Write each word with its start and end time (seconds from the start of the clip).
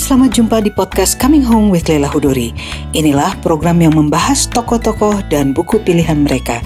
selamat 0.00 0.32
jumpa 0.32 0.56
di 0.64 0.72
podcast 0.72 1.20
Coming 1.20 1.44
Home 1.44 1.68
with 1.68 1.84
Leila 1.84 2.08
Hudori. 2.08 2.56
Inilah 2.96 3.36
program 3.44 3.84
yang 3.84 3.92
membahas 3.92 4.48
tokoh-tokoh 4.48 5.28
dan 5.28 5.52
buku 5.52 5.76
pilihan 5.84 6.24
mereka. 6.24 6.64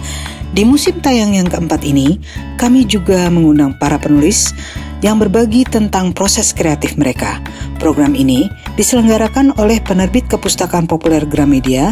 Di 0.55 0.63
musim 0.63 1.03
tayang 1.03 1.35
yang 1.35 1.51
keempat 1.51 1.83
ini, 1.83 2.23
kami 2.55 2.87
juga 2.87 3.27
mengundang 3.35 3.75
para 3.83 3.99
penulis 3.99 4.55
yang 5.03 5.19
berbagi 5.19 5.67
tentang 5.67 6.15
proses 6.15 6.55
kreatif 6.55 6.95
mereka. 6.95 7.43
Program 7.83 8.15
ini 8.15 8.47
diselenggarakan 8.79 9.59
oleh 9.59 9.83
penerbit 9.83 10.31
kepustakaan 10.31 10.87
populer 10.87 11.27
Gramedia, 11.27 11.91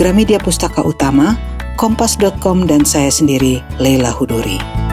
Gramedia 0.00 0.40
Pustaka 0.40 0.80
Utama, 0.80 1.36
Kompas.com 1.76 2.64
dan 2.64 2.88
saya 2.88 3.12
sendiri, 3.12 3.60
Leila 3.76 4.08
Hudori. 4.08 4.87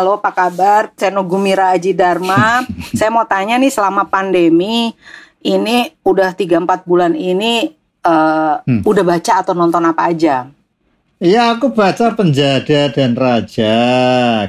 Halo, 0.00 0.16
apa 0.16 0.32
kabar? 0.32 0.96
Saya 0.96 1.12
Nugumira 1.12 1.76
Aji 1.76 1.92
Dharma. 1.92 2.64
saya 2.96 3.12
mau 3.12 3.28
tanya 3.28 3.60
nih 3.60 3.68
selama 3.68 4.08
pandemi 4.08 4.96
ini 5.44 5.92
udah 6.00 6.32
3-4 6.32 6.88
bulan 6.88 7.12
ini 7.12 7.68
uh, 8.08 8.64
hmm. 8.64 8.80
udah 8.88 9.04
baca 9.04 9.44
atau 9.44 9.52
nonton 9.52 9.84
apa 9.84 10.08
aja? 10.08 10.48
Iya, 11.20 11.52
aku 11.52 11.76
baca 11.76 12.16
Penjada 12.16 12.88
dan 12.88 13.12
Raja, 13.12 13.76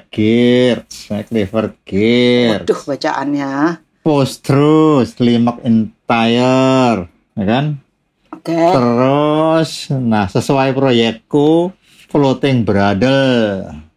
Gears, 0.08 1.12
Clifford 1.28 1.76
Gears. 1.84 2.64
Waduh, 2.64 2.82
bacaannya. 2.88 3.52
Post 4.08 4.48
Truth, 4.48 5.20
Limak 5.20 5.68
Entire, 5.68 7.12
ya 7.12 7.44
kan? 7.44 7.76
Oke. 8.32 8.56
Okay. 8.56 8.72
Terus, 8.72 9.92
nah 10.00 10.32
sesuai 10.32 10.72
proyekku, 10.72 11.76
Floating 12.08 12.64
Brother. 12.64 13.91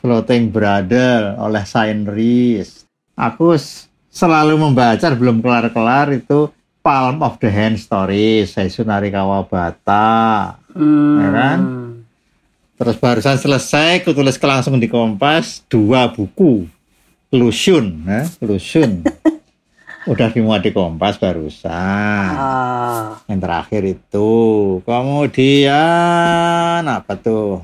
Floating 0.00 0.48
Brother 0.48 1.36
oleh 1.36 1.64
Sain 1.68 2.08
Rees. 2.08 2.88
Aku 3.14 3.52
selalu 4.08 4.56
membaca 4.56 5.12
belum 5.12 5.44
kelar-kelar 5.44 6.10
itu 6.16 6.48
Palm 6.80 7.20
of 7.20 7.36
the 7.36 7.52
Hand 7.52 7.76
Story, 7.76 8.48
Saisunari 8.48 9.12
Kawabata. 9.12 10.56
Hmm. 10.72 11.20
Ya 11.20 11.28
kan? 11.28 11.58
Terus 12.80 12.96
barusan 12.96 13.36
selesai, 13.36 14.00
aku 14.00 14.16
tulis 14.16 14.40
langsung 14.40 14.80
di 14.80 14.88
Kompas 14.88 15.60
dua 15.68 16.08
buku. 16.08 16.64
Lusun, 17.30 18.08
ya, 18.08 18.24
Lusun. 18.40 19.04
Udah 20.10 20.32
dimuat 20.32 20.64
di 20.64 20.72
Kompas 20.72 21.20
barusan. 21.20 22.32
Ah. 22.32 23.20
Yang 23.28 23.40
terakhir 23.44 23.82
itu. 23.84 24.32
Kemudian 24.88 26.80
apa 26.88 27.20
tuh? 27.20 27.60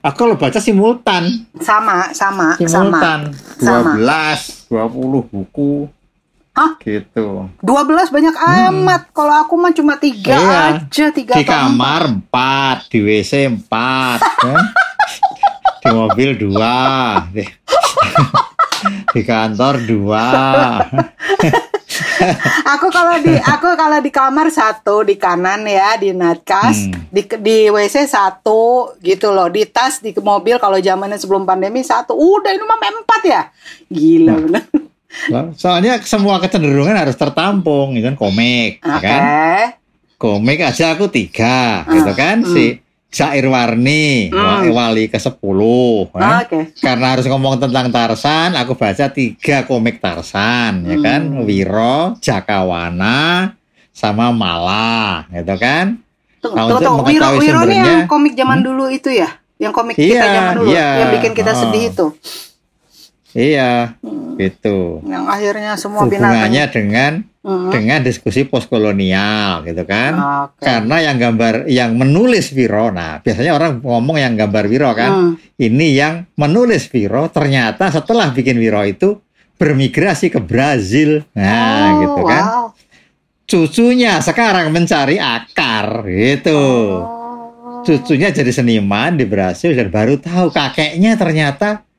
Aku 0.00 0.24
kalau 0.24 0.36
baca 0.40 0.56
simultan. 0.56 1.44
Sama, 1.60 2.08
sama, 2.16 2.56
simultan. 2.56 3.36
Sama. 3.60 4.00
12, 4.00 4.72
20 4.72 5.28
buku. 5.28 5.92
Hah? 6.56 6.80
Gitu. 6.80 7.28
12 7.60 8.08
banyak 8.08 8.32
hmm. 8.32 8.68
amat. 8.72 9.02
Kalau 9.12 9.34
aku 9.44 9.60
mah 9.60 9.76
cuma 9.76 10.00
tiga 10.00 10.40
iya. 10.40 10.60
aja, 10.80 11.12
tiga 11.12 11.36
Di 11.36 11.44
kamar 11.44 12.16
empat, 12.16 12.88
di 12.88 13.04
WC 13.04 13.52
empat, 13.52 14.20
ya. 14.48 14.56
di 15.84 15.88
mobil 15.92 16.30
dua, 16.48 16.76
di, 17.28 17.44
di 19.14 19.20
kantor 19.20 19.84
dua. 19.84 20.28
aku 22.76 22.86
kalau 22.92 23.16
di 23.22 23.34
aku 23.36 23.68
kalau 23.74 23.98
di 23.98 24.10
kamar 24.12 24.48
satu 24.52 25.02
di 25.02 25.16
kanan 25.16 25.64
ya 25.64 25.96
di 25.96 26.12
natkas 26.12 26.88
hmm. 26.88 27.10
di 27.10 27.22
di 27.40 27.58
WC 27.72 28.06
satu 28.06 28.94
gitu 29.00 29.32
loh 29.32 29.48
di 29.48 29.64
tas 29.66 29.98
di 30.04 30.12
mobil 30.16 30.60
kalau 30.60 30.78
zamannya 30.78 31.16
sebelum 31.16 31.48
pandemi 31.48 31.80
satu 31.80 32.12
udah 32.14 32.50
ini 32.52 32.64
mah 32.64 32.78
empat 32.78 33.20
ya 33.24 33.42
gila 33.88 34.34
hmm. 34.36 34.44
bener 34.48 34.62
soalnya 35.58 35.98
semua 36.06 36.38
kecenderungan 36.38 36.94
harus 36.94 37.18
tertampung 37.18 37.98
gitu 37.98 38.14
kan 38.14 38.16
komik 38.16 38.78
okay. 38.78 38.94
ya 38.94 38.98
kan 39.02 39.22
komik 40.20 40.58
aja 40.62 40.94
aku 40.94 41.10
tiga 41.10 41.82
uh, 41.82 41.92
gitu 41.96 42.12
kan 42.14 42.46
hmm. 42.46 42.52
si 42.52 42.78
Syair 43.10 43.42
Warni, 43.50 44.30
hmm. 44.30 44.70
wali 44.70 45.10
ke-10. 45.10 45.60
Ah, 46.14 46.46
okay. 46.46 46.70
Karena 46.78 47.18
harus 47.18 47.26
ngomong 47.26 47.58
tentang 47.58 47.90
Tarsan, 47.90 48.54
aku 48.54 48.78
baca 48.78 49.10
tiga 49.10 49.66
komik 49.66 49.98
Tarsan, 49.98 50.86
ya 50.86 50.94
hmm. 50.94 50.94
ya 50.94 50.96
kan? 51.02 51.22
Wiro, 51.42 51.98
Jakawana, 52.22 53.50
sama 53.90 54.30
Mala, 54.30 55.26
gitu 55.26 55.58
kan? 55.58 55.98
Tunggu, 56.38 56.54
nah, 56.54 56.64
tunggu, 56.70 56.86
tunggu. 56.86 57.02
Wiro, 57.10 57.28
Wiro 57.42 57.60
ini 57.66 57.76
yang 57.82 58.06
komik 58.06 58.38
zaman 58.38 58.62
hmm? 58.62 58.66
dulu 58.70 58.84
itu 58.94 59.10
ya? 59.10 59.28
Yang 59.58 59.72
komik 59.74 59.94
iya, 59.98 60.06
kita 60.06 60.26
zaman 60.30 60.54
dulu, 60.56 60.70
iya. 60.70 60.88
yang 61.02 61.10
bikin 61.18 61.32
kita 61.34 61.52
oh. 61.52 61.58
sedih 61.66 61.84
itu? 61.90 62.06
Iya, 63.30 63.94
hmm. 64.02 64.34
gitu. 64.42 65.02
Yang 65.06 65.24
akhirnya 65.30 65.72
semua 65.78 66.02
hubungannya 66.02 66.64
binatang. 66.66 66.74
dengan 66.74 67.12
hmm. 67.46 67.70
dengan 67.70 68.00
diskusi 68.02 68.42
postkolonial, 68.42 69.62
gitu 69.62 69.86
kan? 69.86 70.12
Okay. 70.50 70.66
Karena 70.66 70.96
yang 70.98 71.16
gambar, 71.16 71.54
yang 71.70 71.94
menulis 71.94 72.50
Wiro, 72.50 72.90
nah 72.90 73.22
biasanya 73.22 73.54
orang 73.54 73.72
ngomong 73.78 74.18
yang 74.18 74.34
gambar 74.34 74.64
Wiro 74.66 74.90
kan, 74.98 75.10
hmm. 75.10 75.62
ini 75.62 75.94
yang 75.94 76.26
menulis 76.34 76.90
Wiro 76.90 77.30
ternyata 77.30 77.94
setelah 77.94 78.34
bikin 78.34 78.58
Wiro 78.58 78.82
itu 78.82 79.22
bermigrasi 79.60 80.32
ke 80.32 80.40
Brazil, 80.42 81.22
nah 81.36 81.94
oh, 81.94 81.98
gitu 82.02 82.22
kan? 82.26 82.44
Wow. 82.44 82.66
Cucunya 83.50 84.22
sekarang 84.22 84.70
mencari 84.74 85.18
akar, 85.18 86.02
gitu. 86.06 86.62
Oh. 87.02 87.82
Cucunya 87.86 88.30
jadi 88.34 88.50
seniman 88.50 89.16
di 89.16 89.24
Brazil 89.24 89.72
dan 89.72 89.88
baru 89.88 90.18
tahu 90.18 90.52
kakeknya 90.52 91.16
ternyata 91.16 91.89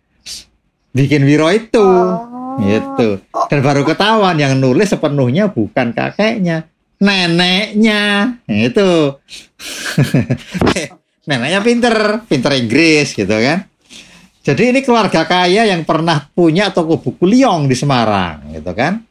bikin 0.92 1.24
Wiro 1.24 1.48
itu. 1.52 1.82
Oh. 1.82 2.60
gitu. 2.60 3.24
Dan 3.48 3.64
baru 3.64 3.88
ketahuan 3.88 4.36
yang 4.36 4.60
nulis 4.60 4.92
sepenuhnya 4.92 5.48
bukan 5.50 5.96
kakeknya 5.96 6.68
neneknya. 7.02 8.38
Itu 8.46 9.18
neneknya 11.28 11.60
pinter 11.66 11.96
pinter 12.30 12.52
Inggris 12.54 13.18
gitu 13.18 13.34
kan. 13.34 13.66
Jadi 14.42 14.74
ini 14.74 14.82
keluarga 14.82 15.26
kaya 15.26 15.70
yang 15.70 15.86
pernah 15.86 16.26
punya 16.34 16.74
toko 16.74 16.98
buku 16.98 17.30
Liong 17.30 17.70
di 17.70 17.78
Semarang 17.78 18.54
gitu 18.54 18.72
kan. 18.74 19.02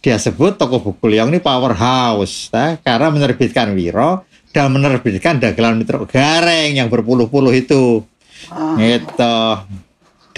Dia 0.00 0.18
sebut 0.18 0.58
toko 0.58 0.82
buku 0.82 1.06
Liong 1.10 1.30
ini 1.30 1.42
powerhouse 1.42 2.50
nah, 2.54 2.78
karena 2.78 3.10
menerbitkan 3.10 3.74
Wiro 3.74 4.26
dan 4.50 4.70
menerbitkan 4.74 5.38
dagelan 5.38 5.78
Mitro 5.78 6.06
Gareng 6.06 6.78
yang 6.78 6.90
berpuluh-puluh 6.90 7.54
itu. 7.54 8.02
Oh. 8.50 8.74
gitu 8.80 9.36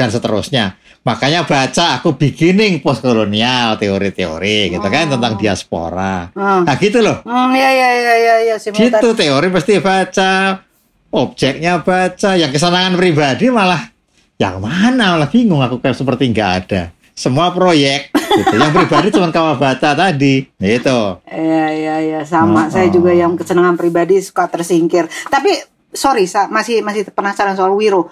dan 0.02 0.10
seterusnya. 0.10 0.74
Makanya 1.06 1.46
baca 1.46 1.98
aku 1.98 2.18
beginning 2.18 2.82
postkolonial 2.82 3.78
teori-teori 3.78 4.74
gitu 4.74 4.86
kan 4.86 5.06
oh. 5.06 5.18
tentang 5.18 5.38
diaspora. 5.38 6.30
Hmm. 6.34 6.66
Nah 6.66 6.74
gitu 6.78 6.98
loh. 6.98 7.22
Hmm, 7.22 7.54
ya 7.54 7.70
ya 7.70 7.90
ya 7.94 8.14
ya 8.18 8.36
ya 8.50 8.56
Gitu 8.58 9.08
teori 9.14 9.46
pasti 9.54 9.78
baca, 9.78 10.62
objeknya 11.14 11.82
baca, 11.82 12.34
yang 12.34 12.50
kesenangan 12.50 12.98
pribadi 12.98 13.46
malah 13.50 13.94
yang 14.38 14.58
mana 14.58 15.14
malah 15.14 15.30
bingung 15.30 15.62
aku 15.62 15.78
kayak 15.78 15.94
seperti 15.94 16.34
nggak 16.34 16.50
ada. 16.66 16.82
Semua 17.14 17.54
proyek 17.54 18.10
gitu. 18.14 18.54
yang 18.58 18.72
pribadi 18.74 19.14
cuma 19.14 19.30
Kawabata 19.30 19.94
tadi 19.94 20.50
gitu. 20.58 21.22
Iya 21.30 21.66
iya 21.70 21.96
iya 22.02 22.20
sama. 22.26 22.66
Oh. 22.66 22.70
Saya 22.70 22.90
juga 22.90 23.14
yang 23.14 23.38
kesenangan 23.38 23.78
pribadi 23.78 24.18
suka 24.18 24.50
tersingkir. 24.50 25.06
Tapi 25.30 25.62
sorry, 25.94 26.26
masih 26.50 26.82
masih 26.82 27.06
penasaran 27.10 27.54
soal 27.54 27.74
Wiro 27.74 28.10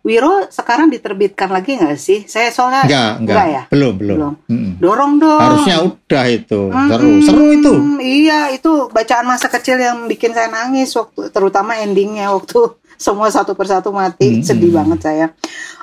Wiro 0.00 0.48
sekarang 0.48 0.88
diterbitkan 0.88 1.52
lagi 1.52 1.76
nggak 1.76 2.00
sih? 2.00 2.24
Saya 2.24 2.48
soalnya 2.48 2.88
enggak, 2.88 3.10
enggak, 3.20 3.36
enggak 3.36 3.46
ya. 3.52 3.62
Belum, 3.68 3.94
belum. 4.00 4.16
belum. 4.16 4.34
Dorong 4.80 5.12
dong. 5.20 5.40
Harusnya 5.44 5.76
udah 5.84 6.24
itu. 6.32 6.60
Hmm, 6.72 6.88
seru, 6.88 7.10
seru 7.20 7.44
itu. 7.52 7.72
Iya, 8.00 8.40
itu 8.56 8.88
bacaan 8.88 9.28
masa 9.28 9.52
kecil 9.52 9.76
yang 9.76 10.08
bikin 10.08 10.32
saya 10.32 10.48
nangis 10.48 10.96
waktu 10.96 11.28
terutama 11.28 11.76
endingnya 11.76 12.32
waktu 12.32 12.80
semua 12.96 13.28
satu 13.28 13.52
persatu 13.52 13.92
mati. 13.92 14.40
Hmm, 14.40 14.44
Sedih 14.44 14.72
banget 14.72 15.04
saya. 15.04 15.26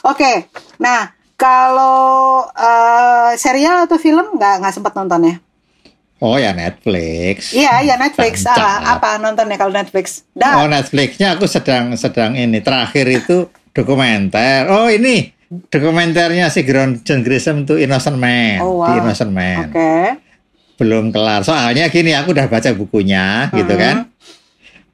Oke. 0.01 0.49
Nah, 0.81 1.13
kalau 1.37 2.41
uh, 2.49 3.31
serial 3.37 3.85
atau 3.85 4.01
film 4.01 4.33
nggak 4.33 4.65
nggak 4.65 4.73
sempat 4.73 4.97
nonton 4.97 5.29
ya? 5.29 5.35
Oh 6.17 6.33
ya 6.41 6.49
Netflix. 6.57 7.53
Iya 7.53 7.85
ya 7.85 7.95
Netflix. 8.01 8.41
Ah, 8.49 8.97
apa 8.97 9.21
nontonnya 9.21 9.61
kalau 9.61 9.69
Netflix? 9.69 10.25
Dah. 10.33 10.57
Oh 10.57 10.65
Netflixnya 10.65 11.37
aku 11.37 11.45
sedang 11.45 11.93
sedang 11.93 12.33
ini 12.33 12.57
terakhir 12.65 13.05
itu 13.05 13.45
dokumenter. 13.77 14.65
Oh 14.73 14.89
ini 14.89 15.29
dokumenternya 15.47 16.49
si 16.49 16.65
John 16.65 17.21
Grisham 17.21 17.63
itu 17.63 17.79
Innocent 17.79 18.17
Man 18.17 18.59
oh, 18.59 18.81
wow. 18.81 18.89
di 18.89 18.91
Innocent 18.99 19.31
Man. 19.31 19.69
Oke. 19.69 19.77
Okay. 19.77 20.05
Belum 20.77 21.13
kelar. 21.13 21.45
Soalnya 21.45 21.89
gini 21.93 22.13
aku 22.17 22.33
udah 22.33 22.49
baca 22.49 22.69
bukunya 22.73 23.53
gitu 23.53 23.53
hmm. 23.53 23.59
gitu 23.61 23.73
kan. 23.77 23.95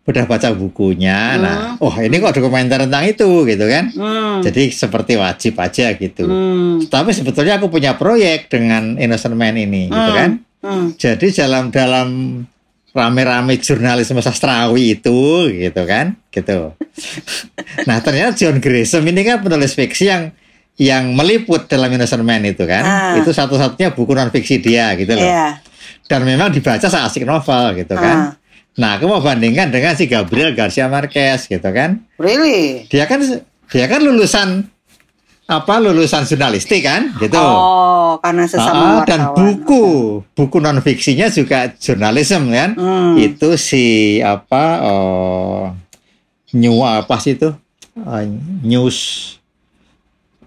Udah 0.03 0.23
baca 0.27 0.51
bukunya. 0.51 1.19
Hmm. 1.35 1.41
Nah, 1.43 1.57
oh 1.79 1.95
ini 2.03 2.19
kok 2.19 2.35
dokumenter 2.35 2.83
tentang 2.83 3.03
itu 3.07 3.47
gitu 3.47 3.65
kan. 3.71 3.87
Hmm. 3.95 4.39
Jadi 4.43 4.71
seperti 4.71 5.15
wajib 5.15 5.55
aja 5.63 5.95
gitu. 5.95 6.27
Hmm. 6.27 6.83
Tapi 6.91 7.15
sebetulnya 7.15 7.55
aku 7.55 7.71
punya 7.71 7.95
proyek 7.95 8.51
dengan 8.51 8.99
Innocent 8.99 9.35
Man 9.35 9.55
ini 9.55 9.87
gitu 9.87 9.95
hmm. 9.95 10.03
gitu 10.03 10.11
kan. 10.15 10.31
Hmm. 10.63 10.87
Jadi 10.95 11.27
dalam 11.35 11.71
dalam 11.71 12.07
rame-rame 12.93 13.57
jurnalisme 13.57 14.21
sastrawi 14.21 15.01
itu 15.01 15.49
gitu 15.49 15.81
kan? 15.83 16.15
Gitu. 16.29 16.71
Nah 17.89 17.97
ternyata 18.05 18.37
John 18.37 18.61
Grisham 18.61 19.01
ini 19.09 19.25
kan 19.25 19.41
penulis 19.41 19.73
fiksi 19.73 20.05
yang 20.05 20.29
yang 20.77 21.17
meliput 21.17 21.65
dalam 21.65 21.89
Innocent 21.89 22.21
Man 22.21 22.45
itu 22.45 22.69
kan? 22.69 22.85
Ah. 22.85 23.13
itu 23.17 23.33
satu-satunya 23.33 23.97
buku 23.97 24.13
non 24.13 24.29
fiksi 24.29 24.61
dia 24.61 24.93
gitu 24.93 25.17
loh. 25.17 25.25
Yeah. 25.25 25.57
dan 26.05 26.21
memang 26.21 26.53
dibaca 26.53 26.85
seasik 26.85 27.25
novel 27.25 27.81
gitu 27.81 27.97
kan? 27.97 28.17
Ah. 28.17 28.31
nah 28.77 28.89
aku 28.97 29.09
mau 29.09 29.25
bandingkan 29.25 29.73
dengan 29.73 29.97
si 29.97 30.05
Gabriel 30.05 30.53
Garcia 30.53 30.85
Marquez 30.85 31.49
gitu 31.49 31.69
kan? 31.73 32.05
Really? 32.21 32.85
Dia 32.93 33.09
kan 33.09 33.25
dia 33.73 33.85
kan 33.89 34.01
lulusan 34.05 34.69
apa 35.53 35.77
lulusan 35.77 36.25
jurnalistik 36.25 36.81
kan 36.81 37.13
gitu. 37.21 37.37
Oh, 37.37 38.17
karena 38.17 38.49
sesama 38.49 39.01
uh, 39.01 39.05
dan 39.05 39.29
buku 39.31 40.19
buku 40.33 40.57
non 40.57 40.81
fiksinya 40.81 41.29
juga 41.29 41.69
jurnalisme 41.77 42.49
kan. 42.49 42.73
Hmm. 42.73 43.13
Itu 43.21 43.53
si 43.55 44.17
apa 44.19 44.81
oh, 44.81 45.61
new 46.57 46.81
apa 46.81 47.15
sih 47.21 47.37
itu? 47.37 47.53
Uh, 47.93 48.25
news 48.65 48.97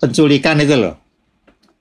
penculikan 0.02 0.58
itu 0.58 0.74
loh. 0.74 0.98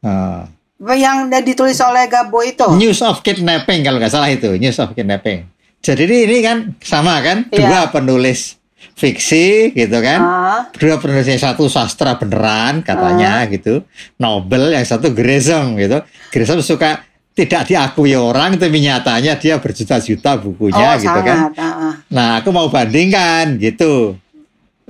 Uh, 0.05 0.45
yang 0.93 1.31
ditulis 1.31 1.79
oleh 1.81 2.05
Gabo 2.05 2.45
itu. 2.45 2.67
News 2.77 3.01
of 3.01 3.25
kidnapping 3.25 3.81
kalau 3.81 3.97
nggak 3.97 4.13
salah 4.13 4.29
itu, 4.29 4.53
news 4.59 4.77
of 4.77 4.93
kidnapping. 4.93 5.47
Jadi 5.81 6.05
ini 6.05 6.41
kan 6.41 6.73
sama 6.81 7.21
kan, 7.21 7.45
yeah. 7.53 7.61
dua 7.61 7.81
penulis 7.93 8.57
fiksi 8.93 9.73
gitu 9.73 9.97
kan. 10.03 10.19
Uh. 10.21 10.61
Dua 10.77 11.01
penulisnya 11.01 11.41
satu 11.41 11.65
sastra 11.65 12.21
beneran 12.21 12.85
katanya 12.85 13.41
uh. 13.41 13.49
gitu. 13.49 13.81
Nobel 14.21 14.77
yang 14.77 14.85
satu 14.85 15.09
Grisham 15.09 15.73
gitu. 15.81 16.05
Grisham 16.29 16.61
suka 16.61 17.01
tidak 17.35 17.67
diakui 17.67 18.15
orang 18.15 18.55
tapi 18.55 18.79
nyatanya 18.79 19.35
dia 19.35 19.59
berjuta-juta 19.59 20.39
bukunya 20.39 20.95
oh, 20.95 21.01
gitu 21.01 21.19
kan. 21.25 21.37
sangat. 21.49 21.53
kan. 21.57 21.71
Uh. 21.73 21.95
Nah, 22.13 22.29
aku 22.39 22.49
mau 22.53 22.69
bandingkan 22.69 23.57
gitu. 23.57 24.15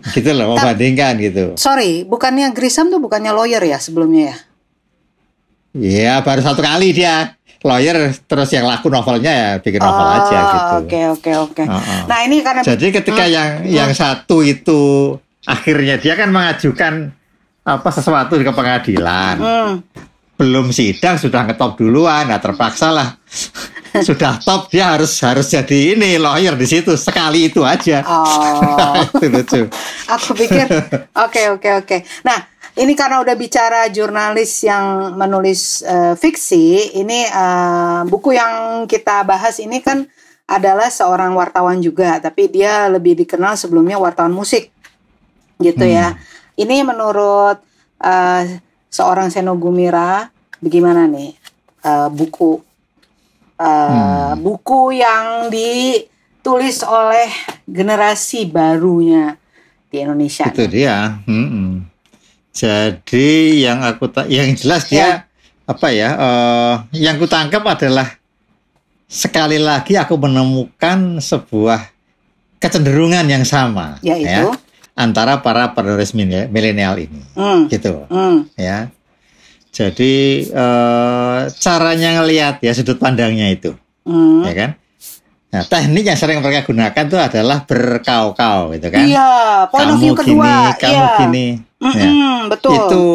Gitu 0.05 0.29
loh, 0.35 0.53
mau 0.53 0.59
Ta 0.59 0.75
bandingkan 0.75 1.17
gitu. 1.17 1.45
Sorry, 1.57 2.03
bukannya 2.03 2.51
Grisham 2.51 2.91
tuh 2.91 2.99
bukannya 2.99 3.31
lawyer 3.31 3.63
ya 3.63 3.79
sebelumnya 3.79 4.35
ya? 4.35 4.37
Iya, 5.75 6.13
baru 6.23 6.39
satu 6.43 6.63
kali 6.63 6.95
dia 6.95 7.35
lawyer 7.65 8.13
terus 8.29 8.49
yang 8.53 8.69
laku 8.69 8.93
novelnya 8.93 9.33
ya 9.33 9.49
bikin 9.57 9.81
novel 9.81 10.05
oh, 10.05 10.17
aja 10.21 10.37
gitu. 10.37 10.75
Oke 10.85 10.99
oke 11.09 11.31
oke. 11.49 11.63
Nah 12.05 12.19
ini 12.21 12.45
karena 12.45 12.61
jadi 12.61 12.87
ketika 13.01 13.25
hmm, 13.25 13.33
yang 13.33 13.49
hmm. 13.65 13.73
yang 13.73 13.91
satu 13.97 14.45
itu 14.45 15.17
akhirnya 15.49 15.97
dia 15.97 16.13
kan 16.13 16.29
mengajukan 16.29 17.09
apa 17.65 17.89
sesuatu 17.89 18.37
ke 18.37 18.53
pengadilan. 18.53 19.35
Hmm. 19.41 19.73
Belum 20.35 20.69
sidang 20.69 21.15
sudah 21.15 21.47
ngetop 21.47 21.79
duluan, 21.79 22.27
nah 22.29 22.37
terpaksa 22.37 22.93
lah. 22.93 23.17
sudah 24.03 24.43
top 24.43 24.67
dia 24.67 24.91
harus 24.91 25.15
harus 25.23 25.47
jadi 25.47 25.95
ini 25.95 26.19
lawyer 26.19 26.59
di 26.59 26.67
situ 26.67 26.93
sekali 26.99 27.47
itu 27.47 27.63
aja. 27.63 28.03
Oh. 28.03 28.99
itu 29.15 29.25
lucu. 29.31 29.61
Aku 30.11 30.35
pikir 30.35 30.67
oke 31.25 31.41
oke 31.55 31.69
oke. 31.83 31.97
Nah 32.27 32.37
ini 32.75 32.91
karena 32.91 33.23
udah 33.23 33.35
bicara 33.39 33.87
jurnalis 33.87 34.67
yang 34.67 35.15
menulis 35.15 35.79
uh, 35.87 36.11
fiksi, 36.19 36.91
ini 36.99 37.23
uh, 37.31 38.03
buku 38.03 38.35
yang 38.35 38.83
kita 38.83 39.23
bahas 39.23 39.63
ini 39.63 39.79
kan 39.79 40.03
adalah 40.43 40.91
seorang 40.91 41.31
wartawan 41.39 41.79
juga, 41.79 42.19
tapi 42.19 42.51
dia 42.51 42.91
lebih 42.91 43.15
dikenal 43.23 43.55
sebelumnya 43.55 43.95
wartawan 43.95 44.35
musik, 44.35 44.75
gitu 45.63 45.87
ya. 45.87 46.11
hmm. 46.11 46.19
ya. 46.19 46.59
Ini 46.67 46.83
menurut 46.83 47.63
uh, 48.03 48.43
seorang 48.91 49.31
Seno 49.31 49.55
Gumira, 49.55 50.27
bagaimana 50.59 51.07
nih 51.07 51.31
uh, 51.87 52.11
buku 52.11 52.59
uh, 53.55 53.63
hmm. 53.63 54.43
buku 54.43 54.99
yang 54.99 55.47
ditulis 55.47 56.83
oleh 56.83 57.31
generasi 57.63 58.51
barunya 58.51 59.39
di 59.87 60.03
Indonesia? 60.03 60.51
Itu 60.51 60.67
dia. 60.67 61.23
Hmm 61.23 61.47
-hmm. 61.47 61.94
Jadi 62.55 63.59
yang 63.67 63.83
aku 63.83 64.07
tak, 64.07 64.31
yang 64.31 64.55
jelas 64.55 64.87
dia 64.87 64.99
ya. 65.03 65.11
apa 65.67 65.87
ya? 65.91 66.09
Uh, 66.15 66.75
yang 66.95 67.19
kutangkap 67.19 67.59
adalah 67.67 68.15
sekali 69.11 69.59
lagi 69.59 69.99
aku 69.99 70.15
menemukan 70.15 71.19
sebuah 71.19 71.91
kecenderungan 72.63 73.27
yang 73.27 73.43
sama, 73.43 73.99
yaitu 73.99 74.47
ya, 74.47 74.55
antara 74.95 75.43
para 75.43 75.75
penulis 75.75 76.15
milenial 76.15 76.95
ini, 76.95 77.21
mm. 77.35 77.67
gitu, 77.67 78.07
mm. 78.07 78.55
ya. 78.55 78.87
Jadi 79.75 80.47
uh, 80.55 81.51
caranya 81.59 82.23
ngelihat 82.23 82.63
ya 82.63 82.71
sudut 82.71 82.95
pandangnya 82.95 83.51
itu, 83.51 83.75
mm. 84.07 84.47
ya 84.47 84.53
kan? 84.55 84.71
Nah, 85.53 85.63
teknik 85.63 86.03
yang 86.03 86.19
sering 86.19 86.43
mereka 86.43 86.67
gunakan 86.67 87.03
itu 87.07 87.17
adalah 87.17 87.63
berkau-kau 87.63 88.75
gitu 88.75 88.87
kan. 88.91 89.05
Iya, 89.07 89.31
point 89.71 89.87
kamu 89.87 89.93
of 89.95 90.01
view 90.03 90.13
kedua. 90.17 90.51
Gini, 90.51 90.79
kamu 90.81 90.95
iya. 90.95 91.17
gini. 91.21 91.47
Mm 91.75 91.91
-mm, 91.91 91.95
ya. 91.95 92.09
betul. 92.49 92.73
Itu 92.75 93.05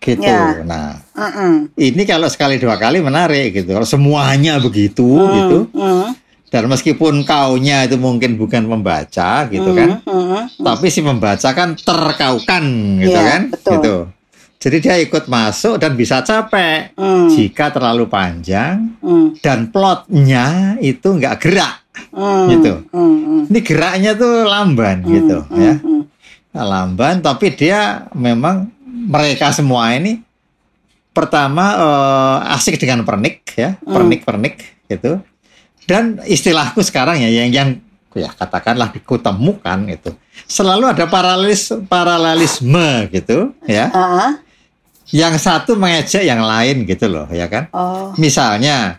gitu. 0.00 0.22
Ya. 0.24 0.62
Nah, 0.62 1.02
mm 1.12 1.30
-mm. 1.32 1.54
ini 1.76 2.02
kalau 2.06 2.28
sekali 2.30 2.56
dua 2.56 2.78
kali 2.78 3.02
menarik 3.02 3.52
gitu. 3.52 3.76
Kalau 3.76 3.88
semuanya 3.88 4.56
begitu 4.62 5.04
mm, 5.04 5.32
gitu. 5.36 5.58
Mm. 5.74 6.06
Dan 6.46 6.70
meskipun 6.70 7.26
kaunya 7.26 7.84
itu 7.84 7.98
mungkin 7.98 8.38
bukan 8.38 8.64
membaca 8.64 9.44
gitu 9.50 9.66
mm, 9.66 9.76
kan. 9.76 9.88
Mm, 10.06 10.14
mm. 10.14 10.42
Tapi 10.62 10.86
si 10.88 11.00
membaca 11.02 11.48
kan 11.52 11.74
terkaukan 11.76 12.64
gitu 13.02 13.18
ya, 13.18 13.24
kan. 13.26 13.42
Betul. 13.52 13.72
Gitu. 13.76 13.96
Jadi 14.56 14.76
dia 14.80 14.96
ikut 14.96 15.28
masuk 15.28 15.76
dan 15.76 15.92
bisa 15.92 16.24
capek 16.24 16.96
mm. 16.96 17.28
jika 17.36 17.68
terlalu 17.68 18.08
panjang 18.08 18.96
mm. 19.04 19.44
dan 19.44 19.68
plotnya 19.68 20.74
itu 20.80 21.12
nggak 21.12 21.36
gerak 21.44 21.84
mm. 22.08 22.46
gitu. 22.56 22.72
Mm. 22.88 23.52
Ini 23.52 23.60
geraknya 23.60 24.12
tuh 24.16 24.48
lamban 24.48 25.04
mm. 25.04 25.08
gitu 25.12 25.38
mm. 25.44 25.60
ya, 25.60 25.74
mm. 25.76 26.02
lamban. 26.56 27.20
Tapi 27.20 27.52
dia 27.52 28.08
memang 28.16 28.72
mereka 28.88 29.52
semua 29.52 29.92
ini 29.92 30.24
pertama 31.12 31.64
uh, 31.76 32.54
asik 32.56 32.80
dengan 32.80 33.04
pernik 33.04 33.44
ya, 33.60 33.76
mm. 33.76 33.92
pernik-pernik 33.92 34.56
gitu. 34.88 35.20
Dan 35.84 36.18
istilahku 36.24 36.80
sekarang 36.80 37.20
ya 37.20 37.28
yang 37.28 37.52
yang 37.52 37.68
ya 38.16 38.32
katakanlah 38.32 38.88
dikutemukan 38.96 39.92
itu 39.92 40.16
selalu 40.48 40.88
ada 40.88 41.04
paralelis 41.04 41.68
paralelisme 41.84 43.12
gitu 43.12 43.52
ya. 43.68 43.92
Uh 43.92 44.00
-huh 44.00 44.45
yang 45.14 45.38
satu 45.38 45.78
mengejek 45.78 46.26
yang 46.26 46.42
lain 46.42 46.82
gitu 46.82 47.06
loh 47.06 47.30
ya 47.30 47.46
kan 47.46 47.70
oh. 47.70 48.10
misalnya 48.18 48.98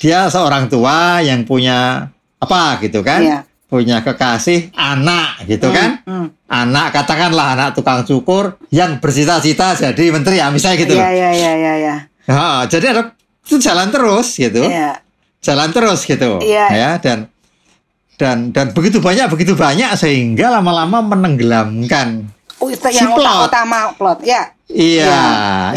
dia 0.00 0.28
seorang 0.32 0.72
tua 0.72 1.20
yang 1.20 1.44
punya 1.44 2.08
apa 2.40 2.80
gitu 2.80 3.04
kan 3.04 3.20
yeah. 3.20 3.42
punya 3.68 4.00
kekasih 4.00 4.72
anak 4.72 5.44
gitu 5.44 5.68
mm, 5.68 5.74
kan 5.76 5.90
mm. 6.08 6.26
anak 6.48 6.96
katakanlah 6.96 7.54
anak 7.54 7.68
tukang 7.76 8.02
cukur 8.08 8.56
yang 8.72 8.96
bercita-cita 8.98 9.76
jadi 9.76 10.02
menteri 10.08 10.40
ya 10.40 10.48
misalnya 10.48 10.76
gitu 10.80 10.94
yeah, 10.96 11.04
loh 11.04 11.12
yeah, 11.12 11.32
yeah, 11.32 11.54
yeah, 11.54 11.76
yeah. 11.76 11.98
Nah, 12.22 12.64
jadi 12.70 12.94
ada 12.94 13.02
itu 13.42 13.58
jalan 13.58 13.90
terus 13.92 14.38
gitu 14.38 14.64
yeah. 14.64 14.96
jalan 15.44 15.68
terus 15.74 16.08
gitu 16.08 16.40
yeah. 16.40 16.70
ya 16.72 16.90
dan 17.02 17.28
dan 18.16 18.54
dan 18.54 18.70
begitu 18.70 19.02
banyak 19.02 19.26
begitu 19.28 19.58
banyak 19.58 19.98
sehingga 19.98 20.54
lama-lama 20.54 21.02
menenggelamkan 21.02 22.30
yang 22.70 23.10
si 23.10 23.16
plot. 23.18 23.48
utama 23.50 23.80
plot 23.98 24.20
ya 24.22 24.52
Iya. 24.72 25.04
Ya, 25.04 25.20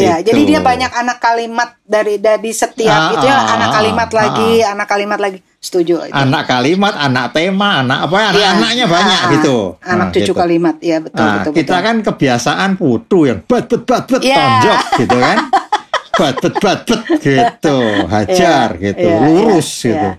ya. 0.00 0.14
jadi 0.24 0.40
dia 0.48 0.60
banyak 0.64 0.88
anak 0.88 1.20
kalimat 1.20 1.76
dari 1.84 2.16
dari 2.16 2.50
setiap 2.50 3.12
ah, 3.12 3.12
itu 3.12 3.26
ya 3.28 3.36
ah, 3.36 3.54
anak 3.54 3.68
kalimat 3.76 4.08
ah, 4.08 4.16
lagi, 4.16 4.50
ah. 4.64 4.72
anak 4.72 4.86
kalimat 4.88 5.18
lagi. 5.20 5.38
Setuju. 5.60 6.08
Itu. 6.08 6.16
Anak 6.16 6.48
kalimat, 6.48 6.94
anak 6.96 7.26
tema, 7.36 7.84
anak 7.84 8.08
apa? 8.08 8.16
Anak 8.32 8.40
ya, 8.40 8.48
anaknya 8.56 8.84
ah, 8.88 8.90
banyak 8.90 9.20
ah, 9.20 9.32
gitu. 9.36 9.56
Anak 9.84 10.06
nah, 10.08 10.14
cucu 10.16 10.24
gitu. 10.24 10.34
kalimat, 10.34 10.76
ya 10.80 10.98
betul 11.04 11.24
nah, 11.24 11.34
betul. 11.40 11.52
Kita 11.52 11.76
betul. 11.76 11.86
kan 11.86 11.96
kebiasaan 12.08 12.70
putu 12.80 13.18
yang 13.28 13.38
bat 13.44 13.64
bat 13.68 13.82
bat 13.84 14.02
bat 14.08 14.22
yeah. 14.24 14.36
tonjok 14.36 14.80
gitu 15.04 15.16
kan. 15.20 15.38
bat 16.18 16.34
bat 16.40 16.54
bat 16.56 16.80
bat 16.88 17.02
gitu, 17.20 17.78
hajar 18.08 18.68
yeah, 18.80 18.84
gitu, 18.88 19.04
yeah, 19.04 19.20
lurus 19.20 19.68
yeah, 19.84 19.88
gitu. 19.92 20.08
Yeah. 20.08 20.14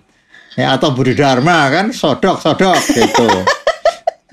Ya 0.58 0.74
atau 0.74 0.90
Budi 0.94 1.14
Dharma 1.14 1.70
kan 1.70 1.90
sodok 1.94 2.42
sodok 2.42 2.78
gitu. 2.94 3.26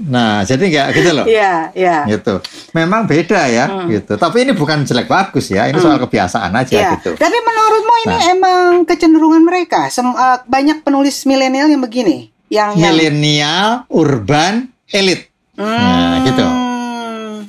Nah, 0.02 0.42
jadi 0.42 0.64
kayak 0.66 0.88
gitu 0.90 1.10
loh. 1.14 1.26
Iya, 1.26 1.70
iya. 1.78 2.02
Gitu. 2.10 2.42
Memang 2.74 3.06
beda 3.06 3.46
ya, 3.46 3.70
hmm. 3.70 3.86
gitu. 3.94 4.12
Tapi 4.18 4.42
ini 4.42 4.50
bukan 4.50 4.82
jelek 4.82 5.06
bagus 5.06 5.54
ya, 5.54 5.70
ini 5.70 5.78
hmm. 5.78 5.86
soal 5.86 5.98
kebiasaan 6.02 6.50
aja 6.50 6.74
ya. 6.74 6.90
gitu. 6.98 7.14
Tapi 7.14 7.38
menurutmu 7.38 7.94
ini 8.10 8.16
nah. 8.18 8.32
emang 8.34 8.66
kecenderungan 8.82 9.46
mereka? 9.46 9.86
Sem 9.94 10.02
uh, 10.02 10.42
banyak 10.50 10.82
penulis 10.82 11.22
milenial 11.30 11.70
yang 11.70 11.78
begini, 11.78 12.34
yang 12.50 12.74
milenial, 12.74 13.86
urban, 13.86 14.66
elit. 14.90 15.30
Nah, 15.54 15.62
hmm. 15.62 15.78
Nah, 15.78 16.14
gitu. 16.26 16.46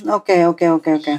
Oke, 0.06 0.46
oke, 0.46 0.66
oke, 0.70 0.90
oke. 1.02 1.14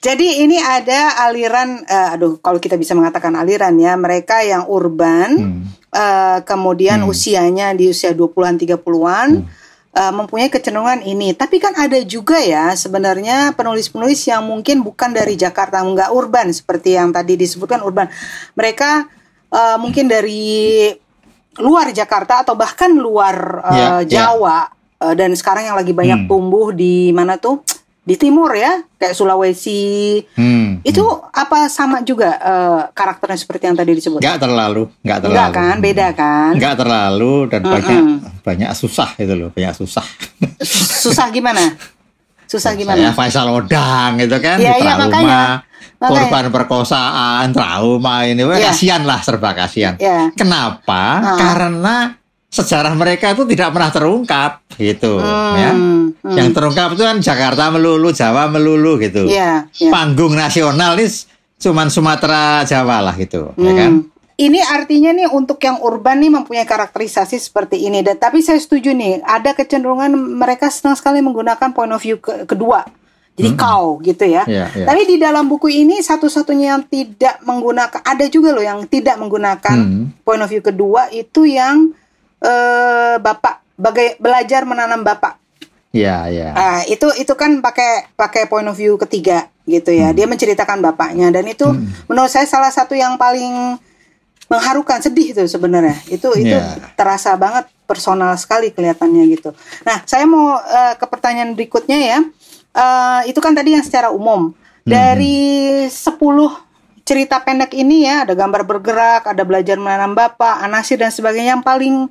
Jadi 0.00 0.46
ini 0.46 0.54
ada 0.62 1.18
aliran, 1.26 1.82
uh, 1.82 2.14
aduh, 2.14 2.38
kalau 2.38 2.62
kita 2.62 2.78
bisa 2.78 2.94
mengatakan 2.94 3.34
aliran 3.34 3.74
ya, 3.74 3.98
mereka 3.98 4.46
yang 4.46 4.70
urban, 4.70 5.30
hmm. 5.34 5.62
uh, 5.90 6.38
kemudian 6.46 7.02
hmm. 7.02 7.10
usianya 7.10 7.74
di 7.74 7.90
usia 7.90 8.14
20-an, 8.14 8.54
30-an. 8.54 9.30
Hmm 9.34 9.58
uh, 9.94 10.12
mempunyai 10.14 10.50
kecenderungan 10.50 11.02
ini. 11.02 11.34
Tapi 11.34 11.58
kan 11.58 11.74
ada 11.78 11.98
juga 12.02 12.38
ya 12.38 12.74
sebenarnya 12.74 13.54
penulis-penulis 13.54 14.20
yang 14.30 14.46
mungkin 14.46 14.82
bukan 14.86 15.10
dari 15.14 15.34
Jakarta, 15.34 15.82
nggak 15.82 16.10
urban 16.14 16.50
seperti 16.54 16.94
yang 16.98 17.10
tadi 17.10 17.34
disebutkan 17.34 17.82
urban. 17.82 18.06
Mereka 18.54 19.06
uh, 19.50 19.76
mungkin 19.80 20.06
dari 20.06 20.90
luar 21.58 21.90
Jakarta 21.90 22.46
atau 22.46 22.54
bahkan 22.54 22.94
luar 22.94 23.36
uh, 23.66 23.74
yeah, 23.74 24.00
Jawa 24.06 24.70
yeah. 24.70 24.78
Uh, 25.00 25.14
dan 25.16 25.32
sekarang 25.32 25.64
yang 25.64 25.76
lagi 25.80 25.96
banyak 25.96 26.24
hmm. 26.24 26.28
tumbuh 26.28 26.76
di 26.76 27.08
mana 27.10 27.40
tuh 27.40 27.64
di 28.04 28.20
timur 28.20 28.52
ya 28.52 28.84
kayak 29.00 29.16
Sulawesi 29.16 30.20
hmm, 30.36 30.69
itu 30.84 31.04
hmm. 31.04 31.32
apa 31.32 31.68
sama 31.68 32.00
juga 32.00 32.36
uh, 32.40 32.82
karakternya 32.92 33.38
seperti 33.38 33.68
yang 33.68 33.76
tadi 33.76 33.92
disebut? 33.96 34.20
Nggak 34.20 34.38
terlalu 34.40 34.82
nggak 35.04 35.18
terlalu. 35.22 35.36
nggak 35.36 35.50
kan? 35.52 35.76
Beda 35.80 36.08
kan? 36.16 36.52
Nggak 36.56 36.74
terlalu 36.80 37.34
dan 37.48 37.60
mm 37.60 37.66
-mm. 37.66 37.74
banyak 37.74 38.02
banyak 38.40 38.70
susah 38.72 39.08
itu 39.20 39.34
loh 39.36 39.48
banyak 39.52 39.74
susah. 39.76 40.04
Susah 41.04 41.26
gimana? 41.32 41.76
Susah 42.50 42.74
gimana? 42.74 42.98
Ya 42.98 43.10
Faisal 43.14 43.46
Odang 43.46 44.18
gitu 44.18 44.36
kan 44.42 44.58
ya, 44.58 44.74
ya, 44.74 44.98
makanya, 44.98 45.62
korban 46.02 46.50
perkosaan 46.50 47.54
trauma 47.54 48.26
ini. 48.26 48.42
Ya. 48.42 48.74
kasihan 48.74 49.06
lah 49.06 49.22
serba 49.22 49.54
kasihan. 49.54 49.94
Ya. 50.02 50.34
kenapa? 50.34 51.22
Uh. 51.22 51.38
karena 51.38 52.19
sejarah 52.50 52.92
mereka 52.98 53.30
itu 53.30 53.46
tidak 53.46 53.70
pernah 53.70 53.90
terungkap 53.94 54.52
gitu 54.74 55.22
hmm, 55.22 55.54
ya. 55.54 55.70
Hmm. 55.70 56.34
Yang 56.34 56.48
terungkap 56.58 56.88
itu 56.98 57.02
kan 57.06 57.16
Jakarta 57.22 57.70
melulu, 57.70 58.10
Jawa 58.10 58.50
melulu 58.50 58.98
gitu. 58.98 59.30
Yeah, 59.30 59.70
yeah. 59.78 59.94
Panggung 59.94 60.34
nasional 60.34 60.98
ini 60.98 61.06
cuman 61.62 61.88
Sumatera 61.88 62.66
Jawa 62.66 63.06
lah 63.06 63.14
gitu, 63.14 63.54
ya 63.54 63.56
hmm. 63.56 63.66
ya 63.70 63.72
kan? 63.78 63.92
Ini 64.40 64.60
artinya 64.64 65.12
nih 65.12 65.28
untuk 65.28 65.60
yang 65.60 65.84
urban 65.84 66.16
nih 66.16 66.32
mempunyai 66.32 66.64
karakterisasi 66.64 67.36
seperti 67.36 67.84
ini 67.84 68.00
dan 68.00 68.16
tapi 68.16 68.40
saya 68.40 68.56
setuju 68.56 68.96
nih 68.96 69.20
ada 69.20 69.52
kecenderungan 69.52 70.08
mereka 70.16 70.72
senang 70.72 70.96
sekali 70.96 71.20
menggunakan 71.20 71.76
point 71.76 71.92
of 71.92 72.00
view 72.00 72.18
ke 72.18 72.48
kedua. 72.48 72.82
Jadi 73.36 73.52
hmm. 73.54 73.60
kau 73.60 74.00
gitu 74.02 74.24
ya. 74.26 74.42
Yeah, 74.48 74.72
yeah. 74.74 74.88
Tapi 74.90 75.06
di 75.06 75.16
dalam 75.20 75.46
buku 75.46 75.70
ini 75.70 76.02
satu-satunya 76.02 76.76
yang 76.76 76.82
tidak 76.88 77.38
menggunakan 77.46 78.00
ada 78.00 78.26
juga 78.26 78.56
loh 78.56 78.64
yang 78.64 78.88
tidak 78.90 79.20
menggunakan 79.20 79.76
hmm. 79.76 80.24
point 80.26 80.42
of 80.42 80.48
view 80.50 80.64
kedua 80.64 81.12
itu 81.12 81.46
yang 81.46 81.92
uh, 82.44 83.16
bapak 83.20 83.64
bagai 83.80 84.20
belajar 84.20 84.68
menanam 84.68 85.00
bapak. 85.00 85.40
Iya, 85.90 86.30
iya. 86.30 86.48
Uh, 86.54 86.80
itu 86.86 87.08
itu 87.18 87.32
kan 87.34 87.58
pakai 87.58 88.14
pakai 88.14 88.46
point 88.46 88.68
of 88.68 88.78
view 88.78 88.94
ketiga 89.00 89.50
gitu 89.66 89.90
ya. 89.90 90.12
Hmm. 90.12 90.16
Dia 90.16 90.26
menceritakan 90.30 90.78
bapaknya 90.84 91.34
dan 91.34 91.44
itu 91.50 91.66
hmm. 91.66 92.06
menurut 92.06 92.30
saya 92.30 92.46
salah 92.46 92.70
satu 92.70 92.94
yang 92.94 93.18
paling 93.18 93.78
mengharukan, 94.50 94.98
sedih 94.98 95.34
itu 95.34 95.42
sebenarnya. 95.46 95.94
Itu 96.10 96.34
itu 96.34 96.54
yeah. 96.54 96.94
terasa 96.98 97.34
banget 97.38 97.70
personal 97.86 98.34
sekali 98.38 98.74
kelihatannya 98.74 99.24
gitu. 99.30 99.50
Nah, 99.86 100.02
saya 100.06 100.26
mau 100.26 100.58
uh, 100.58 100.94
ke 100.98 101.06
pertanyaan 101.06 101.54
berikutnya 101.54 101.98
ya. 101.98 102.18
Uh, 102.70 103.22
itu 103.26 103.38
kan 103.42 103.54
tadi 103.54 103.74
yang 103.74 103.82
secara 103.82 104.14
umum. 104.14 104.50
Hmm. 104.50 104.90
Dari 104.90 105.86
10 105.86 106.69
cerita 107.10 107.42
pendek 107.42 107.74
ini 107.74 108.06
ya 108.06 108.22
ada 108.22 108.38
gambar 108.38 108.62
bergerak, 108.62 109.26
ada 109.26 109.42
belajar 109.42 109.74
menanam 109.74 110.14
bapak, 110.14 110.62
anasir 110.62 110.94
dan 110.94 111.10
sebagainya 111.10 111.58
yang 111.58 111.64
paling 111.66 112.06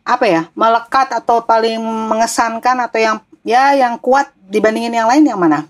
apa 0.00 0.24
ya 0.24 0.42
melekat 0.56 1.12
atau 1.12 1.44
paling 1.44 1.76
mengesankan 1.84 2.80
atau 2.88 2.96
yang 2.96 3.16
ya 3.44 3.76
yang 3.76 4.00
kuat 4.00 4.32
dibandingin 4.48 4.96
yang 4.96 5.04
lain 5.04 5.28
yang 5.28 5.36
mana? 5.36 5.68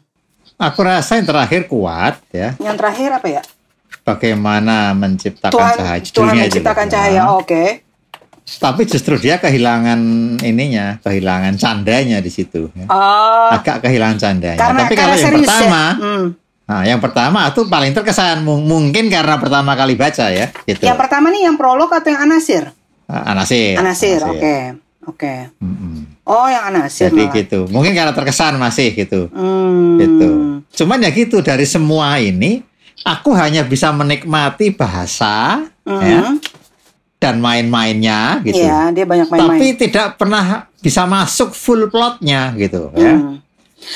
Aku 0.63 0.87
rasa 0.87 1.19
yang 1.19 1.27
terakhir 1.27 1.67
kuat 1.67 2.23
ya. 2.31 2.55
Yang 2.63 2.77
terakhir 2.79 3.09
apa 3.19 3.27
ya? 3.27 3.43
Bagaimana 4.07 4.95
menciptakan 4.95 5.51
Tuhan, 5.51 5.75
cahaya 5.75 6.01
Tuhan 6.07 6.35
menciptakan 6.39 6.87
juga. 6.87 6.95
cahaya, 6.95 7.23
oke. 7.35 7.47
Okay. 7.51 7.69
Tapi 8.51 8.83
justru 8.87 9.15
dia 9.19 9.39
kehilangan 9.43 9.99
ininya, 10.43 10.99
kehilangan 11.03 11.55
candanya 11.59 12.23
di 12.23 12.31
situ. 12.31 12.71
Ya. 12.79 12.87
Oh. 12.91 13.55
Agak 13.55 13.83
kehilangan 13.83 14.19
candanya. 14.19 14.59
Karena, 14.59 14.81
Tapi 14.87 14.95
kalau 14.95 15.17
yang 15.19 15.35
pertama, 15.43 15.83
ya? 15.83 15.99
hmm 15.99 16.40
Nah, 16.71 16.87
yang 16.87 17.03
pertama 17.03 17.51
itu 17.51 17.67
paling 17.67 17.91
terkesan 17.91 18.47
mungkin 18.47 19.11
karena 19.11 19.43
pertama 19.43 19.75
kali 19.75 19.99
baca 19.99 20.31
ya. 20.31 20.55
Gitu. 20.63 20.87
Yang 20.87 21.03
pertama 21.03 21.27
nih 21.35 21.51
yang 21.51 21.59
prolog 21.59 21.91
atau 21.91 22.15
yang 22.15 22.23
anasir? 22.31 22.71
Ah, 23.11 23.35
anasir. 23.35 23.75
Anasir, 23.75 24.23
oke, 24.23 24.39
oke. 24.39 25.19
Okay. 25.19 25.39
Mm 25.59 25.75
-hmm. 25.75 25.95
Oh, 26.31 26.47
yang 26.47 26.71
anasir. 26.71 27.11
Jadi 27.11 27.27
malah. 27.27 27.35
gitu. 27.43 27.61
Mungkin 27.75 27.91
karena 27.91 28.15
terkesan 28.15 28.55
masih 28.55 28.95
gitu. 28.95 29.27
Mm. 29.35 29.99
Gitu. 29.99 30.29
Cuman 30.79 31.03
ya 31.03 31.11
gitu 31.11 31.43
dari 31.43 31.67
semua 31.67 32.23
ini, 32.23 32.63
aku 33.03 33.35
hanya 33.35 33.67
bisa 33.67 33.91
menikmati 33.91 34.71
bahasa, 34.71 35.67
mm. 35.83 36.03
ya, 36.07 36.23
dan 37.19 37.43
main-mainnya 37.43 38.47
gitu. 38.47 38.63
Iya, 38.63 38.95
dia 38.95 39.11
banyak 39.11 39.27
main-main. 39.27 39.59
Tapi 39.59 39.67
tidak 39.75 40.15
pernah 40.15 40.71
bisa 40.79 41.03
masuk 41.03 41.51
full 41.51 41.91
plotnya 41.91 42.55
gitu, 42.55 42.95
mm. 42.95 43.03
ya. 43.03 43.15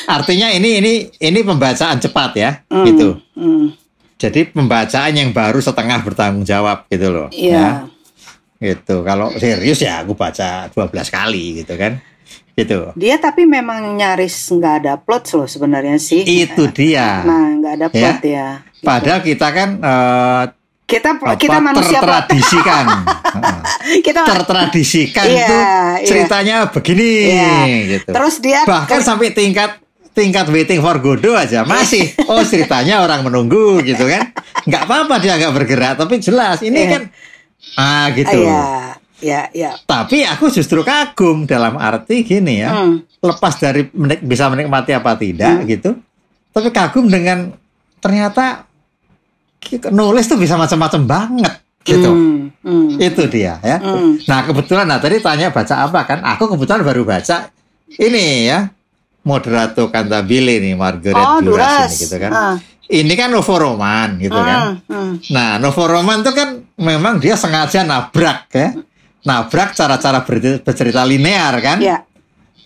Artinya 0.08 0.48
ini 0.52 0.80
ini 0.80 0.92
ini 1.20 1.40
pembacaan 1.44 2.00
cepat 2.00 2.30
ya, 2.36 2.50
mm, 2.68 2.84
gitu. 2.88 3.08
Mm. 3.36 3.66
Jadi 4.14 4.40
pembacaan 4.48 5.12
yang 5.12 5.30
baru 5.34 5.60
setengah 5.60 6.00
bertanggung 6.00 6.46
jawab 6.46 6.88
gitu 6.88 7.12
loh. 7.12 7.28
Iya. 7.34 7.88
Ya. 8.62 8.72
Gitu. 8.72 9.04
Kalau 9.04 9.28
serius 9.36 9.84
ya 9.84 10.00
aku 10.00 10.16
baca 10.16 10.70
12 10.72 11.12
kali 11.12 11.60
gitu 11.60 11.74
kan. 11.76 12.00
Gitu. 12.54 12.94
Dia 12.94 13.18
tapi 13.18 13.44
memang 13.44 13.98
nyaris 13.98 14.54
nggak 14.54 14.74
ada 14.86 14.94
plot 14.96 15.34
loh 15.34 15.48
sebenarnya 15.50 15.98
sih. 15.98 16.22
Itu 16.22 16.70
dia. 16.70 17.26
Nah, 17.26 17.58
nggak 17.58 17.72
ada 17.82 17.86
plot 17.90 18.20
ya. 18.24 18.30
ya. 18.30 18.48
Gitu. 18.62 18.86
Padahal 18.86 19.20
kita 19.26 19.48
kan 19.50 19.68
uh, 19.82 20.44
kita 20.84 21.16
apa, 21.16 21.40
kita 21.40 21.58
manusia 21.64 21.96
tertradisikan 21.96 22.84
kita 24.06 24.20
tertradisikan 24.20 25.26
iya, 25.26 25.48
tuh 25.48 25.62
iya. 25.64 26.04
ceritanya 26.04 26.56
iya. 26.60 26.68
begini 26.68 27.12
iya. 27.32 27.52
gitu 27.96 28.10
terus 28.12 28.34
dia 28.44 28.60
bahkan 28.68 29.00
ke... 29.00 29.04
sampai 29.04 29.32
tingkat 29.32 29.80
tingkat 30.12 30.46
waiting 30.52 30.84
for 30.84 31.00
Godot 31.00 31.40
aja 31.40 31.64
masih 31.64 32.12
oh 32.30 32.44
ceritanya 32.44 33.00
orang 33.00 33.24
menunggu 33.24 33.80
gitu 33.80 34.04
kan 34.04 34.30
nggak 34.68 34.82
apa-apa 34.84 35.14
dia 35.24 35.40
nggak 35.40 35.52
bergerak 35.56 35.94
tapi 35.96 36.20
jelas 36.20 36.60
ini 36.60 36.80
iya. 36.84 36.90
kan 36.92 37.02
ah 37.80 38.06
gitu 38.12 38.38
iya. 38.44 38.94
Ya, 39.24 39.48
ya. 39.56 39.72
Tapi 39.88 40.20
aku 40.26 40.52
justru 40.52 40.84
kagum 40.84 41.48
dalam 41.48 41.80
arti 41.80 42.28
gini 42.28 42.60
ya, 42.60 42.76
hmm. 42.76 43.24
lepas 43.24 43.56
dari 43.56 43.88
menik 43.96 44.20
bisa 44.20 44.52
menikmati 44.52 44.92
apa 44.92 45.16
tidak 45.16 45.64
hmm. 45.64 45.66
gitu, 45.70 45.90
tapi 46.52 46.68
kagum 46.68 47.08
dengan 47.08 47.56
ternyata 48.04 48.68
nulis 49.92 50.24
tuh 50.26 50.38
bisa 50.38 50.54
macam-macam 50.54 51.02
banget 51.04 51.54
gitu. 51.84 52.10
Hmm, 52.10 52.48
hmm. 52.64 52.96
Itu 52.96 53.28
dia 53.28 53.60
ya. 53.60 53.76
Hmm. 53.78 54.16
Nah, 54.24 54.40
kebetulan 54.48 54.88
nah 54.88 54.98
tadi 54.98 55.20
tanya 55.20 55.52
baca 55.52 55.74
apa 55.84 56.00
kan? 56.08 56.18
Aku 56.24 56.48
kebetulan 56.48 56.80
baru 56.82 57.04
baca 57.04 57.52
ini 58.00 58.48
ya. 58.48 58.72
Moderato 59.24 59.88
Cantabile 59.88 60.60
nih 60.60 60.76
Margaret 60.76 61.16
oh, 61.16 61.40
Duras, 61.40 61.96
ini 61.96 62.04
gitu 62.04 62.16
kan. 62.20 62.32
Uh. 62.32 62.56
Ini 62.84 63.08
kan 63.16 63.32
novo 63.32 63.56
roman 63.56 64.20
gitu 64.20 64.36
uh, 64.36 64.44
kan. 64.44 64.60
Uh. 64.84 65.16
Nah, 65.32 65.56
novo 65.56 65.88
roman 65.88 66.20
itu 66.20 66.28
kan 66.36 66.60
memang 66.76 67.24
dia 67.24 67.32
sengaja 67.32 67.88
nabrak 67.88 68.52
ya. 68.52 68.76
Nabrak 69.24 69.72
cara-cara 69.72 70.20
bercerita 70.60 71.08
linear 71.08 71.56
kan. 71.64 71.80
Yeah. 71.80 72.04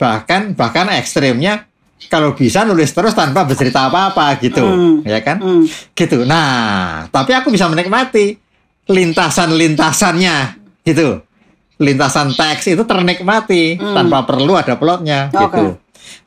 Bahkan 0.02 0.58
bahkan 0.58 0.90
ekstrimnya 0.90 1.67
kalau 2.06 2.38
bisa 2.38 2.62
nulis 2.62 2.94
terus 2.94 3.18
tanpa 3.18 3.42
bercerita 3.42 3.84
apa-apa 3.90 4.38
gitu, 4.38 4.62
mm. 4.62 4.94
ya 5.02 5.18
kan? 5.26 5.42
Mm. 5.42 5.64
Gitu. 5.98 6.22
Nah, 6.22 7.10
tapi 7.10 7.34
aku 7.34 7.50
bisa 7.50 7.66
menikmati 7.66 8.38
lintasan-lintasannya 8.86 10.36
gitu. 10.86 11.26
Lintasan 11.78 12.34
teks 12.38 12.70
itu 12.70 12.82
ternikmati 12.86 13.74
mm. 13.74 13.94
tanpa 13.98 14.22
perlu 14.22 14.54
ada 14.54 14.78
plotnya 14.78 15.30
okay. 15.34 15.42
gitu. 15.50 15.66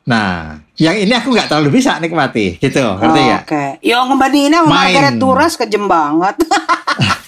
Nah, 0.08 0.58
yang 0.76 0.98
ini 0.98 1.12
aku 1.16 1.32
nggak 1.32 1.48
terlalu 1.48 1.80
bisa 1.80 1.96
nikmati 1.96 2.60
gitu, 2.60 2.84
ngerti 2.98 3.20
oh, 3.20 3.24
ya? 3.24 3.38
Oke. 3.40 3.48
Okay. 3.48 3.68
Ya 3.86 3.96
ngebandinginnya 4.04 4.60
sama 4.66 4.74
Margaret 4.76 5.16
Duras 5.16 5.54
kejem 5.56 5.84
banget. 5.88 6.36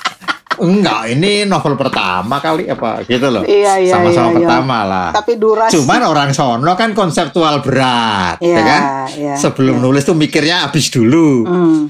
Enggak, 0.60 1.10
ini 1.10 1.48
novel 1.48 1.74
pertama 1.74 2.38
kali 2.38 2.68
apa 2.68 3.02
gitu 3.06 3.26
loh. 3.30 3.42
Iya, 3.42 3.80
iya, 3.82 3.92
Sama-sama 3.94 4.28
iya, 4.30 4.36
pertama 4.38 4.78
iya. 4.78 4.90
lah. 4.90 5.08
Tapi 5.14 5.32
durasi. 5.38 5.72
Cuman 5.78 6.00
orang 6.06 6.30
sono 6.30 6.72
kan 6.78 6.90
konseptual 6.92 7.62
berat, 7.64 8.38
iya, 8.38 8.56
ya 8.56 8.62
kan? 8.62 8.82
Iya, 9.14 9.34
Sebelum 9.38 9.78
iya. 9.78 9.84
nulis 9.84 10.02
tuh 10.06 10.16
mikirnya 10.18 10.66
habis 10.66 10.90
dulu. 10.90 11.46
Mm. 11.46 11.80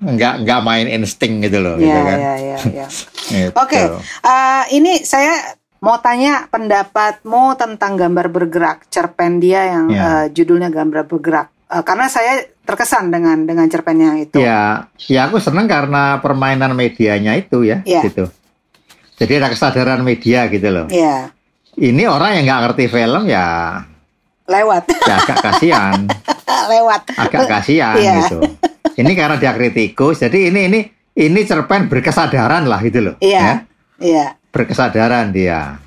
Enggak 0.00 0.34
enggak 0.40 0.60
main 0.64 0.86
insting 0.88 1.44
gitu 1.44 1.60
loh, 1.60 1.76
iya, 1.76 1.84
gitu 1.84 2.00
kan. 2.00 2.18
Iya, 2.18 2.34
iya, 2.38 2.56
iya. 2.56 2.86
gitu. 3.30 3.50
Oke, 3.54 3.76
okay. 3.76 3.84
uh, 3.86 3.98
eh, 4.24 4.62
ini 4.80 4.92
saya 5.04 5.36
mau 5.80 5.96
tanya 6.00 6.48
pendapatmu 6.48 7.56
tentang 7.56 7.96
gambar 7.96 8.26
bergerak 8.28 8.88
cerpen 8.92 9.40
dia 9.40 9.76
yang 9.76 9.86
yeah. 9.92 10.04
uh, 10.04 10.26
judulnya 10.32 10.68
gambar 10.68 11.08
bergerak. 11.08 11.48
Uh, 11.70 11.86
karena 11.86 12.10
saya 12.10 12.50
terkesan 12.66 13.14
dengan 13.14 13.46
dengan 13.46 13.66
cerpennya 13.70 14.18
itu. 14.18 14.42
Ya, 14.42 14.90
ya 15.06 15.30
aku 15.30 15.38
seneng 15.38 15.70
karena 15.70 16.18
permainan 16.18 16.74
medianya 16.74 17.38
itu 17.38 17.62
ya, 17.62 17.86
ya. 17.86 18.02
gitu. 18.02 18.26
Jadi 19.14 19.32
ada 19.38 19.54
kesadaran 19.54 20.02
media 20.02 20.50
gitu 20.50 20.66
loh. 20.66 20.86
Iya. 20.90 21.30
Ini 21.78 22.10
orang 22.10 22.40
yang 22.40 22.44
nggak 22.50 22.62
ngerti 22.66 22.84
film 22.90 23.30
ya 23.30 23.78
lewat. 24.50 24.84
Ya 25.08 25.14
agak 25.22 25.38
kasihan. 25.46 25.98
lewat. 26.74 27.00
Agak 27.14 27.46
kasihan 27.46 27.96
ya. 28.02 28.14
gitu. 28.26 28.38
Ini 28.98 29.10
karena 29.14 29.38
dia 29.38 29.54
kritikus, 29.54 30.20
jadi 30.20 30.50
ini 30.50 30.60
ini 30.66 30.80
ini 31.14 31.40
cerpen 31.46 31.86
berkesadaran 31.86 32.66
lah 32.66 32.82
gitu 32.82 32.98
loh. 32.98 33.14
Iya. 33.22 33.38
Ya? 33.38 33.54
Iya. 34.02 34.26
Berkesadaran 34.50 35.30
dia 35.30 35.78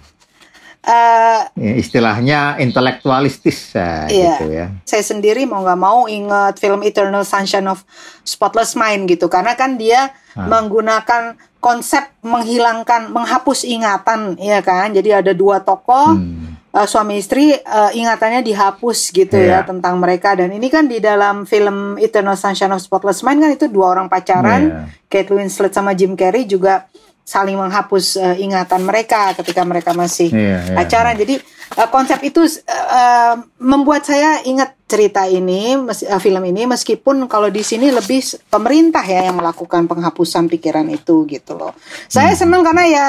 uh, 0.84 1.42
istilahnya 1.58 2.60
intelektualistis 2.60 3.74
ya, 3.74 4.08
iya. 4.12 4.36
gitu 4.38 4.46
ya. 4.52 4.66
Saya 4.84 5.04
sendiri 5.04 5.48
mau 5.48 5.64
nggak 5.64 5.80
mau 5.80 6.06
ingat 6.06 6.60
film 6.60 6.84
Eternal 6.84 7.24
Sunshine 7.24 7.68
of 7.72 7.82
Spotless 8.24 8.76
Mind 8.76 9.08
gitu 9.08 9.32
karena 9.32 9.56
kan 9.56 9.80
dia 9.80 10.12
hmm. 10.36 10.48
menggunakan 10.48 11.24
konsep 11.64 12.12
menghilangkan 12.20 13.08
menghapus 13.16 13.64
ingatan 13.64 14.36
ya 14.36 14.60
kan 14.60 14.92
jadi 14.92 15.24
ada 15.24 15.32
dua 15.32 15.64
tokoh 15.64 16.20
hmm. 16.20 16.76
uh, 16.76 16.84
suami 16.84 17.24
istri 17.24 17.56
uh, 17.56 17.92
ingatannya 17.96 18.44
dihapus 18.44 19.16
gitu 19.16 19.40
yeah. 19.40 19.64
ya 19.64 19.68
tentang 19.68 19.96
mereka 19.96 20.36
dan 20.36 20.52
ini 20.52 20.68
kan 20.68 20.92
di 20.92 21.00
dalam 21.00 21.48
film 21.48 21.96
Eternal 21.96 22.36
Sunshine 22.36 22.76
of 22.76 22.84
Spotless 22.84 23.24
Mind 23.24 23.40
kan 23.40 23.52
itu 23.56 23.72
dua 23.72 23.96
orang 23.96 24.12
pacaran 24.12 24.62
yeah. 24.68 25.08
Kate 25.08 25.32
Winslet 25.32 25.72
sama 25.72 25.96
Jim 25.96 26.20
Carrey 26.20 26.44
juga 26.44 26.92
saling 27.24 27.56
menghapus 27.56 28.20
uh, 28.20 28.36
ingatan 28.36 28.84
mereka 28.84 29.32
ketika 29.40 29.64
mereka 29.64 29.96
masih 29.96 30.28
yeah, 30.30 30.60
yeah, 30.60 30.76
pacaran. 30.76 31.16
Yeah. 31.16 31.22
Jadi 31.24 31.36
uh, 31.80 31.90
konsep 31.90 32.20
itu 32.22 32.44
uh, 32.68 33.40
membuat 33.64 34.04
saya 34.04 34.44
ingat 34.44 34.76
cerita 34.86 35.24
ini, 35.26 35.80
mes, 35.80 36.04
uh, 36.04 36.20
film 36.20 36.44
ini 36.44 36.68
meskipun 36.68 37.26
kalau 37.32 37.48
di 37.48 37.64
sini 37.64 37.90
lebih 37.90 38.22
pemerintah 38.52 39.02
ya 39.08 39.32
yang 39.32 39.40
melakukan 39.40 39.88
penghapusan 39.88 40.52
pikiran 40.52 40.86
itu 40.92 41.24
gitu 41.32 41.56
loh. 41.56 41.72
Saya 42.12 42.36
hmm. 42.36 42.40
senang 42.44 42.62
karena 42.62 42.84
ya 42.86 43.06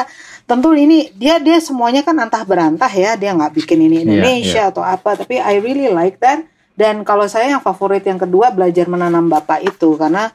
tentu 0.47 0.71
ini 0.79 1.11
dia 1.19 1.43
dia 1.43 1.59
semuanya 1.59 2.07
kan 2.07 2.15
antah 2.23 2.47
berantah 2.47 2.93
ya, 2.95 3.19
dia 3.19 3.35
nggak 3.35 3.53
bikin 3.59 3.83
ini 3.83 3.99
iya, 3.99 4.03
Indonesia 4.07 4.47
yeah, 4.47 4.63
yeah. 4.63 4.71
atau 4.71 4.83
apa, 4.87 5.11
tapi 5.19 5.43
I 5.43 5.59
really 5.59 5.91
like 5.91 6.23
that. 6.23 6.47
Dan 6.75 7.07
kalau 7.07 7.27
saya 7.31 7.55
yang 7.55 7.63
favorit 7.63 8.03
yang 8.03 8.19
kedua 8.19 8.51
belajar 8.51 8.91
menanam 8.91 9.31
bapak 9.31 9.63
itu 9.63 9.95
karena 9.95 10.35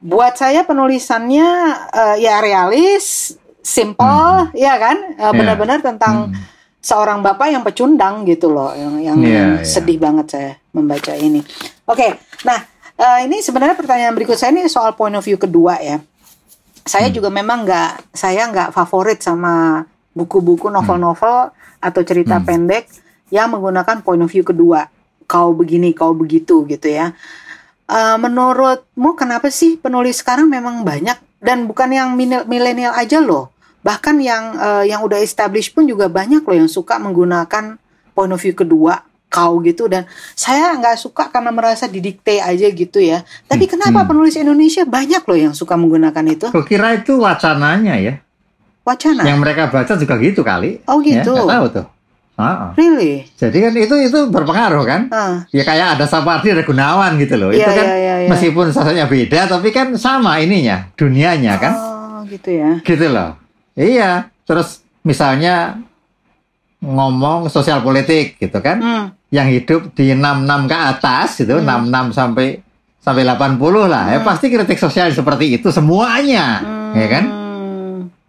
buat 0.00 0.34
saya 0.36 0.66
penulisannya 0.66 1.48
uh, 1.92 2.16
ya 2.20 2.40
realis, 2.42 3.36
simple, 3.64 4.50
hmm. 4.50 4.56
ya 4.56 4.76
kan, 4.76 4.96
uh, 5.16 5.32
benar-benar 5.32 5.80
tentang 5.80 6.28
hmm. 6.28 6.36
seorang 6.84 7.24
bapak 7.24 7.48
yang 7.48 7.64
pecundang 7.64 8.26
gitu 8.28 8.52
loh, 8.52 8.74
yang 8.76 9.00
yang 9.00 9.18
yeah, 9.24 9.32
yeah. 9.58 9.64
sedih 9.64 9.96
banget 9.96 10.26
saya 10.28 10.52
membaca 10.76 11.12
ini. 11.16 11.40
Oke, 11.88 11.96
okay, 11.96 12.10
nah 12.44 12.60
uh, 13.00 13.18
ini 13.24 13.40
sebenarnya 13.40 13.76
pertanyaan 13.78 14.12
berikut 14.12 14.36
saya 14.36 14.52
ini 14.52 14.68
soal 14.68 14.92
point 14.92 15.16
of 15.16 15.24
view 15.24 15.40
kedua 15.40 15.80
ya. 15.80 16.00
Saya 16.84 17.08
hmm. 17.08 17.16
juga 17.16 17.28
memang 17.32 17.64
nggak, 17.64 18.12
saya 18.12 18.44
nggak 18.52 18.76
favorit 18.76 19.24
sama 19.24 19.84
buku-buku 20.12 20.68
novel-novel 20.68 21.48
hmm. 21.48 21.80
atau 21.80 22.00
cerita 22.04 22.36
hmm. 22.36 22.44
pendek 22.44 22.84
yang 23.32 23.48
menggunakan 23.48 24.04
point 24.04 24.20
of 24.20 24.28
view 24.28 24.44
kedua. 24.44 24.92
Kau 25.24 25.56
begini, 25.56 25.96
kau 25.96 26.12
begitu 26.12 26.68
gitu 26.68 26.92
ya 26.92 27.16
Uh, 27.84 28.16
menurutmu 28.16 29.12
kenapa 29.12 29.52
sih 29.52 29.76
penulis 29.76 30.24
sekarang 30.24 30.48
memang 30.48 30.88
banyak 30.88 31.20
dan 31.44 31.68
bukan 31.68 31.92
yang 31.92 32.16
milenial 32.48 32.96
aja 32.96 33.20
loh, 33.20 33.52
bahkan 33.84 34.16
yang 34.16 34.56
uh, 34.56 34.80
yang 34.88 35.04
udah 35.04 35.20
established 35.20 35.76
pun 35.76 35.84
juga 35.84 36.08
banyak 36.08 36.40
loh 36.40 36.56
yang 36.64 36.70
suka 36.72 36.96
menggunakan 36.96 37.76
point 38.16 38.32
of 38.32 38.40
view 38.40 38.56
kedua 38.56 39.04
kau 39.28 39.58
gitu 39.66 39.90
dan 39.90 40.06
saya 40.38 40.72
nggak 40.78 40.94
suka 40.94 41.26
karena 41.26 41.50
merasa 41.50 41.90
didikte 41.90 42.38
aja 42.38 42.70
gitu 42.70 43.02
ya. 43.02 43.26
Tapi 43.50 43.66
hmm, 43.66 43.72
kenapa 43.76 44.06
hmm. 44.06 44.08
penulis 44.14 44.34
Indonesia 44.38 44.86
banyak 44.86 45.22
loh 45.26 45.38
yang 45.50 45.54
suka 45.58 45.74
menggunakan 45.74 46.24
itu? 46.30 46.46
Kira 46.70 46.94
itu 46.96 47.18
wacananya 47.18 47.98
ya. 47.98 48.22
Wacana. 48.86 49.26
Yang 49.26 49.38
mereka 49.42 49.62
baca 49.72 49.92
juga 49.96 50.14
gitu 50.22 50.40
kali. 50.46 50.80
Oh 50.86 51.02
gitu. 51.02 51.34
Ya, 51.34 51.44
tahu 51.44 51.66
tuh. 51.72 51.86
Uh, 52.34 52.74
really? 52.74 53.30
Jadi 53.38 53.62
kan 53.62 53.72
itu 53.78 53.94
itu 54.10 54.18
berpengaruh 54.26 54.82
kan? 54.82 55.06
Uh. 55.06 55.46
Ya 55.54 55.62
kayak 55.62 55.98
ada 55.98 56.04
Sapardi 56.10 56.50
ada 56.50 56.66
Gunawan 56.66 57.14
gitu 57.22 57.38
loh. 57.38 57.54
Yeah, 57.54 57.62
itu 57.62 57.70
kan 57.70 57.86
yeah, 57.86 57.98
yeah, 57.98 58.16
yeah. 58.26 58.30
meskipun 58.30 58.66
sasanya 58.74 59.06
beda 59.06 59.46
tapi 59.46 59.70
kan 59.70 59.94
sama 59.94 60.42
ininya, 60.42 60.90
dunianya 60.98 61.54
kan? 61.62 61.72
Oh, 61.78 62.18
gitu 62.26 62.50
ya. 62.50 62.82
Gitu 62.82 63.06
loh. 63.06 63.38
Iya. 63.78 64.34
Terus 64.42 64.82
misalnya 65.06 65.78
ngomong 66.82 67.46
sosial 67.54 67.86
politik 67.86 68.34
gitu 68.42 68.58
kan. 68.58 68.82
Hmm. 68.82 69.06
Yang 69.30 69.48
hidup 69.62 69.80
di 69.94 70.10
66 70.10 70.70
ke 70.70 70.76
atas 70.78 71.28
gitu, 71.38 71.54
hmm. 71.54 71.86
66 71.86 72.18
sampai 72.18 72.48
sampai 72.98 73.22
80 73.22 73.86
lah. 73.86 74.10
Ya 74.10 74.18
hmm. 74.18 74.26
Ya 74.26 74.26
pasti 74.26 74.46
kritik 74.50 74.78
sosial 74.82 75.14
seperti 75.14 75.62
itu 75.62 75.70
semuanya, 75.70 76.66
hmm. 76.66 76.92
ya 76.98 77.06
kan? 77.06 77.24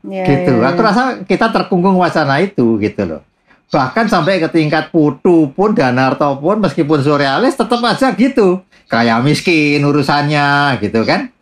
Yeah, 0.06 0.26
gitu. 0.30 0.62
Yeah, 0.62 0.70
yeah. 0.70 0.78
Aku 0.78 0.80
rasa 0.86 1.04
kita 1.26 1.50
terkungkung 1.50 1.98
wacana 1.98 2.38
itu 2.38 2.78
gitu 2.78 3.02
loh 3.10 3.26
bahkan 3.70 4.06
sampai 4.06 4.40
ke 4.40 4.50
tingkat 4.50 4.94
putu 4.94 5.52
pun 5.52 5.74
Danarto 5.74 6.38
pun 6.40 6.62
meskipun 6.62 7.02
surrealis 7.02 7.58
tetap 7.58 7.82
aja 7.82 8.14
gitu. 8.14 8.62
Kayak 8.86 9.26
miskin 9.26 9.82
urusannya 9.82 10.78
gitu 10.82 11.02
kan? 11.04 11.34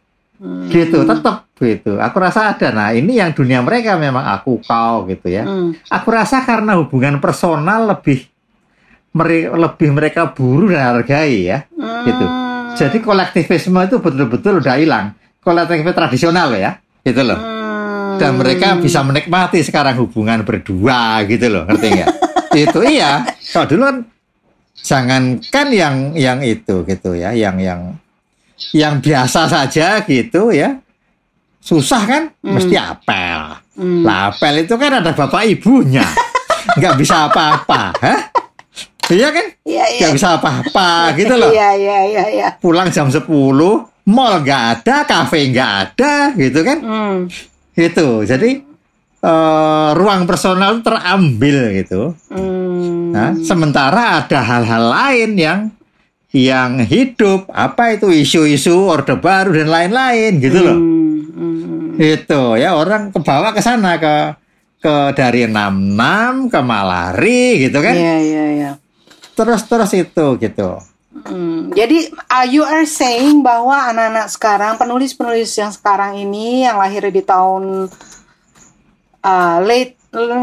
Hmm. 0.43 0.67
gitu 0.67 1.07
tetap 1.07 1.47
gitu. 1.55 1.99
Aku 2.03 2.19
rasa 2.19 2.51
ada. 2.51 2.67
Nah 2.75 2.91
ini 2.91 3.15
yang 3.15 3.31
dunia 3.31 3.63
mereka 3.63 3.95
memang 3.95 4.27
aku 4.27 4.59
kau 4.63 5.07
gitu 5.07 5.31
ya. 5.31 5.47
Hmm. 5.47 5.71
aku 5.88 6.07
rasa 6.12 6.43
karena 6.43 6.75
hubungan 6.75 7.23
personal 7.23 7.88
lebih 7.88 8.27
mere 9.13 9.47
lebih 9.53 9.93
mereka 9.93 10.33
buru 10.33 10.73
dan 10.73 10.89
hargai 10.89 11.45
ya 11.45 11.69
hmm. 11.69 12.03
gitu 12.09 12.25
jadi 12.73 12.97
kolektivisme 13.05 13.79
itu 13.86 14.01
betul-betul 14.01 14.59
udah 14.59 14.75
hilang. 14.81 15.13
Kolektivisme 15.45 15.93
tradisional 15.93 16.49
ya 16.57 16.81
gitu 17.05 17.21
loh. 17.21 17.38
Hmm 17.38 17.53
dan 18.19 18.32
mereka 18.38 18.78
bisa 18.78 19.02
menikmati 19.06 19.62
sekarang 19.62 19.97
hubungan 20.02 20.41
berdua 20.43 21.21
gitu 21.26 21.45
loh 21.49 21.63
ngerti 21.69 21.88
nggak 21.93 22.10
itu 22.67 22.80
iya 22.86 23.23
kalau 23.54 23.65
dulu 23.69 23.84
kan 23.89 23.97
jangankan 24.84 25.67
yang 25.71 25.95
yang 26.13 26.39
itu 26.43 26.84
gitu 26.84 27.15
ya 27.15 27.32
yang 27.32 27.58
yang 27.62 27.95
yang 28.73 28.99
biasa 28.99 29.47
saja 29.47 30.04
gitu 30.04 30.52
ya 30.52 30.78
susah 31.63 32.02
kan 32.04 32.23
hmm. 32.43 32.54
mesti 32.54 32.76
apel 32.76 33.39
hmm. 33.80 34.04
lah 34.04 34.34
apel 34.34 34.67
itu 34.67 34.76
kan 34.76 34.99
ada 34.99 35.12
bapak 35.15 35.47
ibunya 35.47 36.04
nggak 36.78 36.95
bisa 36.99 37.32
apa-apa 37.32 37.95
Hah? 37.99 38.21
Iya 39.12 39.36
kan? 39.36 39.45
Iya, 39.67 39.86
iya. 39.91 40.02
Gak 40.08 40.15
bisa 40.15 40.28
apa-apa 40.39 41.12
gitu 41.19 41.36
loh. 41.36 41.52
Iya, 41.52 41.69
iya, 41.76 41.99
iya, 42.08 42.23
iya. 42.32 42.47
Pulang 42.56 42.88
jam 42.88 43.12
10, 43.12 43.28
mall 44.08 44.34
nggak 44.39 44.63
ada, 44.80 45.04
kafe 45.04 45.52
nggak 45.52 45.71
ada, 45.91 46.32
gitu 46.39 46.60
kan? 46.63 46.78
Hmm. 46.80 47.17
Itu. 47.73 48.23
Jadi 48.23 48.73
uh, 49.23 49.89
ruang 49.95 50.27
personal 50.27 50.83
terambil 50.83 51.73
gitu. 51.79 52.13
Hmm. 52.29 53.15
Nah, 53.15 53.31
sementara 53.39 54.21
ada 54.21 54.39
hal-hal 54.43 54.83
lain 54.89 55.31
yang 55.39 55.59
yang 56.33 56.81
hidup 56.81 57.45
apa 57.53 57.93
itu 57.93 58.09
isu-isu 58.09 58.89
orde 58.89 59.13
baru 59.21 59.53
dan 59.53 59.69
lain-lain 59.69 60.41
gitu 60.41 60.59
loh. 60.59 60.77
Hmm. 60.77 61.17
Hmm. 61.33 62.01
Itu 62.01 62.57
ya 62.57 62.73
orang 62.73 63.13
kebawa 63.13 63.53
ke 63.53 63.62
sana 63.62 64.01
ke 64.01 64.38
ke 64.83 65.15
dari 65.15 65.47
66 65.47 66.51
ke 66.51 66.59
Malari 66.59 67.69
gitu 67.69 67.79
kan. 67.79 67.95
Iya 67.95 68.17
iya 68.19 68.45
iya. 68.51 68.71
Terus 69.33 69.62
terus 69.65 69.91
itu 69.95 70.25
gitu. 70.38 70.92
Hmm, 71.13 71.69
jadi 71.69 72.10
uh, 72.10 72.45
you 72.49 72.65
are 72.65 72.89
saying 72.89 73.45
bahwa 73.45 73.93
anak-anak 73.93 74.34
sekarang 74.34 74.73
penulis-penulis 74.82 75.54
yang 75.54 75.69
sekarang 75.69 76.17
ini 76.17 76.65
yang 76.65 76.82
lahir 76.82 77.06
di 77.13 77.21
tahun 77.21 77.86
uh, 79.21 79.58
late 79.62 79.93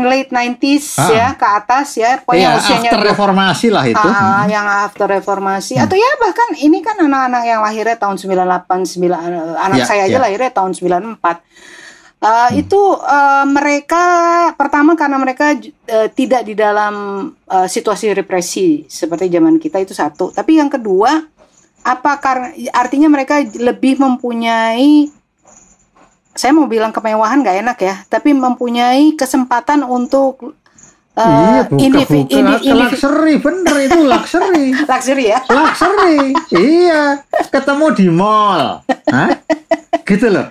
late 0.07 0.31
90s 0.31 0.99
ah. 0.99 1.11
ya 1.11 1.29
ke 1.39 1.47
atas 1.47 1.95
ya 1.95 2.23
pokoknya 2.23 2.55
ya, 2.55 2.59
usianya 2.59 2.91
after 2.91 3.03
reformasi 3.07 3.67
lah 3.71 3.85
itu 3.87 4.03
uh, 4.03 4.15
hmm. 4.15 4.47
yang 4.51 4.67
after 4.67 5.07
reformasi 5.07 5.75
hmm. 5.79 5.85
atau 5.87 5.95
ya 5.99 6.11
bahkan 6.19 6.49
ini 6.59 6.79
kan 6.83 6.99
anak-anak 6.99 7.43
yang 7.47 7.61
lahirnya 7.63 7.99
tahun 7.99 8.19
98 8.19 8.99
9 8.99 9.59
anak 9.59 9.79
ya, 9.79 9.87
saya 9.87 10.03
aja 10.11 10.19
ya. 10.19 10.23
lahirnya 10.23 10.51
tahun 10.51 10.75
94 10.75 11.80
Uh, 12.21 12.53
hmm. 12.53 12.61
Itu 12.61 13.01
uh, 13.01 13.49
mereka 13.49 14.05
pertama 14.53 14.93
karena 14.93 15.17
mereka 15.17 15.57
uh, 15.57 16.09
tidak 16.13 16.45
di 16.45 16.53
dalam 16.53 16.95
uh, 17.33 17.65
situasi 17.65 18.13
represi 18.13 18.85
seperti 18.85 19.33
zaman 19.33 19.57
kita 19.57 19.81
itu 19.81 19.97
satu. 19.97 20.29
Tapi 20.29 20.61
yang 20.61 20.69
kedua, 20.69 21.17
apa 21.81 22.13
karena 22.21 22.53
artinya 22.77 23.09
mereka 23.09 23.41
lebih 23.41 23.97
mempunyai 23.97 25.09
saya 26.37 26.53
mau 26.53 26.69
bilang 26.69 26.93
kemewahan 26.93 27.41
gak 27.41 27.59
enak 27.65 27.79
ya, 27.81 27.95
tapi 28.13 28.37
mempunyai 28.37 29.17
kesempatan 29.17 29.83
untuk 29.85 30.61
Uh, 31.11 31.27
iya, 31.27 31.63
buka, 31.67 31.83
indivi, 31.85 32.21
buka. 32.23 32.39
Indivi, 32.39 32.71
luxury, 32.71 33.35
bener 33.43 33.77
itu 33.83 33.99
luxury. 34.15 34.67
luxury 34.87 35.25
ya? 35.35 35.43
Luxury, 35.51 36.17
iya. 36.55 37.03
Ketemu 37.51 37.87
di 37.99 38.07
mall, 38.09 38.87
Hah? 39.11 39.29
gitu 40.07 40.31
loh 40.31 40.47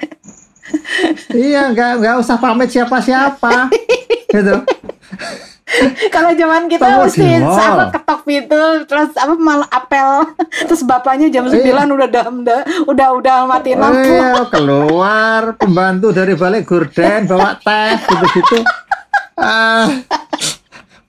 iya, 1.35 1.69
nggak 1.73 1.91
nggak 2.03 2.15
usah 2.21 2.37
pamit 2.37 2.69
siapa-siapa. 2.69 3.69
gitu. 4.35 4.55
Kalau 6.09 6.33
zaman 6.33 6.65
kita 6.65 6.81
Temu 6.81 7.05
mesti 7.05 7.27
apa 7.45 7.93
ketok 7.93 8.19
pintu 8.25 8.63
terus 8.89 9.13
apa 9.13 9.37
malah 9.37 9.69
apel 9.69 10.25
terus 10.65 10.81
bapaknya 10.81 11.29
jam 11.29 11.45
iya. 11.45 11.85
9 11.85 11.93
udah 11.93 12.09
dam 12.09 12.41
udah 12.89 13.07
udah 13.13 13.37
mati 13.45 13.77
lampu. 13.77 14.01
Iya, 14.01 14.49
keluar 14.49 15.53
pembantu 15.61 16.09
dari 16.09 16.33
balik 16.33 16.65
gorden 16.65 17.29
bawa 17.29 17.53
teh 17.61 17.93
gitu-gitu. 18.01 18.65
Ah, 19.39 19.87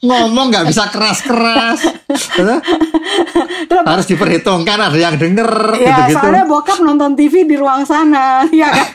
ngomong 0.01 0.49
nggak 0.49 0.67
bisa 0.69 0.89
keras-keras. 0.89 1.79
Harus 3.91 4.07
diperhitungkan 4.09 4.81
ada 4.81 4.97
yang 4.97 5.21
denger 5.21 5.77
ya, 5.77 6.09
gitu-gitu. 6.09 6.17
soalnya 6.17 6.45
bokap 6.49 6.79
nonton 6.81 7.13
TV 7.13 7.45
di 7.45 7.57
ruang 7.61 7.85
sana 7.85 8.45
ya 8.61 8.69
kan? 8.73 8.91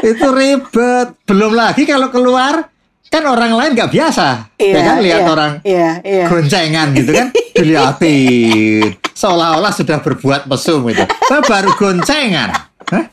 Itu 0.10 0.26
ribet. 0.32 1.08
Belum 1.28 1.52
lagi 1.54 1.84
kalau 1.84 2.08
keluar 2.08 2.66
kan 3.08 3.24
orang 3.28 3.52
lain 3.52 3.76
nggak 3.76 3.92
biasa. 3.92 4.56
Ya 4.56 4.64
iya, 4.64 4.72
ya 4.72 4.80
kan? 4.82 4.96
Lihat 5.04 5.20
iya, 5.20 5.28
orang 5.28 5.52
iya, 5.62 5.90
iya. 6.02 6.26
goncengan 6.32 6.88
gitu 6.96 7.10
kan? 7.12 7.28
Dilihatin 7.52 8.96
seolah-olah 9.12 9.72
sudah 9.74 9.98
berbuat 10.00 10.48
mesum 10.48 10.80
itu 10.88 11.04
baru 11.28 11.70
goncengan. 11.76 12.56
Hah? 12.88 13.04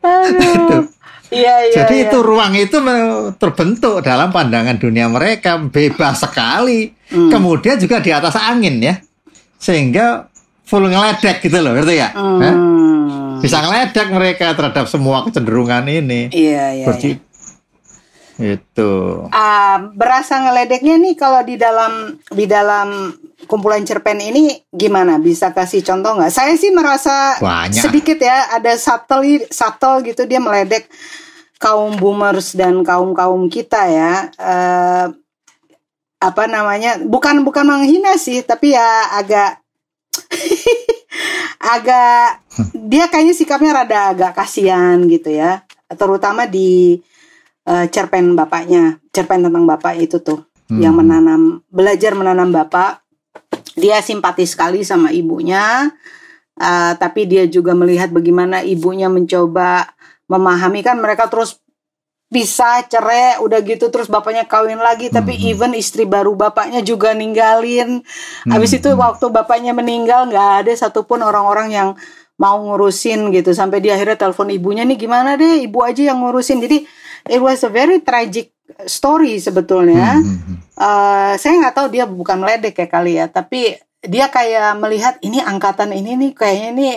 Aduh. 0.00 0.99
Iya, 1.30 1.54
iya, 1.70 1.74
Jadi 1.74 1.94
iya. 2.02 2.06
itu 2.10 2.18
ruang 2.26 2.52
itu 2.58 2.76
terbentuk 3.38 4.02
dalam 4.02 4.34
pandangan 4.34 4.76
dunia 4.76 5.06
mereka 5.06 5.62
bebas 5.62 6.26
sekali. 6.26 6.90
Hmm. 7.10 7.30
Kemudian 7.30 7.78
juga 7.78 8.02
di 8.02 8.10
atas 8.10 8.34
angin 8.34 8.82
ya, 8.82 8.98
sehingga 9.58 10.26
full 10.66 10.90
ngeledek 10.90 11.42
gitu 11.42 11.58
loh, 11.62 11.74
ngerti 11.74 11.94
ya? 11.98 12.10
Hmm. 12.14 13.38
Bisa 13.38 13.62
ngeledek 13.62 14.10
mereka 14.10 14.52
terhadap 14.58 14.90
semua 14.90 15.22
kecenderungan 15.22 15.86
ini. 15.86 16.34
Iya, 16.34 16.64
iya. 16.82 16.86
Berci 16.86 17.14
iya. 17.14 17.29
Itu. 18.40 19.28
Uh, 19.28 19.78
berasa 19.92 20.40
ngeledeknya 20.40 20.96
nih 20.96 21.14
kalau 21.14 21.44
di 21.44 21.60
dalam 21.60 22.16
di 22.32 22.48
dalam 22.48 23.12
kumpulan 23.44 23.84
cerpen 23.84 24.16
ini 24.16 24.64
gimana? 24.72 25.20
Bisa 25.20 25.52
kasih 25.52 25.84
contoh 25.84 26.16
nggak? 26.16 26.32
Saya 26.32 26.56
sih 26.56 26.72
merasa 26.72 27.36
Banyak. 27.36 27.84
sedikit 27.84 28.16
ya 28.16 28.56
ada 28.56 28.72
subtle 28.80 29.44
subtle 29.52 30.00
gitu 30.08 30.24
dia 30.24 30.40
meledek 30.40 30.88
kaum 31.60 32.00
boomers 32.00 32.56
dan 32.56 32.80
kaum 32.80 33.12
kaum 33.12 33.52
kita 33.52 33.84
ya. 33.92 34.32
Uh, 34.40 35.06
apa 36.20 36.48
namanya? 36.48 36.96
Bukan 37.04 37.44
bukan 37.44 37.68
menghina 37.68 38.16
sih, 38.16 38.40
tapi 38.40 38.72
ya 38.72 39.20
agak 39.20 39.60
agak 41.76 42.40
dia 42.72 43.04
kayaknya 43.12 43.36
sikapnya 43.36 43.76
rada 43.76 44.16
agak 44.16 44.32
kasihan 44.32 44.96
gitu 45.04 45.28
ya 45.28 45.60
terutama 45.98 46.46
di 46.46 47.02
uh, 47.70 47.86
cerpen 47.86 48.34
bapaknya, 48.34 48.98
cerpen 49.14 49.46
tentang 49.46 49.64
bapak 49.64 49.94
itu 50.02 50.18
tuh 50.18 50.50
hmm. 50.66 50.82
yang 50.82 50.98
menanam 50.98 51.62
belajar 51.70 52.18
menanam 52.18 52.50
bapak. 52.50 53.06
Dia 53.78 54.02
simpati 54.02 54.44
sekali 54.44 54.82
sama 54.82 55.14
ibunya, 55.14 55.86
uh, 56.58 56.92
tapi 56.98 57.30
dia 57.30 57.46
juga 57.46 57.72
melihat 57.78 58.10
bagaimana 58.10 58.66
ibunya 58.66 59.06
mencoba 59.06 59.86
memahami 60.26 60.82
kan 60.82 60.98
mereka 60.98 61.30
terus 61.30 61.58
bisa 62.30 62.86
cerai 62.86 63.42
udah 63.42 63.58
gitu 63.66 63.90
terus 63.90 64.06
bapaknya 64.06 64.46
kawin 64.46 64.78
lagi 64.78 65.10
tapi 65.10 65.34
hmm. 65.34 65.50
even 65.50 65.72
istri 65.74 66.06
baru 66.06 66.38
bapaknya 66.38 66.78
juga 66.78 67.10
ninggalin 67.10 68.06
hmm. 68.06 68.50
habis 68.54 68.70
itu 68.70 68.86
waktu 68.94 69.26
bapaknya 69.34 69.74
meninggal 69.74 70.30
nggak 70.30 70.50
ada 70.62 70.72
satupun 70.78 71.26
orang-orang 71.26 71.74
yang 71.74 71.88
mau 72.38 72.54
ngurusin 72.62 73.34
gitu 73.34 73.50
sampai 73.50 73.82
di 73.82 73.90
akhirnya 73.90 74.14
telepon 74.14 74.46
ibunya 74.46 74.86
nih 74.86 74.94
gimana 74.94 75.34
deh 75.34 75.66
ibu 75.66 75.82
aja 75.82 76.14
yang 76.14 76.22
ngurusin 76.22 76.62
jadi 76.62 76.86
it 77.26 77.40
was 77.42 77.60
a 77.66 77.70
very 77.72 78.00
tragic 78.00 78.54
story 78.86 79.42
sebetulnya. 79.42 80.20
Hmm. 80.20 80.62
Uh, 80.78 81.32
saya 81.36 81.60
nggak 81.60 81.76
tahu 81.76 81.86
dia 81.92 82.08
bukan 82.08 82.40
meledek 82.40 82.78
ya 82.80 82.88
kali 82.88 83.18
ya, 83.20 83.26
tapi 83.28 83.76
dia 84.00 84.32
kayak 84.32 84.80
melihat 84.80 85.20
ini 85.20 85.44
angkatan 85.44 85.92
ini 85.92 86.16
nih 86.16 86.30
kayaknya 86.32 86.68
ini 86.72 86.88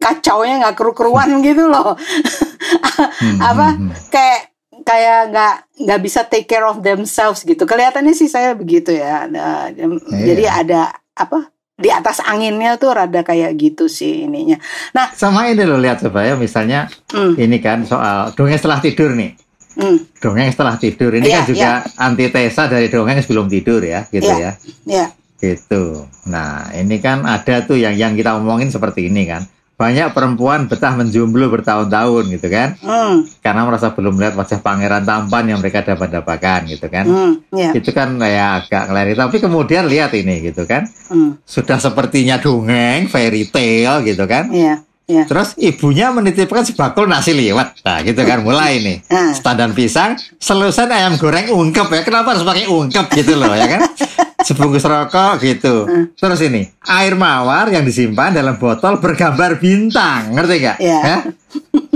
kacaunya 0.00 0.62
nggak 0.64 0.76
keru-keruan 0.76 1.28
gitu 1.46 1.68
loh. 1.68 1.96
hmm. 1.96 3.40
Apa 3.42 3.66
hmm, 3.76 3.80
hmm. 3.80 3.92
kayak 4.08 4.40
kayak 4.86 5.20
nggak 5.34 5.54
nggak 5.82 6.00
bisa 6.00 6.20
take 6.24 6.46
care 6.46 6.64
of 6.64 6.80
themselves 6.80 7.42
gitu. 7.42 7.66
Kelihatannya 7.66 8.14
sih 8.14 8.30
saya 8.30 8.54
begitu 8.54 8.94
ya. 8.94 9.26
Nah, 9.26 9.68
yeah. 9.74 10.24
Jadi 10.32 10.44
ada 10.46 10.94
apa 11.16 11.50
di 11.76 11.92
atas 11.92 12.24
anginnya 12.24 12.80
tuh 12.80 12.96
rada 12.96 13.20
kayak 13.20 13.52
gitu 13.60 13.84
sih 13.90 14.24
ininya. 14.24 14.56
Nah, 14.96 15.12
sama 15.12 15.52
ini 15.52 15.60
loh 15.60 15.76
lihat 15.76 16.00
coba 16.00 16.24
ya 16.24 16.34
misalnya 16.40 16.88
hmm. 17.12 17.36
ini 17.36 17.60
kan 17.60 17.84
soal 17.84 18.32
dongeng 18.32 18.56
setelah 18.56 18.80
tidur 18.80 19.12
nih. 19.12 19.36
Hmm. 19.76 20.00
Dongeng 20.18 20.48
setelah 20.48 20.80
tidur 20.80 21.12
ini 21.12 21.28
yeah, 21.28 21.44
kan 21.44 21.52
juga 21.52 21.70
yeah. 21.84 22.04
antitesa 22.08 22.64
dari 22.64 22.88
dongeng 22.88 23.20
sebelum 23.20 23.46
tidur 23.46 23.84
ya, 23.84 24.08
gitu 24.08 24.24
yeah, 24.24 24.56
ya. 24.56 24.72
Yeah. 24.88 25.08
Gitu. 25.36 26.08
Nah, 26.32 26.72
ini 26.72 26.96
kan 26.96 27.28
ada 27.28 27.60
tuh 27.60 27.76
yang 27.76 27.92
yang 27.92 28.16
kita 28.16 28.40
omongin 28.40 28.72
seperti 28.72 29.12
ini 29.12 29.28
kan. 29.28 29.44
Banyak 29.76 30.16
perempuan 30.16 30.72
betah 30.72 30.96
menjomblo 30.96 31.52
bertahun-tahun 31.52 32.32
gitu 32.32 32.48
kan. 32.48 32.80
Mm. 32.80 33.28
Karena 33.44 33.68
merasa 33.68 33.92
belum 33.92 34.16
melihat 34.16 34.32
wajah 34.40 34.64
pangeran 34.64 35.04
tampan 35.04 35.52
yang 35.52 35.60
mereka 35.60 35.84
dapat 35.84 36.08
dapatkan 36.16 36.64
gitu 36.72 36.88
kan. 36.88 37.04
Mm, 37.04 37.32
yeah. 37.52 37.76
Itu 37.76 37.92
kan 37.92 38.16
kayak 38.16 38.72
agak 38.72 38.88
ngeleri. 38.88 39.12
Tapi 39.12 39.36
kemudian 39.36 39.84
lihat 39.84 40.16
ini 40.16 40.48
gitu 40.48 40.64
kan. 40.64 40.88
Mm. 41.12 41.44
Sudah 41.44 41.76
sepertinya 41.76 42.40
dongeng, 42.40 43.12
fairy 43.12 43.44
tale 43.52 44.00
gitu 44.08 44.24
kan. 44.24 44.48
Yeah 44.48 44.80
Ya. 45.06 45.22
Terus 45.22 45.54
ibunya 45.54 46.10
menitipkan 46.10 46.66
sebakul 46.66 47.06
nasi 47.06 47.30
liwet. 47.30 47.78
Nah, 47.86 48.02
gitu 48.02 48.26
kan 48.26 48.42
mulai 48.42 48.82
nih. 48.82 48.98
Nah. 49.16 49.32
Standar 49.32 49.72
pisang, 49.72 50.18
selusan 50.36 50.92
ayam 50.92 51.16
goreng 51.16 51.48
ungkep 51.48 51.88
ya. 51.88 52.00
Kenapa 52.04 52.34
harus 52.34 52.44
pakai 52.44 52.68
ungkep 52.68 53.06
gitu 53.16 53.38
loh 53.38 53.54
ya 53.54 53.64
kan? 53.64 53.80
Sebungkus 54.46 54.84
rokok 54.84 55.40
gitu. 55.40 55.86
Nah. 55.88 56.04
Terus 56.12 56.40
ini, 56.44 56.68
air 56.84 57.14
mawar 57.16 57.70
yang 57.72 57.86
disimpan 57.86 58.34
dalam 58.34 58.60
botol 58.60 59.00
bergambar 59.00 59.56
bintang. 59.56 60.34
Ngerti 60.36 60.54
gak? 60.58 60.76
Ya. 60.82 61.00
ya? 61.00 61.18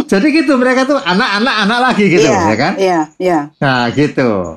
Jadi 0.07 0.27
gitu 0.33 0.57
mereka 0.57 0.89
tuh 0.89 0.97
anak-anak 0.97 1.55
anak 1.67 1.79
lagi 1.93 2.05
gitu 2.09 2.25
ya, 2.31 2.41
ya 2.47 2.57
kan? 2.57 2.73
Iya, 2.79 3.01
iya. 3.21 3.39
Nah, 3.61 3.91
gitu 3.93 4.57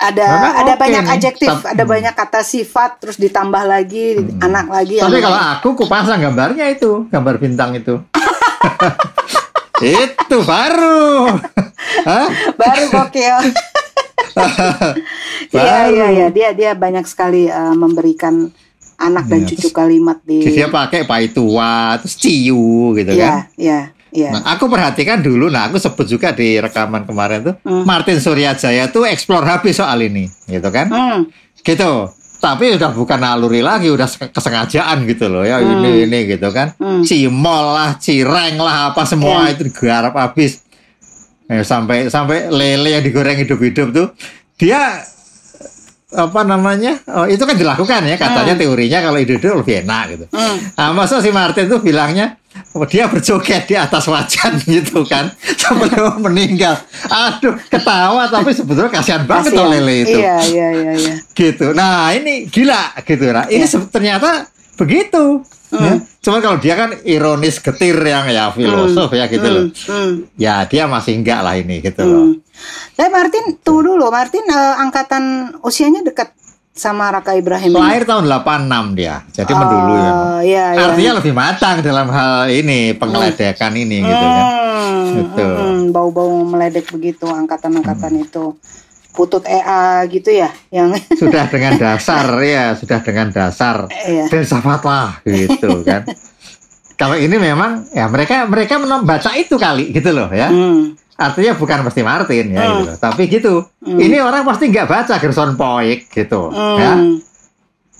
ada 0.00 0.26
Karena 0.32 0.50
ada 0.56 0.72
okay 0.72 0.80
banyak 0.80 1.04
nih. 1.04 1.12
adjektif, 1.12 1.50
Tapi, 1.52 1.66
ada 1.76 1.84
banyak 1.84 2.14
kata 2.16 2.40
sifat, 2.40 2.90
terus 3.04 3.16
ditambah 3.20 3.62
lagi 3.68 4.16
hmm. 4.16 4.40
anak 4.40 4.66
lagi. 4.72 4.96
Tapi 4.96 5.20
kalau 5.20 5.36
aku 5.36 5.68
ku 5.76 5.84
pasang 5.84 6.24
gambarnya 6.24 6.72
itu, 6.72 7.04
gambar 7.12 7.36
bintang 7.36 7.76
itu. 7.76 8.00
itu 9.84 10.36
baru. 10.48 11.36
baru 12.56 12.84
gokil. 12.88 13.36
Iya 15.50 15.90
iya 15.90 16.06
iya 16.14 16.26
dia 16.30 16.54
dia 16.54 16.70
banyak 16.78 17.02
sekali 17.02 17.50
uh, 17.50 17.74
memberikan 17.74 18.54
anak 19.00 19.26
ya, 19.26 19.30
dan 19.34 19.40
cucu 19.50 19.68
kalimat 19.74 20.22
di. 20.22 20.46
Dia 20.46 20.70
pakai 20.70 21.02
pai 21.02 21.32
tua, 21.34 21.98
terus 21.98 22.14
ciu 22.14 22.94
gitu 22.94 23.10
ya, 23.10 23.18
kan. 23.18 23.32
Iya 23.58 23.58
iya. 23.58 23.80
Yeah. 24.10 24.34
Nah, 24.34 24.42
aku 24.54 24.66
perhatikan 24.66 25.22
dulu, 25.22 25.46
nah 25.50 25.70
aku 25.70 25.78
sebut 25.78 26.06
juga 26.06 26.34
di 26.34 26.58
rekaman 26.58 27.06
kemarin 27.06 27.46
tuh, 27.46 27.54
mm. 27.62 27.86
Martin 27.86 28.18
Suryajaya 28.18 28.90
tuh 28.90 29.06
explore 29.06 29.46
habis 29.46 29.78
soal 29.78 30.02
ini, 30.02 30.26
gitu 30.50 30.66
kan? 30.70 30.90
Mm. 30.90 31.20
Gitu. 31.62 31.92
Tapi 32.40 32.74
udah 32.74 32.90
bukan 32.90 33.20
naluri 33.20 33.62
lagi, 33.62 33.92
udah 33.92 34.08
kesengajaan 34.34 35.06
gitu 35.06 35.30
loh 35.30 35.46
ya, 35.46 35.62
mm. 35.62 35.70
ini 35.70 35.90
ini 36.10 36.18
gitu 36.36 36.50
kan. 36.50 36.74
Mm. 36.82 37.06
Cimol 37.06 37.66
lah, 37.70 37.90
cireng 38.02 38.58
lah, 38.58 38.90
apa 38.90 39.06
semua 39.06 39.46
yeah. 39.46 39.54
itu 39.54 39.62
digarap 39.70 40.14
habis. 40.18 40.66
Eh, 41.50 41.66
sampai 41.66 42.06
sampai 42.06 42.46
lele 42.46 42.94
yang 42.94 43.02
digoreng 43.02 43.34
hidup-hidup 43.42 43.90
tuh, 43.90 44.14
dia 44.54 45.02
apa 46.10 46.42
namanya 46.42 46.98
oh, 47.06 47.22
itu 47.30 47.38
kan 47.46 47.54
dilakukan 47.54 48.02
ya 48.02 48.18
katanya 48.18 48.58
hmm. 48.58 48.62
teorinya 48.66 48.98
kalau 48.98 49.18
hidup-hidup 49.22 49.62
lebih 49.62 49.74
enak 49.86 50.04
gitu. 50.10 50.24
Hmm. 50.34 50.56
Nah, 50.74 50.90
masa 50.90 51.22
si 51.22 51.30
Martin 51.30 51.70
tuh 51.70 51.78
bilangnya 51.78 52.34
oh, 52.74 52.82
dia 52.82 53.06
berjoget 53.06 53.70
di 53.70 53.78
atas 53.78 54.10
wajan 54.10 54.58
gitu 54.66 55.06
kan 55.06 55.30
sebelum 55.54 56.18
meninggal. 56.26 56.74
Aduh 57.06 57.54
ketawa 57.70 58.26
tapi 58.26 58.50
sebetulnya 58.50 58.90
kasihan 58.90 59.22
banget 59.22 59.54
oleh 59.54 59.78
lele 59.78 59.94
itu. 60.02 60.18
Iya 60.18 60.36
iya 60.50 60.68
iya. 60.74 60.92
iya. 60.98 61.14
Gitu. 61.38 61.70
Nah 61.72 62.10
ini 62.10 62.50
gila 62.50 62.98
gitu 63.06 63.30
lah. 63.30 63.46
Ini 63.46 63.66
iya. 63.66 63.78
ternyata 63.86 64.50
begitu. 64.74 65.46
Hmm. 65.70 65.82
Ya. 65.86 65.94
Cuma 66.20 66.42
kalau 66.42 66.58
dia 66.58 66.74
kan 66.74 66.90
ironis 67.06 67.62
getir 67.62 67.94
yang 68.02 68.26
ya 68.26 68.50
filosof 68.50 69.14
hmm. 69.14 69.18
ya 69.18 69.24
gitu 69.30 69.46
hmm. 69.46 69.54
loh. 69.54 69.64
Hmm. 69.86 70.12
Ya 70.34 70.54
dia 70.66 70.90
masih 70.90 71.18
enggak 71.22 71.40
lah 71.46 71.54
ini 71.54 71.78
gitu 71.78 72.02
hmm. 72.02 72.10
loh. 72.10 72.24
Tapi 72.98 73.08
Martin 73.08 73.44
tunggu 73.62 73.94
dulu. 73.94 74.10
Martin 74.10 74.44
uh, 74.50 74.82
angkatan 74.82 75.54
usianya 75.62 76.02
dekat 76.02 76.34
sama 76.74 77.12
Raka 77.12 77.36
Ibrahim. 77.36 77.76
Lahir 77.76 78.08
tahun 78.08 78.24
86 78.26 78.98
dia. 78.98 79.16
Jadi 79.30 79.52
oh, 79.52 79.56
mendulu 79.58 79.92
ya. 79.94 80.12
Iya, 80.40 80.66
iya. 80.74 80.84
Artinya 80.90 81.12
lebih 81.22 81.32
matang 81.34 81.76
dalam 81.82 82.08
hal 82.08 82.48
ini 82.50 82.94
pengeledekan 82.96 83.72
hmm. 83.74 83.82
ini 83.86 83.96
gitu 84.02 84.26
kan. 84.26 84.44
Hmm. 84.44 85.08
Gitu. 85.10 85.46
Hmm, 85.46 85.80
bau-bau 85.94 86.42
meledek 86.46 86.90
begitu 86.90 87.26
angkatan-angkatan 87.26 88.12
hmm. 88.18 88.24
itu 88.26 88.44
putut 89.10 89.42
EA 89.46 90.06
gitu 90.06 90.30
ya 90.30 90.50
yang 90.70 90.94
sudah 91.20 91.50
dengan 91.50 91.76
dasar 91.76 92.26
ya 92.42 92.74
sudah 92.78 92.98
dengan 93.02 93.28
dasar 93.34 93.90
iya. 94.06 94.30
filsafat 94.30 94.80
lah 94.86 95.18
gitu 95.26 95.82
kan 95.82 96.06
kalau 97.00 97.16
ini 97.16 97.36
memang 97.36 97.90
ya 97.90 98.06
mereka 98.06 98.46
mereka 98.46 98.78
membaca 98.78 99.30
itu 99.34 99.56
kali 99.56 99.90
gitu 99.90 100.14
loh 100.14 100.30
ya 100.30 100.48
hmm. 100.48 101.16
artinya 101.18 101.52
bukan 101.58 101.78
pasti 101.86 102.00
Martin 102.06 102.46
ya 102.54 102.62
hmm. 102.62 102.76
gitu 102.84 102.92
tapi 103.00 103.22
gitu 103.26 103.54
hmm. 103.82 103.98
ini 103.98 104.16
orang 104.22 104.46
pasti 104.46 104.70
nggak 104.70 104.88
baca 104.88 105.14
Gerson 105.18 105.58
Poik 105.58 106.12
gitu 106.12 106.52
hmm. 106.52 106.76
ya 106.78 106.92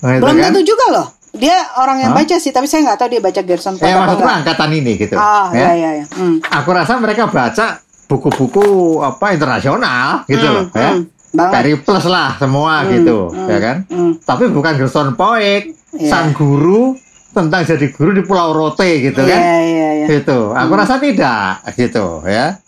nah, 0.01 0.17
belum 0.21 0.35
kan? 0.39 0.43
tentu 0.53 0.61
juga 0.63 0.87
loh 0.89 1.07
dia 1.31 1.63
orang 1.79 2.03
yang 2.03 2.11
huh? 2.11 2.19
baca 2.19 2.35
sih, 2.43 2.51
tapi 2.51 2.67
saya 2.67 2.91
nggak 2.91 2.99
tahu 2.99 3.07
dia 3.07 3.21
baca 3.23 3.39
Gerson 3.39 3.79
Poik. 3.79 3.87
Ya 3.87 4.03
maksudnya 4.03 4.43
angkatan 4.43 4.69
ini 4.75 4.99
gitu. 4.99 5.15
Oh, 5.15 5.47
ya, 5.55 5.71
ya, 5.79 5.89
ya. 6.03 6.05
Hmm. 6.11 6.43
Aku 6.43 6.75
rasa 6.75 6.99
mereka 6.99 7.31
baca 7.31 7.79
buku-buku 8.11 8.99
apa 8.99 9.31
internasional 9.31 10.27
gitu 10.27 10.43
hmm, 10.43 10.55
loh 10.55 10.65
ya. 10.75 10.91
Hmm, 10.99 11.03
Dari 11.31 11.79
plus 11.79 12.03
lah 12.11 12.35
semua 12.35 12.83
hmm, 12.83 12.89
gitu 12.91 13.17
hmm, 13.31 13.47
ya 13.47 13.59
kan. 13.63 13.77
Hmm. 13.87 14.13
Tapi 14.19 14.51
bukan 14.51 14.75
Gerson 14.75 15.15
Poik, 15.15 15.71
yeah. 15.95 16.11
sang 16.11 16.35
guru 16.35 16.99
tentang 17.31 17.63
jadi 17.63 17.87
guru 17.95 18.11
di 18.11 18.27
Pulau 18.27 18.51
Rote 18.51 18.99
gitu 18.99 19.23
yeah, 19.23 19.31
kan. 19.31 19.39
Yeah, 19.39 19.91
yeah. 20.03 20.07
Gitu. 20.11 20.39
Aku 20.51 20.73
hmm. 20.75 20.81
rasa 20.83 20.99
tidak 20.99 21.63
gitu 21.79 22.05
ya. 22.27 22.59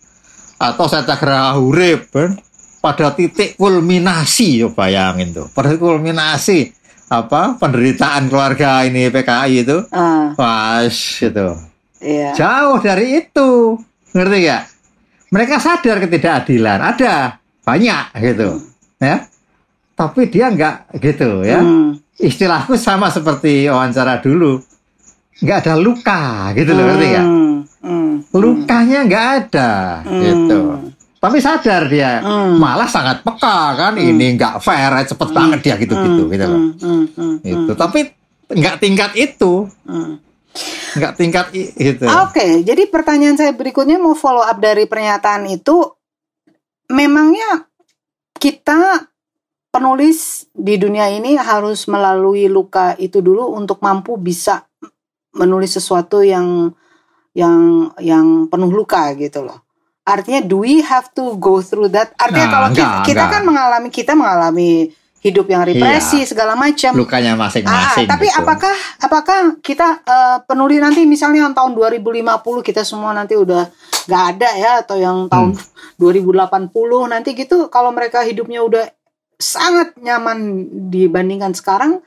Atau 0.55 0.87
saya 0.87 1.03
Satyagraha 1.03 1.59
Hurip 1.59 2.07
kan? 2.15 2.39
pada 2.79 3.15
titik 3.15 3.59
kulminasi 3.59 4.63
yo 4.63 4.71
bayangin 4.71 5.35
tuh. 5.35 5.47
Pada 5.51 5.75
kulminasi 5.75 6.71
apa 7.11 7.59
penderitaan 7.59 8.31
keluarga 8.31 8.87
ini 8.87 9.11
PKI 9.11 9.53
itu. 9.67 9.77
Uh. 9.91 10.31
Pas 10.39 10.87
gitu 10.91 11.73
yeah. 12.03 12.35
jauh 12.35 12.77
dari 12.83 13.23
itu 13.23 13.79
ngerti 14.11 14.39
ya 14.43 14.67
mereka 15.33 15.57
sadar 15.57 15.97
ketidakadilan 15.97 16.77
ada 16.77 17.41
banyak 17.65 18.05
gitu 18.21 18.61
hmm. 18.61 19.01
ya 19.01 19.17
tapi 19.97 20.29
dia 20.29 20.53
nggak 20.53 20.93
gitu 21.01 21.41
ya 21.41 21.57
hmm. 21.57 22.21
istilahku 22.21 22.77
sama 22.77 23.09
seperti 23.09 23.65
wawancara 23.65 24.21
dulu 24.21 24.61
nggak 25.41 25.57
ada 25.65 25.73
luka 25.81 26.53
gitu 26.53 26.71
loh 26.77 26.85
ngerti 26.85 27.07
ya 27.09 27.23
hmm. 27.25 27.53
hmm. 27.81 28.13
lukanya 28.37 28.99
nggak 29.09 29.25
ada 29.41 29.71
hmm. 30.05 30.21
gitu 30.21 30.61
tapi 31.17 31.37
sadar 31.39 31.87
dia 31.89 32.21
hmm. 32.21 32.59
malah 32.61 32.85
sangat 32.85 33.25
peka 33.25 33.73
kan 33.73 33.93
hmm. 33.97 34.09
ini 34.13 34.25
nggak 34.37 34.61
fair 34.61 34.91
cepet 35.07 35.29
hmm. 35.31 35.37
banget 35.39 35.59
dia 35.65 35.75
gitu 35.81 35.93
gitu 35.97 36.23
gitu 36.29 36.45
loh 36.45 36.61
hmm. 36.77 37.05
Hmm. 37.17 37.35
itu 37.41 37.73
tapi 37.73 38.11
nggak 38.53 38.75
tingkat 38.77 39.11
itu 39.17 39.65
hmm. 39.87 40.19
Nggak 40.99 41.13
tingkat 41.17 41.45
itu 41.53 42.05
oke 42.05 42.33
okay, 42.33 42.61
jadi 42.61 42.85
pertanyaan 42.89 43.37
saya 43.37 43.51
berikutnya 43.57 43.97
mau 43.97 44.13
follow 44.13 44.45
up 44.45 44.61
dari 44.61 44.85
pernyataan 44.85 45.49
itu 45.49 45.81
memangnya 46.93 47.65
kita 48.37 49.09
penulis 49.73 50.45
di 50.53 50.77
dunia 50.77 51.09
ini 51.09 51.33
harus 51.33 51.89
melalui 51.89 52.45
luka 52.45 52.93
itu 53.01 53.25
dulu 53.25 53.57
untuk 53.57 53.81
mampu 53.81 54.21
bisa 54.21 54.69
menulis 55.33 55.73
sesuatu 55.73 56.21
yang 56.21 56.69
yang 57.33 57.89
yang 57.97 58.45
penuh 58.45 58.69
luka 58.69 59.09
gitu 59.17 59.41
loh? 59.41 59.65
Artinya 60.05 60.45
do 60.45 60.61
we 60.61 60.85
have 60.85 61.09
to 61.17 61.33
go 61.41 61.57
through 61.65 61.89
that? 61.89 62.13
Artinya 62.21 62.47
nah, 62.47 62.53
kalau 62.53 62.67
enggak, 62.69 62.85
kita, 62.85 63.07
kita 63.09 63.23
kan 63.33 63.41
mengalami 63.41 63.89
kita 63.89 64.13
mengalami 64.13 64.71
hidup 65.23 65.47
yang 65.47 65.63
represi 65.63 66.21
iya. 66.21 66.27
segala 66.27 66.53
macam. 66.59 66.91
Lukanya 66.99 67.39
masing-masing. 67.39 68.05
Ah, 68.05 68.11
tapi 68.19 68.27
gitu. 68.27 68.43
apakah 68.43 68.75
apakah 68.99 69.39
kita 69.63 70.03
uh, 70.03 70.37
penulis 70.43 70.83
nanti 70.83 71.07
misalnya 71.07 71.47
tahun 71.55 71.71
2050 71.79 72.27
kita 72.59 72.83
semua 72.83 73.15
nanti 73.15 73.39
udah 73.39 73.71
nggak 74.03 74.23
ada 74.35 74.49
ya 74.59 74.71
atau 74.83 74.99
yang 74.99 75.31
tahun 75.31 75.55
hmm. 75.55 75.95
2080 75.95 77.13
nanti 77.15 77.29
gitu 77.39 77.71
kalau 77.71 77.95
mereka 77.95 78.19
hidupnya 78.27 78.59
udah 78.67 78.85
sangat 79.39 79.95
nyaman 80.03 80.67
dibandingkan 80.91 81.55
sekarang 81.55 82.03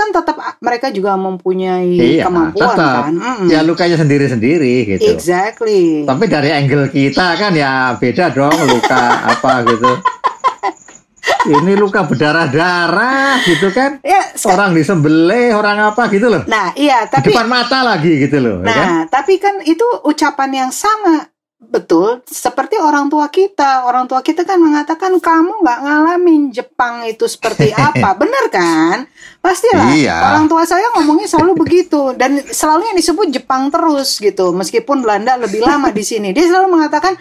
kan 0.00 0.16
tetap 0.16 0.36
mereka 0.64 0.88
juga 0.88 1.12
mempunyai 1.20 1.92
iya, 1.92 2.24
kemampuan 2.24 2.72
tetap. 2.72 3.04
kan. 3.04 3.14
Mm. 3.20 3.46
Ya 3.52 3.60
lukanya 3.60 4.00
sendiri-sendiri 4.00 4.96
gitu. 4.96 5.12
Exactly. 5.12 6.08
Tapi 6.08 6.24
dari 6.24 6.50
angle 6.56 6.88
kita 6.88 7.36
kan 7.36 7.52
ya 7.52 8.00
beda 8.00 8.32
dong 8.32 8.54
luka 8.64 9.04
apa 9.28 9.60
gitu. 9.68 9.92
Ini 11.40 11.72
luka 11.78 12.04
berdarah-darah 12.04 13.40
gitu 13.48 13.72
kan. 13.72 13.98
Ya, 14.04 14.28
orang 14.50 14.76
disembelih, 14.76 15.56
orang 15.56 15.92
apa 15.92 16.06
gitu 16.12 16.28
loh. 16.28 16.44
Nah, 16.44 16.76
iya, 16.76 17.08
tapi 17.08 17.30
di 17.30 17.36
depan 17.36 17.48
mata 17.48 17.80
lagi 17.80 18.12
gitu 18.20 18.36
loh. 18.38 18.56
Ya 18.60 18.66
nah, 18.66 18.74
ya 18.74 18.84
kan? 18.84 18.90
tapi 19.08 19.34
kan 19.40 19.54
itu 19.64 19.86
ucapan 20.04 20.50
yang 20.66 20.70
sama 20.70 21.30
Betul, 21.60 22.24
seperti 22.24 22.80
orang 22.80 23.12
tua 23.12 23.28
kita. 23.28 23.84
Orang 23.84 24.08
tua 24.08 24.24
kita 24.24 24.48
kan 24.48 24.56
mengatakan 24.56 25.12
kamu 25.20 25.60
nggak 25.60 25.78
ngalamin 25.84 26.48
Jepang 26.48 27.04
itu 27.04 27.28
seperti 27.28 27.68
apa, 27.92 28.16
benar 28.16 28.48
kan? 28.48 29.04
Pastilah. 29.44 29.92
Iya. 29.92 30.16
Orang 30.32 30.48
tua 30.48 30.64
saya 30.64 30.88
ngomongnya 30.96 31.28
selalu 31.28 31.60
begitu 31.60 32.16
dan 32.16 32.40
selalu 32.48 32.88
yang 32.88 32.96
disebut 32.96 33.28
Jepang 33.28 33.68
terus 33.68 34.16
gitu. 34.16 34.56
Meskipun 34.56 35.04
Belanda 35.04 35.36
lebih 35.36 35.60
lama 35.60 35.92
di 35.92 36.00
sini, 36.00 36.32
dia 36.32 36.48
selalu 36.48 36.80
mengatakan 36.80 37.20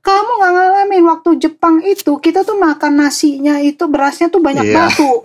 kamu 0.00 0.30
nggak 0.40 0.52
ngalamin 0.56 1.04
waktu 1.04 1.30
Jepang 1.36 1.84
itu 1.84 2.16
kita 2.16 2.40
tuh 2.40 2.56
makan 2.56 3.04
nasinya 3.04 3.60
itu 3.60 3.84
berasnya 3.84 4.32
tuh 4.32 4.40
banyak 4.40 4.72
yeah. 4.72 4.88
batu 4.88 5.20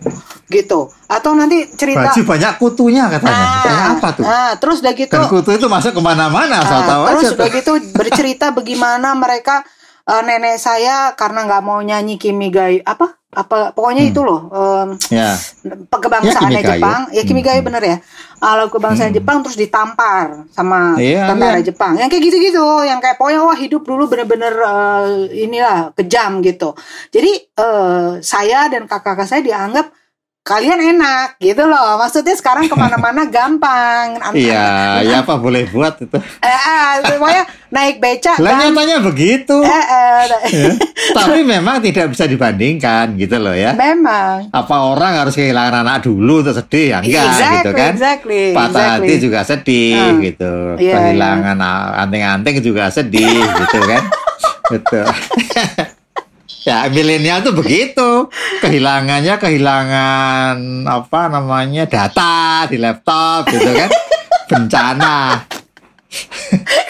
gitu 0.51 0.91
atau 1.07 1.31
nanti 1.31 1.63
cerita 1.73 2.11
Baju 2.11 2.21
banyak 2.27 2.53
kutunya 2.59 3.07
katanya 3.07 3.45
nah, 3.63 3.85
apa 3.95 4.07
tuh 4.11 4.25
nah, 4.27 4.51
terus 4.59 4.83
udah 4.83 4.93
gitu 4.93 5.15
Dan 5.15 5.31
kutu 5.31 5.49
itu 5.55 5.67
masuk 5.71 5.91
ke 5.95 6.01
mana-mana 6.03 6.59
nah, 6.59 6.83
tahu 6.83 7.01
terus 7.07 7.23
aja 7.23 7.29
udah 7.33 7.47
tuh. 7.47 7.55
gitu 7.55 7.71
bercerita 7.95 8.45
bagaimana 8.51 9.15
mereka 9.15 9.63
uh, 10.05 10.21
nenek 10.21 10.59
saya 10.59 11.15
karena 11.15 11.47
nggak 11.47 11.63
mau 11.63 11.79
nyanyi 11.79 12.19
Kimigai 12.19 12.83
apa 12.83 13.15
apa 13.35 13.75
pokoknya 13.75 14.07
hmm. 14.07 14.11
itu 14.15 14.21
loh 14.23 14.41
um, 14.47 14.87
ya. 15.11 15.35
kebangsaan 15.91 16.55
ya, 16.55 16.63
Jepang 16.63 17.01
ya 17.11 17.23
Kimigai 17.27 17.59
hmm. 17.59 17.67
bener 17.67 17.83
ya 17.83 17.97
kalau 18.39 18.71
kebangsaan 18.71 19.11
hmm. 19.11 19.17
Jepang 19.19 19.43
terus 19.43 19.59
ditampar 19.59 20.47
sama 20.55 20.95
ya, 20.97 21.27
tentara 21.27 21.59
ya. 21.59 21.67
Jepang 21.67 21.99
yang 21.99 22.07
kayak 22.07 22.23
gitu-gitu 22.23 22.65
yang 22.87 23.03
kayak 23.03 23.19
pokoknya 23.19 23.43
wah 23.43 23.57
hidup 23.59 23.83
dulu 23.83 24.07
bener-bener 24.07 24.55
uh, 24.63 25.27
inilah 25.27 25.91
kejam 25.99 26.39
gitu 26.39 26.71
jadi 27.11 27.31
uh, 27.59 28.23
saya 28.23 28.71
dan 28.71 28.87
kakak-kakak 28.87 29.27
saya 29.27 29.41
dianggap 29.43 29.91
kalian 30.45 30.77
enak 30.77 31.41
gitu 31.41 31.65
loh. 31.65 31.97
Maksudnya 31.97 32.37
sekarang 32.37 32.69
ke 32.69 32.77
mana-mana 32.77 33.25
gampang 33.35 34.21
iya 34.37 35.01
ya 35.01 35.25
apa 35.25 35.41
boleh 35.41 35.65
buat 35.73 35.97
itu? 35.97 36.21
Eh, 36.45 36.61
eh 37.01 37.17
pokoknya 37.17 37.43
naik 37.73 37.97
beca 37.97 38.37
lah 38.37 38.69
nyatanya 38.69 39.01
begitu. 39.01 39.57
Eh, 39.65 39.73
eh, 39.73 40.21
ya. 40.53 40.71
tapi 41.17 41.41
memang 41.41 41.81
tidak 41.81 42.13
bisa 42.13 42.29
dibandingkan 42.29 43.17
gitu 43.17 43.41
loh 43.41 43.57
ya. 43.57 43.73
Memang. 43.73 44.53
Apa 44.53 44.85
orang 44.93 45.25
harus 45.25 45.33
kehilangan 45.33 45.81
anak 45.81 46.05
dulu 46.05 46.45
untuk 46.45 46.53
sedih? 46.53 46.93
Ya 46.93 46.97
enggak 47.01 47.25
exactly, 47.25 47.57
gitu 47.57 47.71
kan? 47.73 47.91
exactly, 47.97 48.43
patah 48.53 48.69
exactly. 48.69 48.93
hati 49.09 49.13
juga 49.17 49.39
sedih 49.41 49.97
uh, 49.97 50.21
gitu. 50.21 50.53
Yeah, 50.77 50.93
kehilangan 51.01 51.57
yeah. 51.57 52.01
anting-anting 52.05 52.55
juga 52.61 52.83
sedih 52.93 53.41
gitu 53.41 53.79
kan? 53.81 54.03
Betul 54.69 55.09
Ya 56.65 56.89
milenial 56.89 57.45
tuh 57.45 57.53
begitu. 57.53 58.25
Kehilangannya 58.65 59.37
kehilangan 59.37 60.55
apa 60.89 61.21
namanya 61.29 61.85
data 61.85 62.65
di 62.65 62.81
laptop 62.81 63.45
gitu 63.53 63.69
kan. 63.69 63.89
Bencana. 64.49 65.45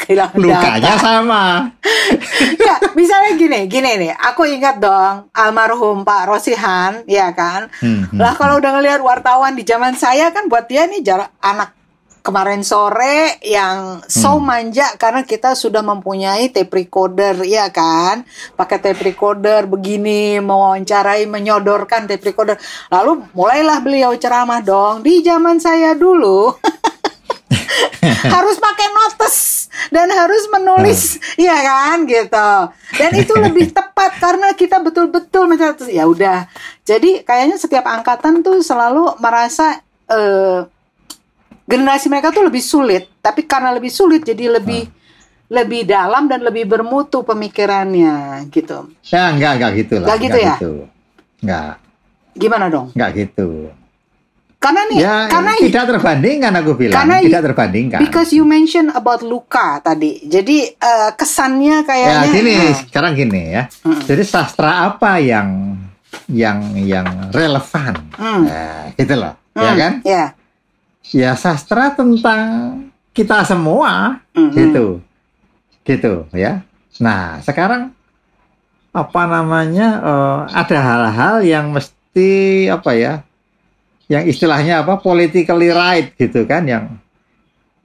Kehilangan 0.08 0.38
lukanya 0.40 0.96
data. 0.96 1.04
sama. 1.04 1.44
Ya 2.56 2.76
misalnya 2.96 3.36
gini 3.36 3.60
gini 3.68 3.92
nih. 4.00 4.14
Aku 4.32 4.48
ingat 4.48 4.80
dong 4.80 5.28
almarhum 5.36 6.08
Pak 6.08 6.32
Rosihan 6.32 7.04
ya 7.04 7.36
kan? 7.36 7.68
Hmm, 7.84 8.08
hmm, 8.08 8.16
lah 8.16 8.32
kalau 8.40 8.64
udah 8.64 8.80
ngelihat 8.80 9.04
wartawan 9.04 9.60
di 9.60 9.68
zaman 9.68 10.00
saya 10.00 10.32
kan 10.32 10.48
buat 10.48 10.72
dia 10.72 10.88
nih 10.88 11.04
jarak 11.04 11.36
anak 11.44 11.76
kemarin 12.26 12.66
sore 12.66 13.38
yang 13.46 14.02
so 14.10 14.42
hmm. 14.42 14.42
manja 14.42 14.98
karena 14.98 15.22
kita 15.22 15.54
sudah 15.54 15.86
mempunyai 15.86 16.50
tape 16.50 16.74
recorder 16.74 17.46
ya 17.46 17.70
kan? 17.70 18.26
Pakai 18.58 18.82
tape 18.82 19.06
recorder 19.06 19.70
begini 19.70 20.42
mewawancarai 20.42 21.30
menyodorkan 21.30 22.10
tape 22.10 22.34
recorder. 22.34 22.58
Lalu 22.90 23.30
mulailah 23.38 23.78
beliau 23.86 24.18
ceramah 24.18 24.66
dong. 24.66 25.06
Di 25.06 25.22
zaman 25.22 25.62
saya 25.62 25.94
dulu 25.94 26.50
harus 28.36 28.58
pakai 28.58 28.88
notes 28.90 29.36
dan 29.94 30.10
harus 30.10 30.50
menulis. 30.50 31.22
Hmm. 31.22 31.46
ya 31.46 31.58
kan? 31.62 31.98
Gitu. 32.10 32.52
Dan 32.98 33.12
itu 33.22 33.34
lebih 33.38 33.70
tepat 33.78 34.18
karena 34.18 34.58
kita 34.58 34.82
betul-betul 34.82 35.46
mencatat 35.46 35.86
ya 35.94 36.10
udah. 36.10 36.50
Jadi 36.82 37.22
kayaknya 37.22 37.62
setiap 37.62 37.86
angkatan 37.86 38.42
tuh 38.42 38.66
selalu 38.66 39.14
merasa 39.22 39.78
uh, 40.10 40.66
generasi 41.66 42.08
mereka 42.08 42.30
tuh 42.30 42.46
lebih 42.46 42.62
sulit 42.62 43.10
tapi 43.20 43.44
karena 43.50 43.74
lebih 43.74 43.90
sulit 43.90 44.22
jadi 44.22 44.62
lebih 44.62 44.86
hmm. 44.86 45.52
lebih 45.52 45.82
dalam 45.90 46.30
dan 46.30 46.46
lebih 46.46 46.70
bermutu 46.70 47.26
pemikirannya 47.26 48.46
gitu 48.54 48.94
ya 49.10 49.34
enggak 49.34 49.52
enggak 49.58 49.72
gitu 49.82 49.94
lah 49.98 50.06
enggak 50.08 50.20
gitu 50.22 50.38
ya 50.38 50.56
gitu. 50.58 50.74
enggak 51.42 51.74
gimana 52.38 52.66
dong 52.70 52.88
enggak 52.94 53.12
gitu 53.18 53.50
karena 54.66 54.82
nih 54.90 54.98
ya, 54.98 55.16
karena 55.30 55.52
tidak 55.62 55.84
terbandingkan 55.94 56.54
aku 56.58 56.72
bilang 56.74 56.98
karena 56.98 57.16
tidak 57.22 57.42
terbandingkan 57.54 58.00
because 58.02 58.34
you 58.34 58.42
mention 58.42 58.90
about 58.98 59.22
luka 59.22 59.78
tadi 59.86 60.26
jadi 60.26 60.74
uh, 60.74 61.10
kesannya 61.14 61.86
kayaknya 61.86 62.18
ya 62.26 62.34
gini 62.34 62.54
nah. 62.58 62.74
sekarang 62.82 63.12
gini 63.14 63.42
ya 63.54 63.64
hmm. 63.70 64.02
jadi 64.10 64.24
sastra 64.26 64.90
apa 64.90 65.22
yang 65.22 65.78
yang 66.32 66.74
yang 66.82 67.30
relevan 67.30 67.94
hmm. 68.18 68.42
nah, 68.50 68.90
gitu 68.98 69.14
loh 69.14 69.34
ya 69.54 69.62
hmm. 69.62 69.66
ya 69.66 69.74
kan 69.78 69.94
ya 70.02 70.26
ya 71.14 71.38
sastra 71.38 71.94
tentang 71.94 72.42
kita 73.14 73.46
semua 73.46 74.24
mm-hmm. 74.34 74.54
gitu 74.56 74.86
gitu 75.86 76.14
ya 76.34 76.66
nah 76.98 77.38
sekarang 77.44 77.94
apa 78.96 79.22
namanya 79.28 79.88
uh, 80.00 80.40
ada 80.50 80.78
hal-hal 80.80 81.36
yang 81.44 81.76
mesti 81.76 82.66
apa 82.72 82.92
ya 82.96 83.14
yang 84.08 84.24
istilahnya 84.24 84.86
apa 84.86 85.02
politically 85.04 85.68
right 85.74 86.16
gitu 86.16 86.48
kan 86.48 86.64
yang 86.64 86.86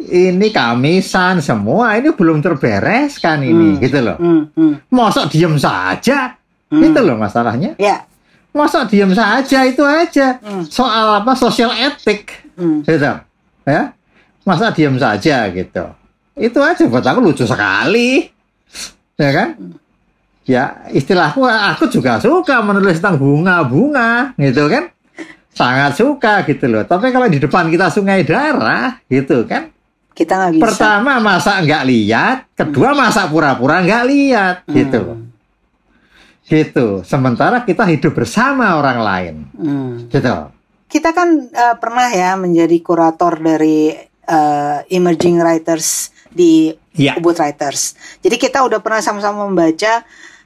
ini 0.00 0.48
kamisan 0.54 1.44
semua 1.44 1.98
ini 2.00 2.14
belum 2.14 2.40
terberes 2.40 3.20
kan 3.20 3.44
ini 3.44 3.76
mm. 3.76 3.80
gitu 3.84 3.98
loh 4.00 4.16
mm. 4.16 4.42
Mm. 4.56 4.74
masa 4.88 5.28
diem 5.28 5.56
saja 5.60 6.40
mm. 6.72 6.80
itu 6.80 7.00
loh 7.04 7.16
masalahnya 7.20 7.76
yeah. 7.76 8.04
masa 8.56 8.88
diem 8.88 9.12
saja 9.12 9.66
itu 9.68 9.84
aja 9.84 10.40
mm. 10.40 10.70
soal 10.72 11.20
apa 11.20 11.36
sosial 11.36 11.72
etik 11.74 12.49
hmm. 12.60 12.84
gitu 12.84 13.12
ya 13.64 13.82
masa 14.44 14.68
diam 14.76 15.00
saja 15.00 15.48
gitu 15.48 15.84
itu 16.36 16.58
aja 16.60 16.82
buat 16.84 17.04
aku 17.04 17.20
lucu 17.24 17.48
sekali 17.48 18.28
ya 19.16 19.30
kan 19.32 19.48
ya 20.44 20.84
istilahku 20.92 21.40
aku 21.48 21.88
juga 21.88 22.20
suka 22.20 22.60
menulis 22.60 23.00
tentang 23.00 23.16
bunga-bunga 23.16 24.36
gitu 24.36 24.68
kan 24.68 24.92
sangat 25.56 25.96
suka 25.96 26.44
gitu 26.44 26.68
loh 26.68 26.84
tapi 26.84 27.08
kalau 27.08 27.26
di 27.32 27.40
depan 27.40 27.72
kita 27.72 27.88
sungai 27.88 28.24
darah 28.28 29.00
gitu 29.08 29.48
kan 29.48 29.72
kita 30.20 30.32
nggak 30.36 30.52
bisa. 30.58 30.64
Pertama 30.68 31.12
masa 31.22 31.64
nggak 31.64 31.84
lihat, 31.88 32.36
kedua 32.52 32.92
masa 32.92 33.24
pura-pura 33.30 33.80
nggak 33.80 34.04
lihat, 34.04 34.56
hmm. 34.68 34.74
gitu. 34.76 35.02
Gitu. 36.44 36.86
Sementara 37.08 37.64
kita 37.64 37.88
hidup 37.88 38.12
bersama 38.12 38.76
orang 38.76 38.98
lain, 39.00 39.34
hmm. 39.56 39.92
gitu. 40.12 40.36
Kita 40.90 41.14
kan 41.14 41.46
uh, 41.46 41.76
pernah 41.78 42.10
ya 42.10 42.34
menjadi 42.34 42.76
kurator 42.82 43.38
dari 43.38 43.94
uh, 44.26 44.82
emerging 44.90 45.38
writers 45.38 46.10
di 46.30 46.74
ya. 46.94 47.14
Ubud 47.18 47.38
Writers. 47.38 47.94
Jadi 48.22 48.36
kita 48.38 48.66
udah 48.66 48.82
pernah 48.82 49.02
sama-sama 49.02 49.46
membaca 49.46 50.02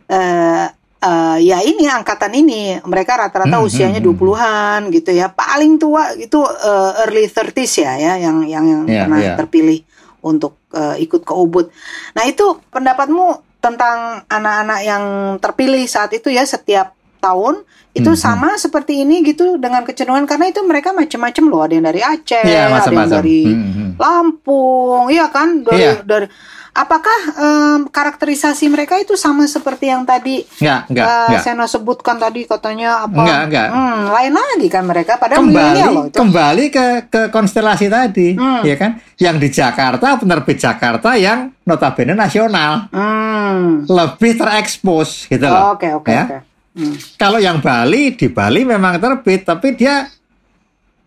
uh, 0.08 0.66
uh, 1.04 1.38
ya 1.40 1.60
ini 1.60 1.88
angkatan 1.88 2.32
ini 2.32 2.80
mereka 2.84 3.20
rata-rata 3.20 3.60
hmm, 3.60 3.66
usianya 3.68 4.00
hmm, 4.00 4.08
20-an 4.16 4.80
hmm. 4.88 4.92
gitu 5.00 5.10
ya. 5.12 5.32
Paling 5.32 5.76
tua 5.76 6.12
itu 6.16 6.40
uh, 6.40 7.04
early 7.04 7.28
30s 7.28 7.72
ya 7.80 7.92
ya 7.96 8.12
yang 8.20 8.44
yang, 8.44 8.64
yang 8.64 8.82
yeah, 8.88 9.02
pernah 9.04 9.20
yeah. 9.20 9.36
terpilih 9.36 9.80
untuk 10.24 10.56
uh, 10.72 10.96
ikut 10.96 11.20
ke 11.20 11.34
Ubud. 11.36 11.68
Nah, 12.16 12.24
itu 12.24 12.56
pendapatmu 12.72 13.60
tentang 13.60 14.24
anak-anak 14.28 14.80
yang 14.84 15.04
terpilih 15.40 15.84
saat 15.88 16.12
itu 16.16 16.32
ya 16.32 16.44
setiap 16.44 16.96
tahun 17.24 17.64
itu 17.96 18.10
-hmm. 18.12 18.20
sama 18.20 18.60
seperti 18.60 19.00
ini 19.06 19.24
gitu 19.24 19.56
dengan 19.56 19.86
kecenderungan 19.86 20.28
karena 20.28 20.52
itu 20.52 20.60
mereka 20.66 20.92
macam-macam 20.92 21.44
loh 21.48 21.60
ada 21.64 21.72
yang 21.72 21.86
dari 21.88 22.00
Aceh, 22.04 22.44
yeah, 22.44 22.68
ada 22.68 22.90
yang 22.92 23.08
dari 23.08 23.40
-hmm. 23.48 23.90
Lampung, 23.96 25.08
iya 25.08 25.32
kan 25.32 25.64
dari 25.64 25.80
yeah. 25.80 26.02
dari 26.04 26.26
Apakah 26.74 27.18
um, 27.38 27.78
karakterisasi 27.86 28.66
mereka 28.66 28.98
itu 28.98 29.14
sama 29.14 29.46
seperti 29.46 29.94
yang 29.94 30.02
tadi 30.02 30.42
enggak, 30.58 30.90
enggak, 30.90 31.06
uh, 31.06 31.26
enggak. 31.30 31.42
Seno 31.46 31.66
sebutkan 31.70 32.18
tadi 32.18 32.50
katanya 32.50 33.06
apa? 33.06 33.14
Enggak, 33.14 33.40
enggak. 33.46 33.68
Hmm, 33.70 34.00
lain 34.10 34.32
lagi 34.34 34.66
kan 34.74 34.82
mereka 34.82 35.14
pada 35.14 35.38
kembali 35.38 35.80
loh, 35.94 36.10
itu. 36.10 36.18
kembali 36.18 36.64
ke 36.74 36.86
ke 37.06 37.20
konstelasi 37.30 37.86
tadi, 37.86 38.34
hmm. 38.34 38.66
ya 38.66 38.74
kan? 38.74 38.98
Yang 39.22 39.36
di 39.38 39.48
Jakarta 39.54 40.18
penerbit 40.18 40.58
Jakarta 40.58 41.14
yang 41.14 41.54
notabene 41.62 42.10
nasional. 42.10 42.90
Hmm. 42.90 43.86
Lebih 43.86 44.34
terekspos 44.34 45.30
gitu 45.30 45.46
loh. 45.46 45.78
Oke, 45.78 45.94
oke, 45.94 46.10
ya? 46.10 46.26
oke. 46.26 46.53
Hmm. 46.74 46.98
Kalau 47.14 47.38
yang 47.38 47.62
Bali 47.62 48.18
di 48.18 48.26
Bali 48.26 48.66
memang 48.66 48.98
terbit, 48.98 49.46
tapi 49.46 49.78
dia 49.78 50.10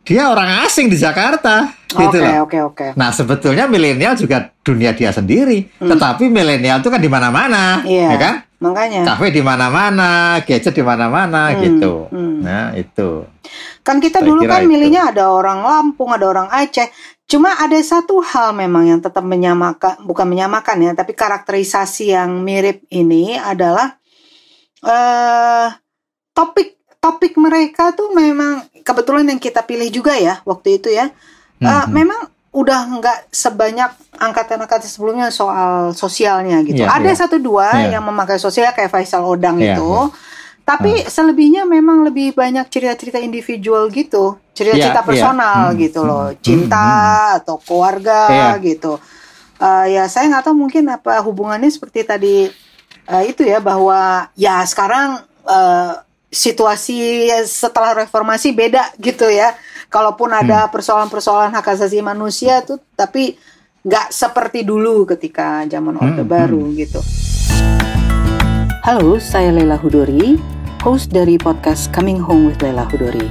dia 0.07 0.31
orang 0.31 0.63
asing 0.63 0.87
di 0.87 0.95
Jakarta 0.95 1.67
gitu 1.91 2.23
loh. 2.23 2.47
Oke, 2.47 2.63
oke, 2.63 2.71
oke. 2.71 2.87
Nah, 2.95 3.11
sebetulnya 3.11 3.67
milenial 3.67 4.15
juga 4.15 4.47
dunia 4.63 4.95
dia 4.95 5.11
sendiri, 5.11 5.67
hmm. 5.67 5.91
tetapi 5.91 6.31
milenial 6.31 6.79
itu 6.79 6.87
kan 6.87 7.03
di 7.03 7.11
mana-mana, 7.11 7.83
iya, 7.83 8.15
ya 8.15 8.17
kan? 8.17 8.35
Makanya. 8.63 9.03
Kafe 9.03 9.35
di 9.35 9.43
mana-mana, 9.43 10.39
gadget 10.47 10.71
di 10.71 10.83
mana-mana 10.87 11.51
hmm. 11.51 11.59
gitu. 11.59 11.93
Hmm. 12.07 12.39
Nah, 12.39 12.71
itu. 12.79 13.27
Kan 13.83 13.99
kita 13.99 14.23
Saya 14.23 14.27
dulu 14.31 14.47
kan 14.47 14.63
milihnya 14.63 15.11
ada 15.11 15.27
orang 15.27 15.59
Lampung, 15.67 16.15
ada 16.15 16.23
orang 16.23 16.47
Aceh. 16.55 16.87
Cuma 17.27 17.59
ada 17.59 17.75
satu 17.83 18.23
hal 18.23 18.55
memang 18.55 18.87
yang 18.87 18.99
tetap 19.03 19.27
menyamakan, 19.27 19.99
bukan 20.07 20.23
menyamakan 20.23 20.87
ya, 20.87 20.91
tapi 20.95 21.11
karakterisasi 21.11 22.15
yang 22.15 22.39
mirip 22.39 22.87
ini 22.87 23.35
adalah 23.35 23.99
uh, 24.83 25.67
topik 26.35 26.77
topik 26.97 27.33
mereka 27.39 27.95
tuh 27.95 28.11
memang 28.11 28.65
kebetulan 28.83 29.25
yang 29.25 29.39
kita 29.39 29.63
pilih 29.63 29.87
juga 29.89 30.17
ya 30.17 30.41
waktu 30.43 30.81
itu 30.81 30.91
ya. 30.91 31.09
Mm 31.57 31.65
-hmm. 31.65 31.89
memang 31.89 32.21
udah 32.57 32.79
nggak 32.97 33.19
sebanyak 33.29 33.91
angkatan-angkatan 34.17 34.89
sebelumnya 34.89 35.29
soal 35.29 35.93
sosialnya 35.93 36.65
gitu. 36.65 36.81
Yeah, 36.81 36.95
Ada 36.95 37.13
yeah. 37.13 37.19
satu 37.19 37.37
dua 37.37 37.69
yeah. 37.75 37.97
yang 37.97 38.03
memakai 38.09 38.41
sosial 38.41 38.73
kayak 38.73 38.89
Faisal 38.89 39.21
Odang 39.29 39.61
yeah, 39.61 39.77
itu. 39.77 39.85
Yeah. 39.85 40.09
Tapi 40.67 40.91
uh. 41.05 41.07
selebihnya 41.07 41.63
memang 41.69 42.01
lebih 42.01 42.33
banyak 42.33 42.65
cerita-cerita 42.67 43.21
individual 43.21 43.87
gitu, 43.93 44.41
cerita-cerita 44.57 45.05
yeah, 45.05 45.07
personal 45.07 45.61
yeah. 45.71 45.79
gitu 45.85 45.99
loh, 46.01 46.33
hmm, 46.33 46.41
cinta 46.41 46.87
hmm. 46.89 47.37
atau 47.43 47.55
keluarga 47.61 48.21
yeah. 48.27 48.55
gitu. 48.57 48.97
Uh, 49.57 49.85
ya 49.89 50.05
saya 50.09 50.29
nggak 50.29 50.43
tahu 50.49 50.55
mungkin 50.57 50.85
apa 50.89 51.17
hubungannya 51.25 51.69
seperti 51.69 52.05
tadi 52.05 52.49
uh, 53.07 53.23
itu 53.23 53.47
ya 53.47 53.63
bahwa 53.63 54.29
ya 54.35 54.61
sekarang 54.67 55.23
uh, 55.47 55.93
situasi 56.27 57.31
setelah 57.47 58.03
reformasi 58.05 58.51
beda 58.51 58.93
gitu 58.99 59.25
ya. 59.31 59.55
Kalaupun 59.87 60.35
ada 60.35 60.67
hmm. 60.67 60.71
persoalan-persoalan 60.75 61.55
hak 61.55 61.79
asasi 61.79 62.03
manusia 62.03 62.59
tuh, 62.67 62.83
tapi 62.99 63.39
nggak 63.87 64.11
seperti 64.11 64.67
dulu 64.67 65.07
ketika 65.07 65.63
zaman 65.63 65.95
Orde 65.95 66.27
hmm. 66.27 66.31
Baru 66.31 66.61
hmm. 66.67 66.75
gitu. 66.75 66.99
Halo, 68.83 69.19
saya 69.19 69.51
Lela 69.51 69.79
Hudori, 69.79 70.35
host 70.83 71.11
dari 71.11 71.39
podcast 71.39 71.87
Coming 71.95 72.19
Home 72.19 72.51
with 72.51 72.59
Lela 72.59 72.83
Hudori. 72.87 73.27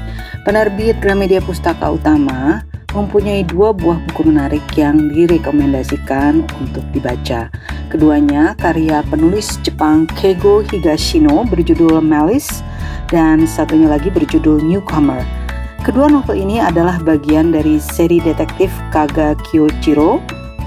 Penerbit 0.48 0.96
Gramedia 1.02 1.42
Pustaka 1.44 1.90
Utama 1.92 2.64
mempunyai 2.96 3.44
dua 3.44 3.76
buah 3.76 4.00
buku 4.08 4.32
menarik 4.32 4.64
yang 4.72 5.12
direkomendasikan 5.12 6.40
untuk 6.56 6.80
dibaca. 6.96 7.52
Keduanya 7.92 8.56
karya 8.56 9.04
penulis 9.04 9.60
Jepang 9.60 10.08
Keigo 10.16 10.64
Higashino 10.64 11.44
berjudul 11.44 12.00
Malice 12.00 12.64
dan 13.12 13.44
satunya 13.44 13.92
lagi 13.92 14.08
berjudul 14.08 14.64
Newcomer. 14.64 15.20
Kedua 15.84 16.08
novel 16.10 16.40
ini 16.40 16.58
adalah 16.58 16.98
bagian 16.98 17.54
dari 17.54 17.78
seri 17.78 18.18
detektif 18.18 18.72
Kaga 18.90 19.38
Kyochiro, 19.46 20.18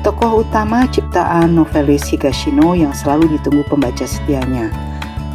tokoh 0.06 0.48
utama 0.48 0.88
ciptaan 0.88 1.58
novelis 1.58 2.08
Higashino 2.08 2.78
yang 2.78 2.96
selalu 2.96 3.36
ditunggu 3.36 3.68
pembaca 3.68 4.08
setianya. 4.08 4.72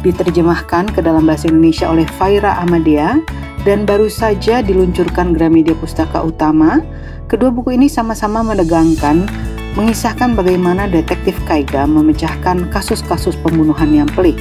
Diterjemahkan 0.05 0.93
ke 0.93 1.01
dalam 1.01 1.25
bahasa 1.25 1.49
Indonesia 1.49 1.89
oleh 1.89 2.05
Faira 2.05 2.61
Amadea 2.61 3.17
dan 3.65 3.89
baru 3.89 4.05
saja 4.05 4.61
diluncurkan 4.61 5.33
Gramedia 5.33 5.73
Pustaka 5.73 6.21
Utama. 6.21 6.85
Kedua 7.25 7.49
buku 7.49 7.73
ini 7.73 7.89
sama-sama 7.89 8.45
menegangkan, 8.45 9.25
mengisahkan 9.73 10.37
bagaimana 10.37 10.85
detektif 10.85 11.33
Kaiga 11.49 11.89
memecahkan 11.89 12.69
kasus-kasus 12.69 13.33
pembunuhan 13.41 13.89
yang 13.89 14.09
pelik. 14.13 14.37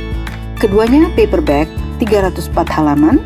Keduanya 0.60 1.08
paperback 1.16 1.66
304 1.96 2.68
halaman 2.68 3.16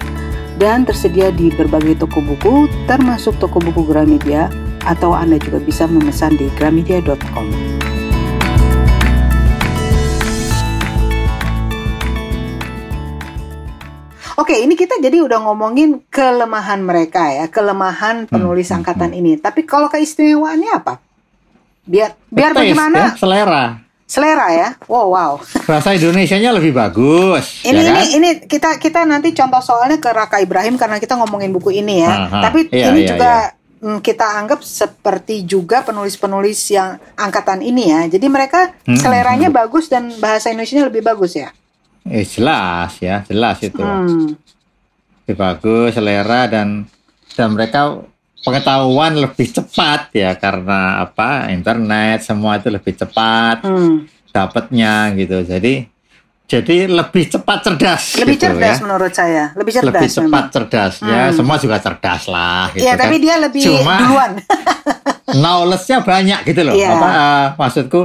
dan 0.62 0.86
tersedia 0.86 1.34
di 1.34 1.50
berbagai 1.50 2.06
toko 2.06 2.22
buku 2.22 2.70
termasuk 2.86 3.34
toko 3.42 3.58
buku 3.58 3.82
Gramedia 3.82 4.46
atau 4.86 5.10
Anda 5.10 5.42
juga 5.42 5.58
bisa 5.58 5.90
memesan 5.90 6.38
di 6.38 6.46
gramedia.com. 6.54 7.50
Oke, 14.38 14.54
ini 14.54 14.78
kita 14.78 15.02
jadi 15.02 15.18
udah 15.18 15.42
ngomongin 15.50 15.98
kelemahan 16.14 16.78
mereka 16.78 17.26
ya, 17.26 17.50
kelemahan 17.50 18.24
hmm, 18.24 18.30
penulis 18.30 18.70
hmm, 18.70 18.78
angkatan 18.78 19.10
hmm. 19.10 19.18
ini. 19.18 19.32
Tapi 19.42 19.66
kalau 19.66 19.90
keistimewaannya 19.90 20.70
apa? 20.78 21.02
Biar 21.82 22.14
biar 22.30 22.54
Taste, 22.54 22.60
bagaimana? 22.62 22.98
Ya, 23.02 23.18
selera 23.18 23.64
selera 24.08 24.48
ya. 24.56 24.68
Wow, 24.88 25.12
wow. 25.12 25.32
Bahasa 25.68 25.92
Indonesianya 25.92 26.56
lebih 26.56 26.72
bagus. 26.72 27.60
Ini 27.60 27.76
ya 27.76 27.92
kan? 27.92 27.94
ini 28.00 28.04
ini 28.16 28.30
kita 28.48 28.80
kita 28.80 29.04
nanti 29.04 29.36
contoh 29.36 29.60
soalnya 29.60 30.00
ke 30.00 30.08
Raka 30.08 30.40
Ibrahim 30.40 30.80
karena 30.80 30.96
kita 30.96 31.20
ngomongin 31.20 31.52
buku 31.52 31.76
ini 31.76 32.00
ya. 32.00 32.12
Aha, 32.24 32.48
Tapi 32.48 32.72
iya, 32.72 32.88
ini 32.88 33.04
iya, 33.04 33.08
juga 33.12 33.32
iya. 33.52 34.00
kita 34.00 34.26
anggap 34.40 34.64
seperti 34.64 35.44
juga 35.44 35.84
penulis-penulis 35.84 36.72
yang 36.72 36.96
angkatan 37.20 37.60
ini 37.60 37.92
ya. 37.92 38.00
Jadi 38.08 38.26
mereka 38.32 38.72
hmm, 38.88 38.96
seleranya 38.96 39.52
hmm. 39.52 39.58
bagus 39.60 39.92
dan 39.92 40.08
bahasa 40.16 40.48
Indonesianya 40.48 40.88
lebih 40.88 41.04
bagus 41.04 41.36
ya. 41.36 41.52
Eh 42.08 42.24
jelas 42.24 42.98
ya, 42.98 43.22
jelas 43.28 43.60
itu. 43.60 43.80
Hmm. 43.80 44.34
Lebih 45.24 45.36
bagus 45.36 45.96
selera 45.96 46.48
dan 46.48 46.88
dan 47.36 47.54
mereka 47.54 48.02
pengetahuan 48.42 49.12
lebih 49.18 49.50
cepat 49.50 50.14
ya 50.14 50.32
karena 50.38 51.02
apa 51.02 51.50
internet 51.50 52.22
semua 52.22 52.58
itu 52.58 52.70
lebih 52.70 52.94
cepat 52.94 53.66
hmm. 53.66 54.30
dapatnya 54.30 55.12
gitu 55.18 55.42
jadi 55.42 55.86
jadi 56.48 56.88
lebih 56.88 57.28
cepat 57.28 57.58
cerdas 57.60 58.02
lebih 58.22 58.40
gitu, 58.40 58.44
cerdas 58.48 58.78
ya. 58.78 58.82
menurut 58.86 59.12
saya 59.12 59.44
lebih 59.58 59.72
cerdas 59.74 59.90
lebih 59.90 60.08
cepat 60.08 60.44
memang. 60.48 60.54
cerdas 60.54 60.94
ya 61.02 61.22
hmm. 61.28 61.34
semua 61.34 61.56
juga 61.58 61.76
cerdas 61.82 62.22
lah 62.30 62.64
gitu 62.72 62.86
ya 62.86 62.94
kan. 62.94 63.02
tapi 63.04 63.16
dia 63.20 63.34
lebih 63.36 63.62
Cuma, 63.62 63.94
duluan 64.00 64.30
knowledge-nya 65.42 65.98
banyak 66.06 66.40
gitu 66.46 66.60
loh 66.62 66.74
yeah. 66.78 66.94
apa 66.94 67.08
uh, 67.10 67.44
maksudku 67.58 68.02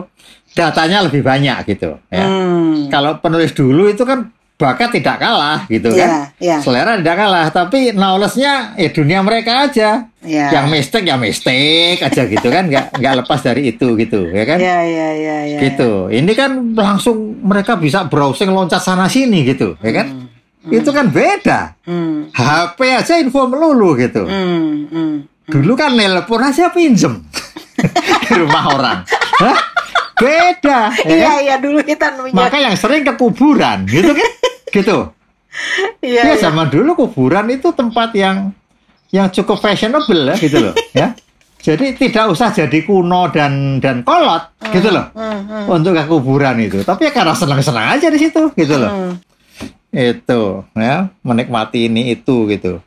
datanya 0.53 1.05
lebih 1.05 1.25
banyak 1.25 1.65
gitu 1.65 1.97
ya 2.13 2.25
hmm. 2.25 2.93
kalau 2.93 3.17
penulis 3.19 3.51
dulu 3.53 3.89
itu 3.89 4.05
kan 4.05 4.29
bakat 4.63 4.89
tidak 4.95 5.17
kalah 5.19 5.65
gitu 5.67 5.91
yeah, 5.91 6.31
kan. 6.31 6.39
Yeah. 6.39 6.59
Selera 6.63 6.95
tidak 6.95 7.17
kalah, 7.19 7.47
tapi 7.51 7.91
knowledge-nya 7.91 8.77
ya 8.79 8.89
dunia 8.95 9.19
mereka 9.19 9.67
aja. 9.67 10.07
Yeah. 10.23 10.49
Yang 10.55 10.65
mistake 10.71 11.05
ya 11.09 11.15
mistake 11.19 11.99
aja 11.99 12.23
gitu 12.29 12.47
kan, 12.47 12.71
nggak 12.71 12.93
nggak 13.01 13.13
lepas 13.25 13.39
dari 13.43 13.75
itu 13.75 13.97
gitu, 13.99 14.31
ya 14.31 14.45
kan? 14.47 14.57
Iya 14.63 14.79
iya 14.87 15.07
iya. 15.19 15.37
iya. 15.51 15.59
Gitu. 15.67 16.07
Ini 16.13 16.31
kan 16.37 16.77
langsung 16.77 17.43
mereka 17.43 17.75
bisa 17.75 18.07
browsing 18.07 18.53
loncat 18.53 18.79
sana 18.79 19.11
sini 19.11 19.43
gitu, 19.43 19.75
ya 19.83 19.91
kan? 19.91 20.07
Hmm. 20.07 20.27
Hmm. 20.63 20.79
Itu 20.79 20.89
kan 20.95 21.11
beda. 21.11 21.75
Hmm. 21.83 22.31
HP 22.31 22.79
aja 22.87 23.19
info 23.19 23.49
melulu 23.51 23.99
gitu. 23.99 24.23
Hmm. 24.23 24.87
Hmm. 24.87 25.15
Dulu 25.43 25.75
kan 25.75 25.91
nelpon 25.91 26.39
aja 26.39 26.71
pinjem 26.71 27.19
di 28.23 28.31
rumah 28.31 28.63
orang. 28.71 28.99
Hah? 29.43 29.72
Beda. 30.23 30.79
Ya 31.03 31.11
iya, 31.11 31.27
kan? 31.27 31.37
iya 31.43 31.55
dulu 31.59 31.79
kita 31.83 32.07
punya. 32.15 32.31
Maka 32.31 32.57
yang 32.63 32.75
sering 32.79 33.03
ke 33.03 33.13
kuburan, 33.19 33.83
gitu 33.85 34.15
kan? 34.15 34.29
gitu. 34.75 34.97
Iya, 36.01 36.33
ya, 36.33 36.49
zaman 36.49 36.71
dulu 36.71 36.97
kuburan 36.97 37.45
itu 37.53 37.69
tempat 37.75 38.15
yang 38.17 38.55
yang 39.13 39.29
cukup 39.29 39.61
fashionable 39.61 40.33
ya 40.33 40.35
gitu 40.41 40.57
loh, 40.57 40.73
ya. 40.95 41.13
Jadi 41.63 41.95
tidak 41.95 42.27
usah 42.27 42.51
jadi 42.51 42.83
kuno 42.83 43.31
dan 43.31 43.79
dan 43.79 44.03
kolot 44.03 44.51
hmm, 44.59 44.73
gitu 44.75 44.91
loh 44.91 45.07
hmm, 45.15 45.39
hmm. 45.47 45.65
untuk 45.71 45.95
ke 45.95 46.03
kuburan 46.11 46.59
itu. 46.59 46.83
Tapi 46.83 47.07
ya 47.07 47.11
karena 47.15 47.31
senang-senang 47.31 47.87
aja 47.95 48.11
di 48.11 48.19
situ 48.19 48.51
gitu 48.51 48.75
loh. 48.75 48.91
Hmm. 48.91 49.13
Itu 49.95 50.67
ya 50.75 51.07
menikmati 51.23 51.87
ini 51.87 52.11
itu 52.19 52.51
gitu. 52.51 52.83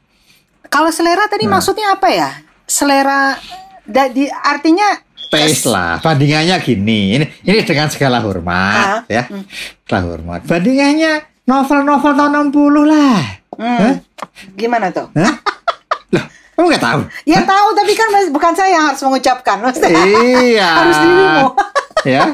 Kalau 0.68 0.92
selera 0.92 1.24
tadi 1.24 1.48
nah. 1.48 1.56
maksudnya 1.56 1.96
apa 1.96 2.08
ya? 2.12 2.28
Selera 2.68 3.40
di 4.12 4.28
artinya 4.28 5.05
taste 5.30 5.66
lah. 5.68 5.98
Bandingannya 6.00 6.56
gini. 6.62 7.18
Ini 7.18 7.26
ini 7.44 7.60
dengan 7.64 7.88
segala 7.90 8.22
hormat 8.22 9.06
ya. 9.10 9.26
Hmm. 9.26 9.44
Segala 9.84 10.02
hormat. 10.14 10.40
Bandingannya 10.46 11.12
novel-novel 11.46 12.12
tahun 12.14 12.32
60 12.50 12.92
lah. 12.92 13.20
Hmm. 13.56 13.92
Gimana 14.58 14.92
tuh? 14.92 15.08
Kamu 16.56 16.72
nggak 16.72 16.84
tahu? 16.88 17.00
Ya 17.28 17.44
Hah? 17.44 17.46
tahu, 17.52 17.66
tapi 17.76 17.92
kan 17.92 18.08
bukan 18.32 18.52
saya 18.56 18.70
yang 18.80 18.84
harus 18.88 19.00
mengucapkan. 19.04 19.60
Maksudnya, 19.60 19.92
iya. 20.40 20.70
harus 20.80 20.96
dirimu. 21.04 21.46
ya. 22.08 22.24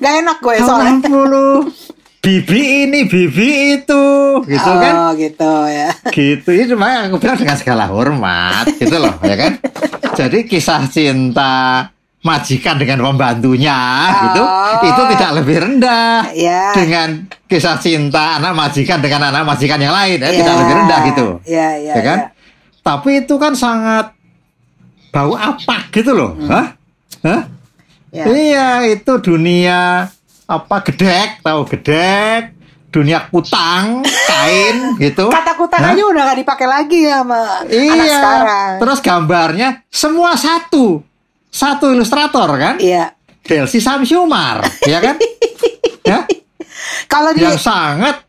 Gak 0.00 0.14
enak 0.24 0.36
gue 0.40 0.54
soalnya. 0.64 0.92
60. 1.04 1.68
Bibi 2.18 2.60
ini, 2.88 3.00
bibi 3.06 3.78
itu, 3.78 4.04
gitu 4.42 4.70
oh, 4.74 4.76
kan? 4.82 4.92
Oh, 4.96 5.10
gitu 5.14 5.52
ya. 5.70 5.88
Gitu, 6.10 6.50
itu 6.50 6.74
makanya 6.74 7.08
aku 7.08 7.16
bilang 7.22 7.38
dengan 7.38 7.56
segala 7.56 7.84
hormat, 7.86 8.66
gitu 8.74 8.96
loh, 8.98 9.16
ya 9.22 9.36
kan? 9.38 9.52
Jadi 10.18 10.44
kisah 10.50 10.82
cinta 10.90 11.88
majikan 12.18 12.74
dengan 12.76 12.98
pembantunya 13.04 13.78
oh. 14.10 14.22
gitu 14.26 14.42
itu 14.90 15.02
tidak 15.14 15.30
lebih 15.38 15.56
rendah 15.62 16.26
yeah. 16.34 16.74
dengan 16.74 17.30
kisah 17.46 17.78
cinta 17.78 18.42
anak 18.42 18.58
majikan 18.58 18.98
dengan 18.98 19.30
anak 19.30 19.46
majikan 19.46 19.78
yang 19.78 19.94
lain 19.94 20.18
ya, 20.18 20.26
yeah. 20.26 20.34
tidak 20.34 20.54
lebih 20.60 20.74
rendah 20.82 21.00
gitu 21.14 21.26
yeah, 21.46 21.72
yeah, 21.78 21.96
ya 21.96 22.02
kan 22.02 22.18
yeah 22.26 22.36
tapi 22.88 23.20
itu 23.20 23.36
kan 23.36 23.52
sangat 23.52 24.16
bau 25.12 25.36
apa 25.36 25.92
gitu 25.92 26.16
loh. 26.16 26.32
Hmm. 26.32 26.48
Hah? 26.48 26.66
Hah? 27.20 27.42
Ya. 28.08 28.24
Iya, 28.24 28.68
itu 28.88 29.12
dunia 29.20 30.08
apa 30.48 30.76
gedek, 30.80 31.44
tahu 31.44 31.68
gedek, 31.68 32.56
dunia 32.88 33.28
kutang, 33.28 34.00
kain 34.24 34.76
gitu. 35.04 35.28
Kata 35.28 35.52
kutang 35.60 35.84
Hah? 35.84 35.92
aja 35.92 36.00
udah 36.08 36.22
gak 36.32 36.40
dipakai 36.40 36.64
lagi 36.64 37.04
ya 37.04 37.20
sama 37.20 37.40
iya. 37.68 37.92
anak 37.92 38.08
sekarang. 38.08 38.72
Terus 38.80 38.98
gambarnya 39.04 39.68
semua 39.92 40.32
satu. 40.40 41.04
Satu 41.48 41.90
ilustrator 41.90 42.48
kan? 42.56 42.76
Iya. 42.78 43.16
Delsi 43.44 43.80
Samsumar, 43.80 44.60
ya 44.84 45.00
kan? 45.00 45.16
ya? 46.10 46.28
Kalau 47.08 47.32
dia 47.32 47.52
yang 47.52 47.56
sangat 47.56 48.20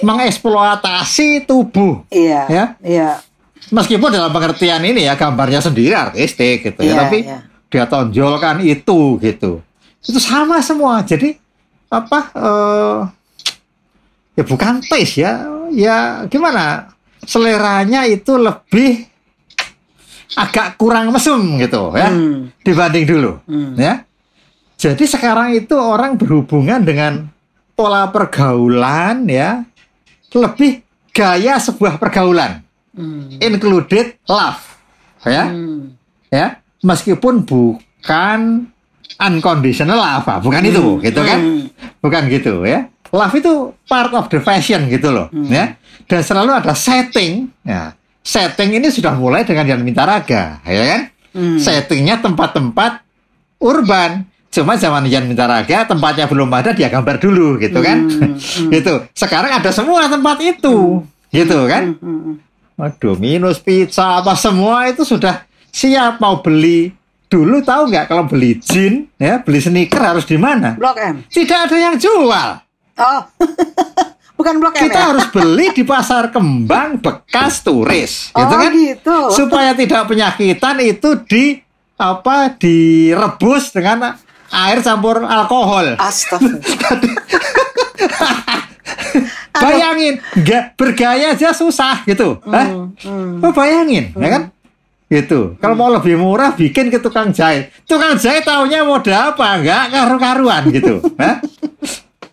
mengeksploitasi 0.00 1.44
tubuh. 1.44 2.08
Iya. 2.08 2.48
Ya. 2.48 2.64
Iya 2.80 3.10
meskipun 3.72 4.12
dalam 4.12 4.30
pengertian 4.30 4.84
ini 4.84 5.08
ya 5.08 5.16
gambarnya 5.16 5.64
sendiri 5.64 5.96
artistik 5.96 6.60
gitu 6.66 6.80
ya, 6.84 6.92
yeah, 6.92 6.98
tapi 7.00 7.18
yeah. 7.24 7.40
dia 7.72 7.84
tonjolkan 7.88 8.60
itu 8.60 9.16
gitu. 9.18 9.64
Itu 10.04 10.20
sama 10.20 10.60
semua. 10.60 11.00
Jadi 11.02 11.38
apa 11.88 12.20
uh, 12.36 12.98
ya 14.36 14.44
bukan 14.44 14.84
taste 14.84 15.24
ya, 15.24 15.48
ya 15.72 16.28
gimana? 16.28 16.92
Seleranya 17.22 18.02
itu 18.04 18.34
lebih 18.34 19.06
agak 20.36 20.80
kurang 20.80 21.12
mesum 21.12 21.60
gitu 21.60 21.92
ya 21.92 22.08
hmm. 22.08 22.64
dibanding 22.64 23.04
dulu 23.04 23.32
hmm. 23.44 23.74
ya. 23.76 24.04
Jadi 24.82 25.06
sekarang 25.06 25.54
itu 25.54 25.78
orang 25.78 26.18
berhubungan 26.18 26.82
dengan 26.82 27.30
pola 27.78 28.10
pergaulan 28.10 29.30
ya 29.30 29.62
lebih 30.32 30.82
gaya 31.12 31.60
sebuah 31.60 32.00
pergaulan 32.00 32.64
hmm. 32.96 33.40
included 33.40 34.16
love 34.28 34.60
ya 35.28 35.44
hmm. 35.48 35.92
ya 36.32 36.62
meskipun 36.80 37.44
bukan 37.44 38.68
unconditional 39.20 39.98
love 39.98 40.26
ah, 40.28 40.40
bukan 40.40 40.62
hmm. 40.64 40.70
itu 40.72 40.84
gitu 41.04 41.20
kan 41.20 41.38
hmm. 41.40 41.64
bukan 42.00 42.22
gitu 42.32 42.54
ya 42.64 42.88
love 43.12 43.34
itu 43.36 43.76
part 43.86 44.12
of 44.16 44.26
the 44.32 44.40
fashion 44.40 44.88
gitu 44.88 45.12
loh 45.12 45.28
hmm. 45.28 45.48
ya 45.52 45.76
dan 46.08 46.20
selalu 46.24 46.58
ada 46.58 46.72
setting 46.72 47.52
ya 47.62 47.92
setting 48.22 48.78
ini 48.78 48.88
sudah 48.88 49.14
mulai 49.18 49.42
dengan 49.42 49.66
yang 49.66 49.80
minta 49.82 50.06
raga 50.06 50.62
ya 50.66 50.84
kan 50.86 51.00
hmm. 51.34 51.58
settingnya 51.58 52.22
tempat-tempat 52.22 53.02
urban 53.58 54.26
cuma 54.52 54.76
zaman 54.76 55.08
Yan 55.08 55.24
Mintaraga 55.26 55.88
tempatnya 55.88 56.28
belum 56.28 56.52
ada 56.52 56.76
dia 56.76 56.92
gambar 56.92 57.16
dulu 57.18 57.56
gitu 57.56 57.80
kan 57.80 58.04
hmm, 58.04 58.36
hmm. 58.36 58.70
gitu 58.74 59.02
sekarang 59.16 59.52
ada 59.58 59.70
semua 59.72 60.06
tempat 60.06 60.38
itu 60.44 61.02
hmm. 61.02 61.32
gitu 61.32 61.58
kan 61.66 61.96
hmm, 61.96 62.20
hmm. 62.20 62.34
Waduh, 62.82 63.14
minus 63.14 63.60
pizza 63.62 64.18
apa 64.18 64.34
semua 64.34 64.90
itu 64.90 65.06
sudah 65.06 65.46
siap 65.70 66.18
mau 66.18 66.42
beli. 66.42 66.90
Dulu 67.30 67.64
tahu 67.64 67.88
nggak 67.88 68.10
kalau 68.10 68.26
beli 68.28 68.60
jin, 68.60 69.08
ya 69.16 69.40
beli 69.40 69.62
sneaker 69.62 70.02
harus 70.02 70.26
di 70.28 70.36
mana? 70.36 70.74
Blok 70.76 70.98
M. 70.98 71.24
Tidak 71.30 71.58
ada 71.70 71.76
yang 71.78 71.96
jual. 71.96 72.60
Oh, 72.98 73.22
bukan 74.42 74.58
Blok 74.58 74.74
M. 74.74 74.90
Kita 74.90 74.98
ya? 74.98 75.06
harus 75.14 75.26
beli 75.30 75.70
di 75.70 75.86
pasar 75.86 76.34
kembang 76.34 76.98
bekas 76.98 77.62
turis, 77.62 78.34
oh, 78.34 78.42
gitu 78.42 78.54
kan? 78.58 78.70
Gitu. 78.74 79.16
Supaya 79.30 79.70
tidak 79.78 80.10
penyakitan 80.10 80.82
itu 80.82 81.22
di 81.22 81.62
apa 81.94 82.50
direbus 82.58 83.70
dengan 83.70 84.18
air 84.50 84.82
campur 84.82 85.22
alkohol. 85.22 85.94
Astagfirullah. 85.94 87.22
bayangin 89.52 90.14
nggak 90.34 90.64
bergaya 90.74 91.36
aja 91.36 91.52
susah 91.52 92.02
gitu 92.08 92.40
hmm, 92.42 92.96
hmm. 92.98 93.44
Oh, 93.44 93.52
bayangin 93.52 94.12
hmm. 94.12 94.22
ya 94.22 94.28
kan 94.32 94.42
gitu 95.12 95.60
kalau 95.60 95.76
mau 95.76 95.92
lebih 95.92 96.16
murah 96.16 96.56
bikin 96.56 96.88
ke 96.88 96.96
tukang 96.96 97.36
jahit 97.36 97.68
tukang 97.84 98.16
jahit 98.16 98.48
taunya 98.48 98.80
modal 98.80 99.36
apa 99.36 99.60
nggak 99.60 99.82
karu-karuan 99.92 100.62
gitu 100.72 101.04
Hah? 101.20 101.44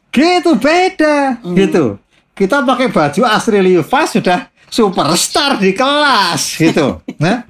Gitu 0.09 0.51
beda 0.57 1.39
hmm. 1.41 1.55
gitu 1.55 1.85
kita 2.33 2.63
pakai 2.63 2.87
baju 2.89 3.21
asli 3.29 3.59
Levi's 3.61 4.09
sudah 4.15 4.49
superstar 4.69 5.57
di 5.61 5.73
kelas 5.73 6.57
gitu 6.57 7.01
nah 7.23 7.45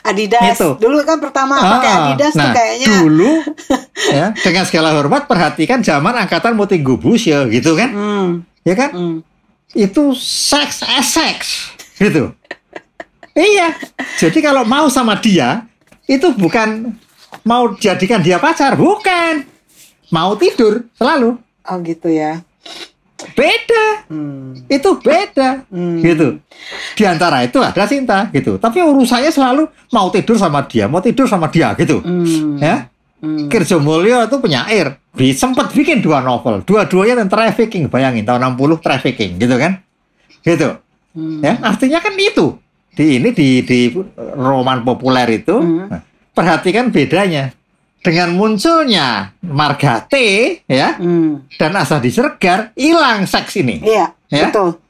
Adidas. 0.00 0.56
Itu. 0.56 0.80
Dulu 0.80 1.04
kan 1.04 1.20
pertama 1.20 1.60
ah, 1.60 1.76
pakai 1.76 1.92
Adidas 1.92 2.32
nah, 2.32 2.48
tuh 2.48 2.56
kayaknya. 2.56 2.88
Dulu 2.88 3.32
ya 4.16 4.26
dengan 4.32 4.64
segala 4.64 4.96
hormat 4.96 5.28
perhatikan 5.28 5.84
zaman 5.84 6.16
angkatan 6.16 6.56
Muting 6.56 6.80
Gubus 6.80 7.28
ya 7.28 7.44
gitu 7.44 7.76
kan. 7.76 7.92
Hmm 7.92 8.48
ya 8.64 8.74
kan? 8.76 8.90
Hmm. 8.92 9.16
Itu 9.72 10.12
seks 10.16 10.82
seks 10.82 11.48
gitu. 12.00 12.34
iya. 13.36 13.76
Jadi 14.18 14.42
kalau 14.42 14.66
mau 14.66 14.90
sama 14.90 15.14
dia 15.20 15.64
itu 16.10 16.34
bukan 16.34 16.90
mau 17.46 17.70
jadikan 17.78 18.18
dia 18.18 18.42
pacar, 18.42 18.74
bukan. 18.74 19.46
Mau 20.10 20.34
tidur 20.34 20.90
selalu. 20.98 21.38
Oh 21.70 21.78
gitu 21.86 22.10
ya. 22.10 22.42
Beda. 23.38 23.84
Hmm. 24.10 24.66
Itu 24.66 24.98
beda 24.98 25.64
hmm. 25.70 26.02
gitu. 26.02 26.28
Di 26.98 27.04
antara 27.06 27.46
itu 27.46 27.62
ada 27.62 27.86
cinta 27.86 28.26
gitu. 28.34 28.58
Tapi 28.58 28.82
urusannya 28.82 29.30
selalu 29.30 29.70
mau 29.94 30.10
tidur 30.10 30.34
sama 30.34 30.66
dia, 30.66 30.90
mau 30.90 30.98
tidur 30.98 31.30
sama 31.30 31.46
dia 31.46 31.70
gitu. 31.78 32.02
Hmm. 32.02 32.58
Ya. 32.58 32.90
Hmm. 33.20 33.52
Kirjo 33.52 33.76
Mulyo 33.84 34.24
itu 34.24 34.36
penyair, 34.40 34.96
sempat 35.36 35.76
bikin 35.76 36.00
dua 36.00 36.24
novel, 36.24 36.64
dua-duanya 36.64 37.20
tentang 37.20 37.44
trafficking, 37.44 37.92
bayangin 37.92 38.24
tahun 38.24 38.56
60 38.56 38.80
trafficking 38.80 39.36
gitu 39.36 39.60
kan, 39.60 39.84
gitu. 40.40 40.80
Hmm. 41.12 41.44
Ya, 41.44 41.60
artinya 41.60 42.00
kan 42.00 42.16
itu 42.16 42.56
di 42.96 43.20
ini 43.20 43.36
di 43.36 43.60
di 43.60 43.92
roman 44.16 44.80
populer 44.88 45.36
itu, 45.36 45.52
hmm. 45.52 45.92
nah, 45.92 46.00
perhatikan 46.32 46.88
bedanya 46.88 47.52
dengan 48.00 48.32
munculnya 48.32 49.36
Marga 49.44 50.04
T 50.08 50.14
ya 50.64 50.96
hmm. 50.96 51.56
dan 51.60 51.76
Asa 51.76 52.00
Disergar 52.00 52.72
hilang 52.72 53.28
seks 53.28 53.60
ini. 53.60 53.84
Iya, 53.84 54.12
ya? 54.32 54.48
betul. 54.48 54.80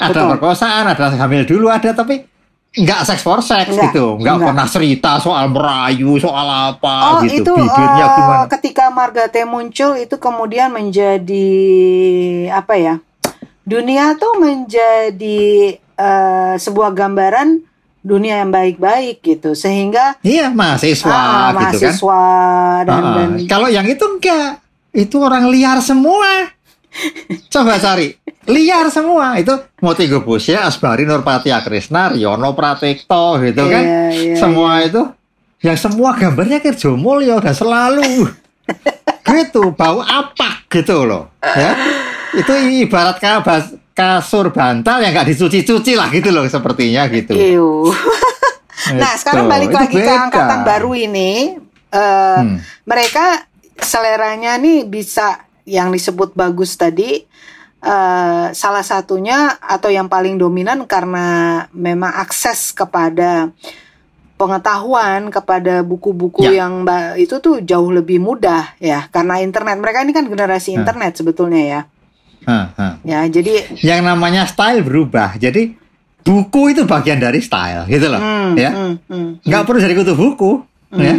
Ada 0.00 0.16
betul. 0.16 0.28
perkosaan, 0.38 0.84
ada 0.88 1.04
hamil 1.12 1.44
dulu 1.44 1.68
ada, 1.68 1.92
tapi 1.92 2.24
nggak 2.70 3.02
seks 3.02 3.26
for 3.26 3.42
seks 3.42 3.74
gitu, 3.74 4.14
nggak, 4.22 4.22
nggak 4.22 4.48
pernah 4.54 4.66
cerita 4.70 5.18
soal 5.18 5.50
merayu, 5.50 6.22
soal 6.22 6.46
apa 6.46 7.18
oh, 7.18 7.26
gitu. 7.26 7.42
Itu, 7.42 7.52
Bibirnya 7.58 8.06
uh, 8.06 8.14
gimana? 8.14 8.44
Ketika 8.46 8.84
Margate 8.94 9.42
muncul 9.42 9.98
itu 9.98 10.16
kemudian 10.16 10.70
menjadi 10.70 11.50
apa 12.54 12.78
ya? 12.78 12.94
Dunia 13.66 14.14
tuh 14.16 14.38
menjadi 14.38 15.78
uh, 15.98 16.54
sebuah 16.56 16.94
gambaran 16.94 17.69
dunia 18.00 18.44
yang 18.44 18.50
baik-baik 18.50 19.20
gitu. 19.22 19.52
Sehingga 19.56 20.18
iya 20.24 20.50
mahasiswa 20.50 21.08
uh, 21.08 21.50
mahasiswa 21.56 21.92
gitu 21.92 22.06
kan? 22.08 22.84
dan, 22.88 23.02
uh, 23.02 23.14
dan 23.16 23.30
kalau 23.46 23.68
yang 23.68 23.86
itu 23.86 24.04
enggak. 24.04 24.60
Itu 24.90 25.22
orang 25.22 25.46
liar 25.54 25.78
semua. 25.78 26.50
Coba 27.52 27.78
cari 27.78 28.10
liar 28.50 28.90
semua. 28.90 29.38
Itu 29.38 29.54
Motigo 29.78 30.26
ya 30.42 30.66
Asbari 30.66 31.06
Nurpati 31.06 31.54
Akrisna 31.54 32.10
Riono 32.10 32.52
Pratikto 32.58 33.38
gitu 33.38 33.62
kan. 33.70 33.84
Yeah, 33.86 34.10
yeah, 34.10 34.38
semua 34.38 34.82
yeah. 34.82 34.88
itu. 34.90 35.02
Yang 35.60 35.78
semua 35.86 36.16
gambarnya 36.16 36.58
Kirjo 36.58 36.98
Mulyo 36.98 37.38
dan 37.38 37.54
selalu. 37.54 38.26
Gitu. 39.30 39.62
Bau 39.78 40.02
apa? 40.02 40.66
Gitu 40.66 41.06
loh 41.06 41.30
ya. 41.42 41.72
Itu 42.34 42.52
ibarat 42.54 43.18
kabas, 43.18 43.74
kasur 44.00 44.48
bantal 44.48 45.04
yang 45.04 45.12
nggak 45.12 45.28
dicuci-cuci 45.36 45.92
lah 45.92 46.08
gitu 46.08 46.32
loh 46.32 46.48
sepertinya 46.48 47.04
gitu 47.12 47.36
nah 49.00 49.12
sekarang 49.20 49.44
balik 49.44 49.76
lagi 49.76 50.00
ke 50.00 50.08
angkatan 50.08 50.64
baru 50.64 50.96
ini, 50.96 51.60
uh, 51.92 52.40
hmm. 52.40 52.56
mereka 52.88 53.44
seleranya 53.76 54.56
nih 54.56 54.88
bisa 54.88 55.44
yang 55.68 55.92
disebut 55.92 56.32
bagus 56.32 56.74
tadi. 56.80 57.28
Uh, 57.80 58.52
salah 58.52 58.84
satunya 58.84 59.56
atau 59.56 59.88
yang 59.88 60.04
paling 60.04 60.36
dominan 60.36 60.84
karena 60.84 61.64
memang 61.72 62.12
akses 62.12 62.76
kepada 62.76 63.56
pengetahuan 64.36 65.32
kepada 65.32 65.80
buku-buku 65.80 66.44
ya. 66.44 66.60
yang 66.64 66.84
itu 67.16 67.40
tuh 67.40 67.64
jauh 67.64 67.88
lebih 67.88 68.20
mudah 68.20 68.76
ya 68.76 69.08
karena 69.08 69.40
internet 69.40 69.80
mereka 69.80 70.04
ini 70.04 70.12
kan 70.12 70.28
generasi 70.28 70.76
internet 70.76 71.16
sebetulnya 71.24 71.60
ya 71.64 71.80
Ha, 72.48 72.58
ha. 72.72 72.88
Ya, 73.04 73.26
jadi 73.28 73.76
yang 73.84 74.04
namanya 74.04 74.48
style 74.48 74.80
berubah. 74.80 75.36
Jadi 75.36 75.76
buku 76.24 76.72
itu 76.72 76.84
bagian 76.84 77.20
dari 77.20 77.40
style, 77.40 77.88
gitu 77.88 78.06
loh, 78.08 78.20
hmm, 78.20 78.52
ya. 78.56 78.70
Hmm, 78.70 78.94
hmm, 79.08 79.28
Nggak 79.44 79.60
hmm. 79.60 79.68
perlu 79.68 79.80
dari 79.80 79.94
kutu 79.96 80.12
buku, 80.16 80.52
hmm, 80.92 81.00
ya. 81.00 81.14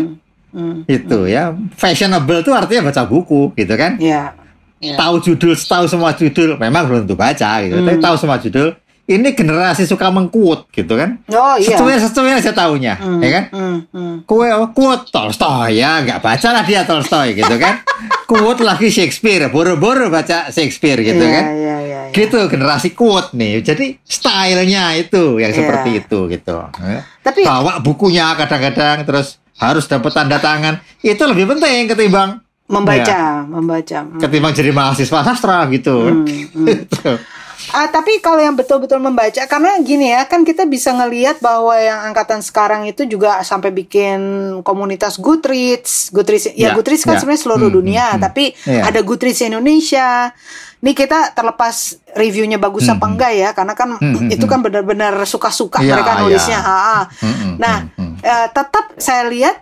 Hmm, 0.52 0.76
itu 0.86 1.20
hmm. 1.26 1.32
ya. 1.32 1.44
Fashionable 1.78 2.46
itu 2.46 2.52
artinya 2.54 2.90
baca 2.90 3.02
buku, 3.06 3.54
gitu 3.58 3.74
kan? 3.78 3.98
Ya. 3.98 4.34
ya. 4.78 4.96
Tahu 4.98 5.16
judul, 5.22 5.54
tahu 5.58 5.86
semua 5.90 6.14
judul, 6.14 6.58
memang 6.58 6.86
belum 6.90 7.00
tentu 7.06 7.18
baca, 7.18 7.52
gitu. 7.66 7.76
Hmm. 7.82 7.86
Tapi 7.90 7.98
tahu 8.02 8.16
semua 8.18 8.38
judul, 8.38 8.78
ini 9.12 9.36
generasi 9.36 9.84
suka 9.84 10.08
mengkuot 10.08 10.72
gitu 10.72 10.94
kan. 10.96 11.20
Oh 11.32 11.56
iya. 11.60 11.76
Sesuai 11.76 12.00
sesuai 12.00 12.32
aja 12.40 12.52
tahunya, 12.56 12.94
mm, 13.00 13.20
ya 13.20 13.30
kan? 13.30 13.44
Mm, 13.52 13.78
mm. 13.92 14.16
Kue 14.24 14.48
kuot 14.72 15.12
Tolstoy 15.12 15.80
ya, 15.80 16.00
nggak 16.04 16.24
baca 16.24 16.48
lah 16.56 16.64
dia 16.64 16.88
Tolstoy 16.88 17.36
gitu 17.36 17.56
kan. 17.60 17.84
kuot 18.32 18.64
lagi 18.64 18.88
Shakespeare, 18.88 19.52
boro-boro 19.52 20.08
baca 20.08 20.48
Shakespeare 20.50 21.04
gitu 21.04 21.20
yeah, 21.20 21.36
kan. 21.36 21.44
Yeah, 21.52 21.60
yeah, 21.60 21.80
yeah. 21.84 22.16
Gitu 22.16 22.40
generasi 22.48 22.96
kuot 22.96 23.36
nih. 23.36 23.60
Jadi 23.60 24.00
stylenya 24.02 24.96
itu 24.96 25.38
yang 25.38 25.52
yeah. 25.52 25.60
seperti 25.60 25.90
itu 26.00 26.20
gitu. 26.32 26.58
Ya. 26.80 27.04
Tapi 27.20 27.44
bawa 27.44 27.84
bukunya 27.84 28.32
kadang-kadang 28.40 29.04
terus 29.04 29.44
harus 29.60 29.86
dapat 29.92 30.12
tanda 30.16 30.40
tangan. 30.40 30.80
Itu 31.04 31.28
lebih 31.28 31.52
penting 31.52 31.92
ketimbang 31.92 32.40
membaca, 32.72 33.04
ya, 33.04 33.44
membaca. 33.44 34.00
Ketimbang 34.24 34.56
jadi 34.56 34.72
mahasiswa 34.72 35.20
sastra 35.28 35.68
gitu. 35.68 36.08
Mm, 36.08 36.56
mm. 36.64 37.41
Uh, 37.70 37.88
tapi 37.94 38.18
kalau 38.18 38.42
yang 38.42 38.58
betul-betul 38.58 38.98
membaca 38.98 39.46
karena 39.46 39.78
gini 39.86 40.10
ya 40.10 40.26
kan 40.26 40.42
kita 40.42 40.66
bisa 40.66 40.90
ngelihat 40.98 41.38
bahwa 41.46 41.78
yang 41.78 42.10
angkatan 42.10 42.42
sekarang 42.42 42.90
itu 42.90 43.06
juga 43.06 43.38
sampai 43.46 43.70
bikin 43.70 44.20
komunitas 44.66 45.22
Goodreads, 45.22 46.10
Goodreads 46.10 46.50
ya, 46.58 46.74
ya 46.74 46.74
Goodreads 46.74 47.06
kan 47.06 47.16
ya. 47.16 47.20
sebenarnya 47.22 47.44
seluruh 47.46 47.70
hmm, 47.70 47.78
dunia, 47.78 48.06
hmm, 48.10 48.14
hmm. 48.18 48.24
tapi 48.26 48.44
ya. 48.66 48.90
ada 48.90 49.00
Goodreads 49.06 49.46
Indonesia. 49.46 50.34
Nih 50.82 50.98
kita 50.98 51.38
terlepas 51.38 52.02
reviewnya 52.18 52.58
bagus 52.58 52.90
hmm, 52.90 52.98
apa 52.98 53.06
hmm. 53.06 53.14
enggak 53.14 53.32
ya, 53.38 53.50
karena 53.54 53.74
kan 53.78 53.90
hmm, 54.02 54.16
hmm 54.18 54.30
itu 54.34 54.46
kan 54.50 54.60
benar-benar 54.66 55.14
suka-suka 55.30 55.86
ya, 55.86 55.94
mereka 55.94 56.12
nulisnya. 56.18 56.60
Ya. 56.60 56.66
Ha 56.66 57.02
Hmm, 57.22 57.56
nah, 57.62 57.78
hmm, 57.94 58.14
uh, 58.26 58.48
tetap 58.50 58.86
saya 58.98 59.30
lihat 59.30 59.62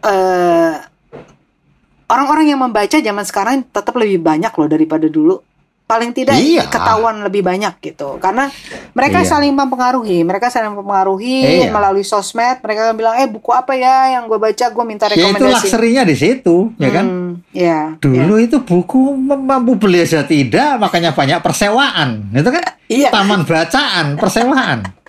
uh, 0.00 0.80
orang-orang 2.08 2.56
yang 2.56 2.60
membaca 2.60 2.96
zaman 2.96 3.24
sekarang 3.28 3.54
tetap 3.68 3.92
lebih 4.00 4.24
banyak 4.24 4.52
loh 4.56 4.68
daripada 4.68 5.06
dulu 5.08 5.51
paling 5.86 6.10
tidak 6.16 6.40
iya. 6.40 6.64
ketahuan 6.64 7.20
lebih 7.20 7.44
banyak 7.44 7.76
gitu 7.84 8.16
karena 8.16 8.48
mereka 8.96 9.20
iya. 9.20 9.28
saling 9.28 9.52
mempengaruhi 9.52 10.24
mereka 10.24 10.48
saling 10.48 10.72
mempengaruhi 10.72 11.66
iya. 11.66 11.68
melalui 11.68 12.06
sosmed 12.06 12.64
mereka 12.64 12.96
bilang 12.96 13.20
eh 13.20 13.28
buku 13.28 13.52
apa 13.52 13.76
ya 13.76 14.16
yang 14.16 14.24
gue 14.24 14.40
baca 14.40 14.66
gue 14.72 14.84
minta 14.88 15.12
rekomendasi 15.12 15.36
ya 15.36 15.52
itu 15.52 15.56
lakserinya 15.60 16.02
di 16.08 16.16
situ 16.16 16.56
ya 16.80 16.90
kan 16.90 17.04
hmm, 17.04 17.32
ya 17.52 17.80
dulu 18.00 18.34
ya. 18.40 18.46
itu 18.48 18.56
buku 18.64 19.00
mampu 19.20 19.76
beli 19.76 20.00
aja 20.00 20.24
tidak 20.24 20.80
makanya 20.80 21.12
banyak 21.12 21.38
persewaan 21.44 22.32
itu 22.32 22.48
kan 22.48 22.64
iya. 22.88 23.12
taman 23.12 23.44
bacaan 23.44 24.16
persewaan 24.16 25.01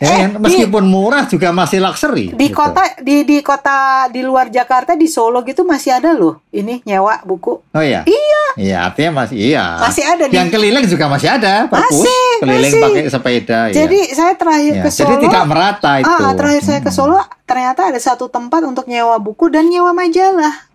Ya, 0.00 0.24
eh, 0.24 0.28
meskipun 0.38 0.84
di, 0.86 0.90
murah 0.90 1.24
juga 1.28 1.52
masih 1.52 1.82
luxury. 1.82 2.32
Di 2.32 2.48
gitu. 2.48 2.56
kota 2.56 2.82
di 3.04 3.26
di 3.26 3.44
kota 3.44 4.08
di 4.08 4.24
luar 4.24 4.48
Jakarta 4.48 4.96
di 4.96 5.04
Solo 5.04 5.44
gitu 5.44 5.66
masih 5.66 6.00
ada 6.00 6.16
loh 6.16 6.40
ini 6.54 6.80
nyewa 6.88 7.20
buku. 7.26 7.60
Oh 7.60 7.84
iya. 7.84 8.06
Iya. 8.08 8.44
Iya, 8.58 8.76
artinya 8.90 9.22
masih 9.24 9.36
iya. 9.38 9.76
Masih 9.78 10.04
ada 10.08 10.24
Yang 10.26 10.48
di... 10.48 10.54
keliling 10.56 10.84
juga 10.88 11.06
masih 11.06 11.28
ada, 11.30 11.70
perpus. 11.70 12.00
Masih, 12.00 12.26
keliling 12.42 12.72
masih. 12.72 12.82
pakai 12.82 13.04
sepeda 13.12 13.60
iya. 13.68 13.74
Jadi 13.84 14.00
ya. 14.00 14.14
saya 14.16 14.32
terakhir 14.34 14.72
ya. 14.72 14.82
ke 14.82 14.90
Solo. 14.90 15.04
Jadi 15.06 15.16
tidak 15.28 15.44
merata 15.46 15.92
itu. 16.00 16.08
Ah, 16.08 16.32
terakhir 16.32 16.62
saya 16.64 16.80
ke 16.80 16.90
Solo 16.90 17.20
ternyata 17.44 17.80
ada 17.92 18.00
satu 18.00 18.26
tempat 18.32 18.64
untuk 18.64 18.88
nyewa 18.88 19.20
buku 19.20 19.52
dan 19.52 19.68
nyewa 19.68 19.92
majalah. 19.92 20.68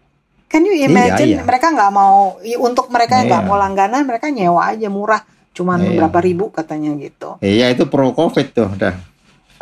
Can 0.54 0.70
you 0.70 0.78
iya, 0.78 0.86
imagine 0.86 1.30
iya, 1.34 1.38
iya. 1.42 1.48
mereka 1.50 1.74
nggak 1.74 1.92
mau 1.92 2.38
untuk 2.62 2.86
mereka 2.94 3.18
yang 3.18 3.26
nggak 3.26 3.42
iya. 3.42 3.50
mau 3.50 3.58
langganan 3.58 4.06
mereka 4.06 4.30
nyewa 4.30 4.70
aja 4.70 4.86
murah 4.86 5.26
cuman 5.54 5.80
iya. 5.86 5.98
berapa 6.02 6.20
ribu 6.20 6.50
katanya 6.50 6.92
gitu. 6.98 7.38
Iya 7.40 7.70
itu 7.72 7.86
pro 7.86 8.12
covid 8.12 8.48
tuh 8.52 8.68
udah. 8.68 8.94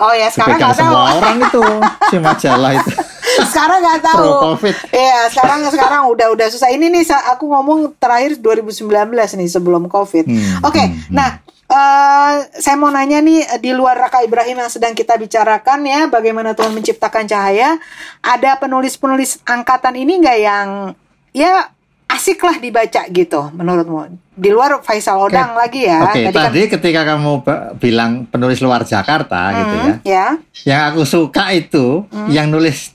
Oh 0.01 0.13
ya 0.17 0.31
sekarang 0.33 0.57
nggak 0.57 0.73
tahu. 0.73 0.81
semua 0.81 1.03
orang 1.19 1.37
itu 1.37 1.63
si 2.09 2.17
majalah 2.17 2.71
itu. 2.73 2.91
sekarang 3.51 3.79
nggak 3.85 4.01
tahu. 4.01 4.17
Pro 4.17 4.31
covid. 4.55 4.75
Iya 4.89 5.19
sekarang 5.29 5.59
sekarang 5.69 6.01
udah 6.09 6.27
udah 6.33 6.47
susah. 6.49 6.73
Ini 6.73 6.89
nih 6.89 7.03
aku 7.35 7.45
ngomong 7.45 7.99
terakhir 8.01 8.39
2019 8.41 8.89
nih 9.13 9.49
sebelum 9.51 9.85
covid. 9.91 10.25
Hmm, 10.25 10.65
Oke, 10.65 10.79
okay, 10.79 10.85
hmm, 10.89 10.97
hmm. 11.11 11.15
nah 11.15 11.31
Uh, 11.71 12.43
saya 12.59 12.75
mau 12.75 12.91
nanya 12.91 13.23
nih 13.23 13.47
di 13.63 13.71
luar 13.71 13.95
Raka 13.95 14.19
Ibrahim 14.27 14.59
yang 14.59 14.67
sedang 14.67 14.91
kita 14.91 15.15
bicarakan 15.15 15.87
ya, 15.87 16.11
bagaimana 16.11 16.51
Tuhan 16.51 16.75
menciptakan 16.75 17.23
cahaya, 17.31 17.79
ada 18.19 18.59
penulis-penulis 18.59 19.39
angkatan 19.47 19.95
ini 19.95 20.19
nggak 20.19 20.39
yang 20.43 20.91
ya 21.31 21.71
asik 22.11 22.39
lah 22.43 22.57
dibaca 22.59 23.01
gitu 23.07 23.41
menurutmu. 23.55 24.19
Di 24.35 24.49
luar 24.51 24.81
Faisal 24.83 25.21
Odang 25.21 25.55
okay. 25.55 25.59
lagi 25.59 25.81
ya. 25.85 25.99
Oke 26.03 26.11
okay, 26.11 26.23
tadi, 26.29 26.37
tadi 26.37 26.61
kan, 26.61 26.71
ketika 26.77 27.01
kamu 27.13 27.31
bilang 27.77 28.11
penulis 28.27 28.59
luar 28.59 28.83
Jakarta 28.83 29.39
hmm, 29.51 29.57
gitu 29.57 29.75
ya 29.75 29.93
ya. 30.03 30.25
yang 30.67 30.81
aku 30.91 31.01
suka 31.07 31.53
itu 31.55 32.03
hmm. 32.09 32.29
yang 32.31 32.51
nulis 32.51 32.91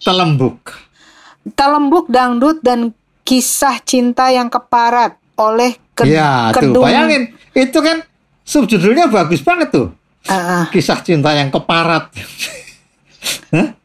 telembuk. 0.00 0.76
Telembuk 1.56 2.06
dangdut 2.12 2.60
dan 2.60 2.92
kisah 3.24 3.80
cinta 3.82 4.28
yang 4.30 4.52
keparat 4.52 5.16
oleh 5.40 5.76
ke 5.96 6.04
ya, 6.04 6.52
kedung 6.52 6.80
tuh, 6.80 6.84
bayangin 6.84 7.32
itu 7.56 7.78
kan 7.80 8.04
subjudulnya 8.44 9.08
bagus 9.08 9.40
banget 9.40 9.72
tuh. 9.72 9.88
Uh, 10.28 10.34
uh. 10.34 10.64
kisah 10.68 11.00
cinta 11.00 11.32
yang 11.32 11.48
keparat. 11.48 12.12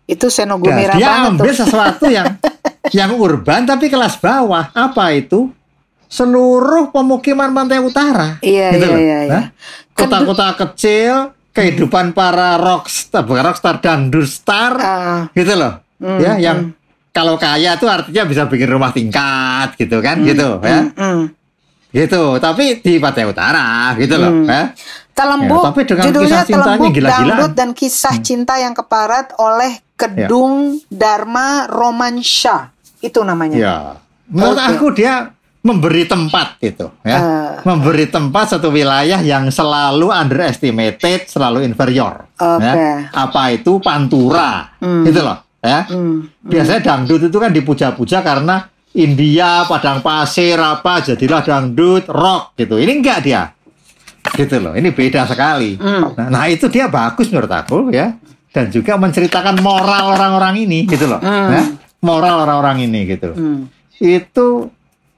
Itu 0.06 0.30
senogumi 0.30 0.86
nah, 0.86 0.94
dia 0.94 1.10
ambil 1.26 1.50
tuh. 1.50 1.66
sesuatu 1.66 2.06
yang 2.06 2.38
yang 2.94 3.16
urban 3.18 3.66
tapi 3.66 3.90
kelas 3.90 4.20
bawah. 4.20 4.70
Apa 4.76 5.16
itu? 5.16 5.50
Seluruh 6.06 6.94
pemukiman 6.94 7.50
pantai 7.50 7.82
utara. 7.82 8.38
Iya, 8.40 8.68
gitu 8.78 8.88
iya, 8.94 9.00
iya, 9.02 9.20
iya. 9.26 9.42
Kota-kota 9.98 10.54
kecil, 10.54 11.34
kehidupan 11.56 12.14
para 12.14 12.60
rockstar, 12.62 13.26
bukan 13.26 13.44
rockstar 13.48 13.82
dan 13.82 14.12
star, 14.28 14.74
uh, 14.78 15.22
gitu 15.34 15.56
loh. 15.56 15.82
Mm, 15.98 16.20
ya, 16.20 16.32
yang 16.38 16.58
mm. 16.70 17.10
kalau 17.16 17.40
kaya 17.40 17.80
tuh 17.80 17.88
artinya 17.88 18.28
bisa 18.28 18.46
bikin 18.46 18.70
rumah 18.70 18.92
tingkat 18.92 19.74
gitu 19.80 20.04
kan, 20.04 20.20
mm, 20.22 20.26
gitu 20.30 20.50
ya. 20.62 20.82
Mm, 20.84 20.94
mm. 20.94 21.22
Gitu, 21.96 22.24
tapi 22.44 22.84
di 22.84 23.00
pantai 23.00 23.24
utara 23.24 23.96
gitu 23.96 24.20
loh, 24.20 24.44
ya. 24.44 24.76
Telembuk, 25.16 25.64
ya, 25.64 25.68
tapi 25.72 25.82
dengan 25.88 26.04
judulnya 26.12 26.42
kisah 26.44 26.60
Telembuk 26.60 26.94
Dangdut 27.00 27.54
dan 27.56 27.70
Kisah 27.72 28.16
hmm. 28.20 28.26
Cinta 28.28 28.60
yang 28.60 28.76
Keparat 28.76 29.32
oleh 29.40 29.80
Kedung 29.96 30.76
ya. 30.76 30.92
Dharma 30.92 31.72
Romansyah. 31.72 32.75
Itu 33.06 33.22
namanya. 33.22 33.58
Ya. 33.58 33.78
Menurut 34.26 34.58
okay. 34.58 34.74
aku 34.74 34.86
dia 34.98 35.14
memberi 35.66 36.06
tempat 36.06 36.62
gitu 36.62 36.94
ya. 37.02 37.18
Uh, 37.18 37.54
memberi 37.66 38.06
tempat 38.06 38.54
satu 38.54 38.70
wilayah 38.70 39.18
yang 39.26 39.50
selalu 39.50 40.14
underestimated, 40.14 41.26
selalu 41.26 41.66
inferior. 41.66 42.30
Okay. 42.38 42.66
Ya. 42.70 43.10
Apa 43.10 43.54
itu 43.54 43.82
pantura? 43.82 44.78
Mm. 44.78 45.04
Gitu 45.10 45.22
loh, 45.26 45.38
ya. 45.66 45.90
Mm. 45.90 46.30
Biasanya 46.46 46.82
dangdut 46.86 47.22
itu 47.30 47.38
kan 47.42 47.50
dipuja-puja 47.50 48.22
karena 48.22 48.70
India, 48.94 49.66
padang 49.66 50.06
pasir 50.06 50.56
apa 50.62 51.02
jadilah 51.02 51.42
dangdut, 51.42 52.06
rock 52.14 52.54
gitu. 52.62 52.78
Ini 52.78 52.92
enggak 53.02 53.20
dia. 53.26 53.50
Gitu 54.38 54.62
loh. 54.62 54.78
Ini 54.78 54.94
beda 54.94 55.26
sekali. 55.26 55.82
Mm. 55.82 56.14
Nah, 56.14 56.28
nah, 56.30 56.46
itu 56.46 56.70
dia 56.70 56.90
bagus 56.94 57.30
menurut 57.34 57.50
aku 57.50 57.90
ya. 57.90 58.14
Dan 58.54 58.72
juga 58.72 58.96
menceritakan 58.96 59.60
moral 59.60 60.16
orang-orang 60.16 60.64
ini 60.64 60.86
gitu 60.86 61.10
loh. 61.10 61.20
Mm. 61.26 61.50
Ya 61.52 61.64
moral 62.06 62.46
orang-orang 62.46 62.86
ini 62.86 63.10
gitu. 63.10 63.34
Hmm. 63.34 63.66
Itu 63.98 64.70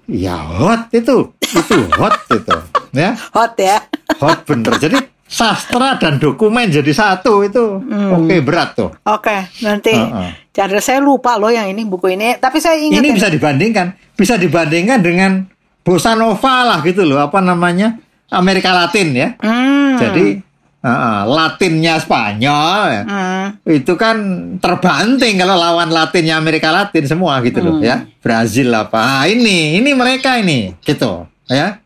ya 0.08 0.40
hot 0.40 0.88
itu, 0.96 1.36
itu 1.44 1.78
hot 2.00 2.16
itu, 2.40 2.58
ya. 2.96 3.12
Hot 3.36 3.54
ya. 3.60 3.84
Hot 4.24 4.48
bener. 4.48 4.80
Jadi 4.80 4.98
sastra 5.28 6.00
dan 6.00 6.24
dokumen 6.24 6.72
jadi 6.72 6.88
satu 6.96 7.44
itu 7.44 7.84
hmm. 7.84 8.16
oke 8.16 8.24
okay, 8.24 8.40
berat 8.40 8.70
tuh. 8.80 8.90
Oke, 9.04 9.28
okay, 9.28 9.40
nanti 9.60 9.92
uh 9.92 10.32
-uh. 10.32 10.80
saya 10.80 11.04
lupa 11.04 11.36
loh 11.36 11.52
yang 11.52 11.68
ini 11.68 11.84
buku 11.84 12.16
ini, 12.16 12.40
tapi 12.40 12.64
saya 12.64 12.80
ingat 12.80 13.04
ini 13.04 13.12
bisa 13.12 13.28
dibandingkan, 13.28 13.92
bisa 14.16 14.40
dibandingkan 14.40 15.04
dengan 15.04 15.44
bossa 15.84 16.16
nova 16.16 16.64
lah 16.64 16.80
gitu 16.88 17.04
loh, 17.04 17.20
apa 17.20 17.44
namanya 17.44 18.00
Amerika 18.32 18.72
Latin 18.72 19.08
ya. 19.12 19.36
Hmm. 19.44 20.00
Jadi 20.00 20.47
Uh, 20.88 21.28
Latinnya 21.28 22.00
Spanyol. 22.00 23.04
Hmm. 23.04 23.48
itu 23.68 23.94
kan 24.00 24.16
terbanting 24.64 25.36
kalau 25.36 25.60
lawan 25.60 25.92
Latinnya 25.92 26.40
Amerika 26.40 26.72
Latin 26.72 27.04
semua 27.04 27.44
gitu 27.44 27.60
loh 27.60 27.84
hmm. 27.84 27.84
ya 27.84 28.08
Brazil 28.24 28.72
apa 28.72 28.96
nah, 28.96 29.24
ini 29.28 29.76
ini 29.84 29.92
mereka 29.92 30.40
ini 30.40 30.80
gitu 30.88 31.28
ya 31.52 31.84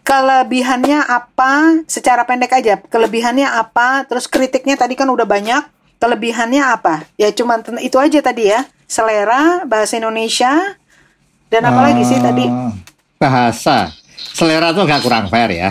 kelebihannya 0.00 1.04
apa 1.04 1.84
secara 1.84 2.24
pendek 2.24 2.56
aja 2.56 2.80
kelebihannya 2.80 3.44
apa 3.44 4.08
terus 4.08 4.24
kritiknya 4.24 4.80
tadi 4.80 4.96
kan 4.96 5.12
udah 5.12 5.28
banyak 5.28 5.62
kelebihannya 5.98 6.62
apa? 6.62 7.04
Ya 7.18 7.28
cuma 7.34 7.58
itu 7.82 7.98
aja 7.98 8.18
tadi 8.22 8.50
ya. 8.50 8.64
Selera, 8.88 9.68
bahasa 9.68 10.00
Indonesia, 10.00 10.48
dan 11.52 11.68
apa 11.68 11.76
uh, 11.76 11.84
lagi 11.92 12.02
sih 12.08 12.16
tadi? 12.24 12.48
Ah, 12.48 12.72
bahasa. 13.20 13.92
Selera 14.16 14.72
itu 14.72 14.80
nggak 14.80 15.02
kurang 15.04 15.28
fair 15.28 15.52
ya. 15.52 15.70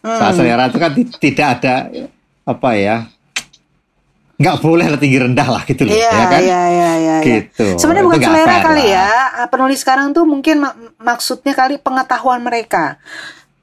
Hmm. 0.00 0.32
Selera 0.32 0.72
itu 0.72 0.78
kan 0.80 0.90
tidak 1.20 1.46
ada 1.60 1.92
apa 2.44 2.70
ya 2.76 3.08
nggak 4.34 4.56
boleh 4.60 4.86
tinggi 4.98 5.18
rendah 5.22 5.46
lah 5.46 5.62
gitu 5.62 5.86
loh 5.86 5.94
iya, 5.94 6.10
ya 6.10 6.26
kan? 6.26 6.40
iya, 6.42 6.62
iya, 6.66 6.90
iya, 6.98 7.16
gitu. 7.22 7.78
Sebenarnya 7.78 8.04
bukan 8.10 8.20
selera 8.20 8.56
kali 8.66 8.86
lah. 8.90 9.06
ya. 9.38 9.46
Penulis 9.46 9.78
sekarang 9.78 10.10
tuh 10.10 10.26
mungkin 10.26 10.58
mak 10.58 10.74
maksudnya 10.98 11.54
kali 11.54 11.78
pengetahuan 11.78 12.42
mereka. 12.42 12.98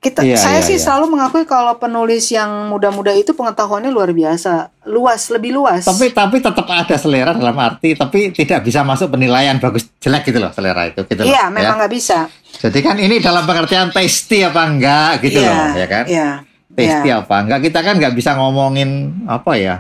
Kita 0.02 0.26
iya, 0.26 0.34
saya 0.34 0.64
iya, 0.64 0.66
sih 0.66 0.80
iya. 0.80 0.82
selalu 0.82 1.14
mengakui 1.14 1.46
kalau 1.46 1.78
penulis 1.78 2.26
yang 2.34 2.72
muda-muda 2.72 3.14
itu 3.14 3.36
pengetahuannya 3.36 3.92
luar 3.92 4.16
biasa. 4.16 4.72
Luas 4.90 5.28
lebih 5.30 5.54
luas. 5.54 5.86
Tapi 5.86 6.10
tapi 6.16 6.40
tetap 6.40 6.66
ada 6.66 6.96
selera 6.98 7.36
dalam 7.36 7.54
arti 7.60 7.94
tapi 7.94 8.32
tidak 8.34 8.66
bisa 8.66 8.82
masuk 8.82 9.12
penilaian 9.14 9.60
bagus 9.60 9.92
jelek 10.00 10.32
gitu 10.32 10.40
loh 10.40 10.50
selera 10.56 10.88
itu 10.90 11.06
gitu 11.06 11.22
iya 11.22 11.52
loh, 11.52 11.60
memang 11.60 11.78
ya. 11.78 11.80
nggak 11.84 11.92
ya. 11.92 11.98
bisa. 12.00 12.18
Jadi 12.64 12.80
kan 12.80 12.96
ini 12.98 13.20
dalam 13.20 13.44
pengertian 13.44 13.92
tasty 13.92 14.42
apa 14.42 14.62
enggak 14.66 15.22
gitu 15.22 15.44
iya, 15.44 15.52
loh 15.52 15.68
ya 15.78 15.88
kan? 15.92 16.04
iya, 16.08 16.30
tasty 16.78 17.10
iya. 17.12 17.24
apa 17.24 17.36
enggak 17.44 17.60
kita 17.68 17.80
kan 17.84 17.96
nggak 18.00 18.14
bisa 18.16 18.36
ngomongin 18.38 19.22
apa 19.28 19.54
ya 19.60 19.76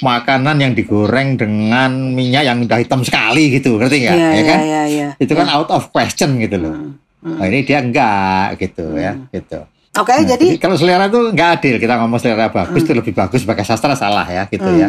makanan 0.00 0.56
yang 0.62 0.72
digoreng 0.72 1.34
dengan 1.34 2.14
minyak 2.14 2.46
yang 2.46 2.62
udah 2.62 2.78
hitam 2.78 3.02
sekali 3.02 3.50
gitu 3.58 3.76
ngerti 3.76 4.06
nggak 4.06 4.16
iya, 4.16 4.28
ya 4.32 4.42
kan 4.46 4.58
iya, 4.62 4.82
iya, 4.86 5.08
itu 5.18 5.32
kan 5.34 5.46
iya. 5.50 5.54
out 5.58 5.68
of 5.74 5.90
question 5.90 6.38
gitu 6.38 6.56
loh 6.56 6.74
hmm 6.74 7.10
Hmm. 7.20 7.36
Nah, 7.36 7.46
ini 7.52 7.60
dia 7.68 7.84
enggak 7.84 8.56
gitu 8.56 8.96
ya, 8.96 9.12
hmm. 9.12 9.28
ya, 9.28 9.34
gitu. 9.36 9.60
Oke, 10.00 10.14
okay, 10.14 10.18
nah, 10.22 10.28
jadi, 10.36 10.46
jadi 10.56 10.60
kalau 10.62 10.76
selera 10.80 11.04
itu 11.10 11.20
enggak 11.28 11.48
adil. 11.60 11.76
Kita 11.76 11.94
ngomong 12.00 12.20
selera 12.20 12.48
bagus 12.48 12.80
hmm. 12.80 12.86
itu 12.88 12.92
lebih 12.96 13.12
bagus 13.12 13.40
sebagai 13.44 13.64
sastra 13.68 13.92
salah 13.92 14.24
ya, 14.24 14.48
gitu 14.48 14.64
hmm. 14.64 14.80
ya. 14.80 14.88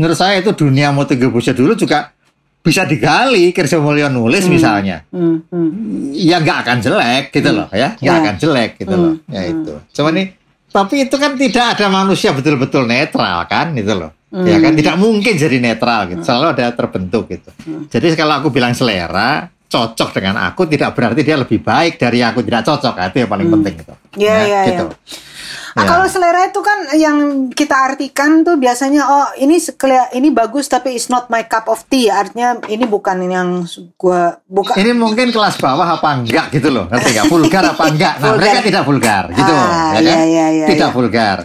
Menurut 0.00 0.16
saya 0.16 0.40
itu 0.40 0.50
dunia 0.56 0.88
motogebusa 0.96 1.52
dulu 1.52 1.76
juga 1.76 2.16
bisa 2.62 2.86
digali 2.86 3.50
Kirso 3.50 3.82
Mulyo 3.82 4.06
nulis 4.08 4.46
hmm. 4.46 4.52
misalnya. 4.54 5.02
Hmm. 5.10 5.42
Hmm. 5.50 6.14
Ya 6.14 6.38
enggak 6.38 6.62
akan 6.62 6.78
jelek 6.78 7.34
gitu 7.34 7.50
hmm. 7.50 7.58
loh 7.58 7.68
ya, 7.74 7.88
enggak 7.98 8.14
yeah. 8.14 8.22
akan 8.22 8.34
jelek 8.38 8.70
gitu 8.78 8.94
hmm. 8.94 9.02
loh. 9.02 9.14
Ya 9.26 9.42
hmm. 9.42 9.52
itu. 9.52 9.74
Cuma 9.92 10.10
nih 10.14 10.26
tapi 10.72 11.04
itu 11.04 11.16
kan 11.20 11.36
tidak 11.36 11.76
ada 11.76 11.86
manusia 11.92 12.32
betul-betul 12.32 12.88
netral 12.88 13.44
kan 13.44 13.76
itu 13.76 13.92
loh. 13.92 14.16
Hmm. 14.32 14.48
Ya 14.48 14.56
kan 14.64 14.72
tidak 14.72 14.96
mungkin 14.96 15.36
jadi 15.36 15.60
netral 15.60 16.08
gitu. 16.08 16.24
Selalu 16.24 16.56
ada 16.56 16.72
terbentuk 16.72 17.28
gitu. 17.28 17.52
Hmm. 17.68 17.84
Jadi 17.92 18.16
kalau 18.16 18.40
aku 18.40 18.48
bilang 18.48 18.72
selera, 18.72 19.52
cocok 19.72 20.20
dengan 20.20 20.36
aku 20.44 20.68
tidak 20.68 20.92
berarti 20.92 21.24
dia 21.24 21.40
lebih 21.40 21.64
baik 21.64 21.96
dari 21.96 22.20
aku. 22.20 22.44
Tidak 22.44 22.60
cocok 22.60 22.94
itu 23.00 23.16
yang 23.24 23.30
paling 23.32 23.48
hmm. 23.48 23.56
penting 23.56 23.74
itu. 23.80 23.94
Ya, 24.20 24.36
ya, 24.44 24.44
ya 24.44 24.60
gitu. 24.68 24.86
ya. 24.92 25.30
Nah, 25.72 25.88
ya. 25.88 25.88
kalau 25.88 26.04
selera 26.04 26.52
itu 26.52 26.60
kan 26.60 26.78
yang 27.00 27.48
kita 27.48 27.72
artikan 27.72 28.44
tuh 28.44 28.60
biasanya 28.60 29.08
oh 29.08 29.26
ini 29.40 29.56
ini 30.12 30.28
bagus 30.28 30.68
tapi 30.68 30.92
it's 30.92 31.08
not 31.08 31.32
my 31.32 31.48
cup 31.48 31.64
of 31.72 31.80
tea. 31.88 32.12
Artinya 32.12 32.60
ini 32.68 32.84
bukan 32.84 33.24
yang 33.24 33.64
gua 33.96 34.36
bukan 34.44 34.76
ini 34.76 34.92
mungkin 34.92 35.32
kelas 35.32 35.56
bawah 35.56 35.96
apa 35.96 36.08
enggak 36.12 36.52
gitu 36.52 36.68
loh. 36.68 36.92
Ngerti 36.92 37.08
enggak 37.16 37.28
vulgar 37.32 37.62
apa 37.72 37.84
enggak? 37.88 38.14
Nah 38.20 38.28
vulgar. 38.28 38.40
mereka 38.44 38.60
tidak 38.68 38.82
vulgar 38.84 39.24
gitu. 39.32 39.52
Ah, 39.56 39.96
ya 39.96 40.00
kan? 40.04 40.04
ya, 40.04 40.20
ya, 40.28 40.46
ya, 40.52 40.66
tidak 40.68 40.90
ya. 40.92 40.94
vulgar. 40.94 41.38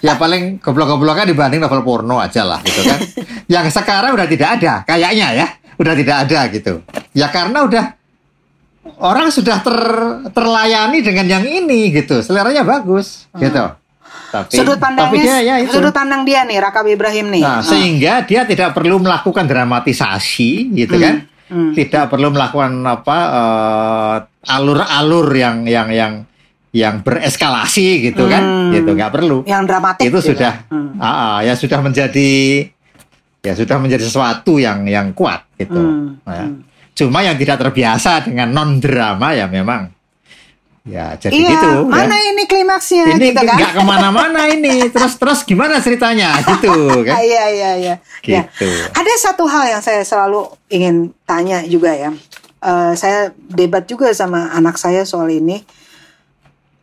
Ya 0.00 0.16
paling 0.16 0.64
goblok-gobloknya 0.64 1.28
dibanding 1.28 1.60
novel 1.60 1.84
porno 1.84 2.16
aja 2.16 2.40
lah 2.40 2.64
gitu 2.64 2.80
kan. 2.88 2.98
Yang 3.52 3.76
sekarang 3.76 4.16
udah 4.16 4.24
tidak 4.24 4.48
ada 4.56 4.80
kayaknya 4.88 5.28
ya 5.36 5.46
udah 5.80 5.94
tidak 5.96 6.16
ada 6.28 6.40
gitu. 6.52 6.84
Ya 7.16 7.32
karena 7.32 7.64
udah 7.64 7.84
orang 9.00 9.32
sudah 9.32 9.64
ter, 9.64 9.78
terlayani 10.28 11.00
dengan 11.00 11.26
yang 11.40 11.44
ini 11.48 11.88
gitu. 11.88 12.20
Seleranya 12.20 12.62
bagus 12.68 13.24
hmm. 13.32 13.40
gitu. 13.40 13.64
Tapi 14.30 14.54
sudut 14.62 14.78
pandangnya 14.78 15.10
tapi 15.10 15.26
dia, 15.26 15.38
ya 15.42 15.56
itu. 15.58 15.74
sudut 15.74 15.90
pandang 15.90 16.22
dia 16.22 16.46
nih 16.46 16.62
Rakab 16.62 16.86
Ibrahim 16.86 17.34
nih. 17.34 17.42
Nah, 17.42 17.58
hmm. 17.58 17.66
sehingga 17.66 18.12
dia 18.22 18.46
tidak 18.46 18.76
perlu 18.78 19.02
melakukan 19.02 19.42
dramatisasi 19.48 20.70
gitu 20.76 20.94
hmm. 21.00 21.02
kan. 21.02 21.14
Hmm. 21.50 21.72
Tidak 21.74 22.06
perlu 22.06 22.30
melakukan 22.30 22.78
apa 22.86 23.18
uh, 23.26 24.16
alur-alur 24.54 25.26
yang 25.34 25.66
yang 25.66 25.90
yang 25.90 26.12
yang 26.70 27.02
bereskalasi 27.02 28.06
gitu 28.06 28.30
kan. 28.30 28.38
hmm. 28.38 28.70
kan 28.70 28.74
gitu 28.78 28.90
nggak 28.94 29.10
perlu 29.10 29.38
yang 29.50 29.66
dramatik 29.66 30.06
itu 30.06 30.18
gitu. 30.22 30.30
sudah 30.30 30.70
hmm. 30.70 31.02
uh, 31.02 31.42
ya 31.42 31.58
sudah 31.58 31.82
menjadi 31.82 32.30
ya 33.40 33.52
sudah 33.56 33.76
menjadi 33.80 34.04
sesuatu 34.04 34.60
yang 34.60 34.84
yang 34.84 35.16
kuat 35.16 35.48
gitu. 35.56 35.80
Hmm. 35.80 36.20
Ya. 36.28 36.44
Hmm. 36.46 36.60
Cuma 36.92 37.24
yang 37.24 37.36
tidak 37.40 37.56
terbiasa 37.60 38.28
dengan 38.28 38.52
non 38.52 38.76
drama 38.78 39.32
ya 39.32 39.48
memang 39.48 39.88
ya 40.80 41.12
jadi 41.16 41.32
iya, 41.36 41.50
gitu. 41.56 41.68
Ya. 41.68 41.88
Mana 41.88 42.16
ya. 42.16 42.28
ini 42.32 42.42
klimaksnya? 42.48 43.04
Ini 43.16 43.26
gitu, 43.32 43.40
kan? 43.44 43.56
nggak 43.56 43.72
ke 43.76 43.82
mana-mana 43.84 44.40
ini. 44.48 44.88
Terus 44.92 45.16
terus 45.16 45.40
gimana 45.44 45.80
ceritanya 45.80 46.40
gitu 46.56 47.04
kan? 47.04 47.16
Iya 47.20 47.44
iya 47.52 47.70
iya. 47.76 47.94
Ya. 48.24 48.44
Gitu. 48.48 48.68
Ya. 48.68 48.88
Ada 48.92 49.12
satu 49.30 49.48
hal 49.48 49.78
yang 49.78 49.82
saya 49.84 50.04
selalu 50.04 50.52
ingin 50.68 51.12
tanya 51.24 51.64
juga 51.64 51.96
ya. 51.96 52.12
Uh, 52.60 52.92
saya 52.92 53.32
debat 53.48 53.88
juga 53.88 54.12
sama 54.12 54.52
anak 54.52 54.76
saya 54.76 55.08
soal 55.08 55.32
ini 55.32 55.64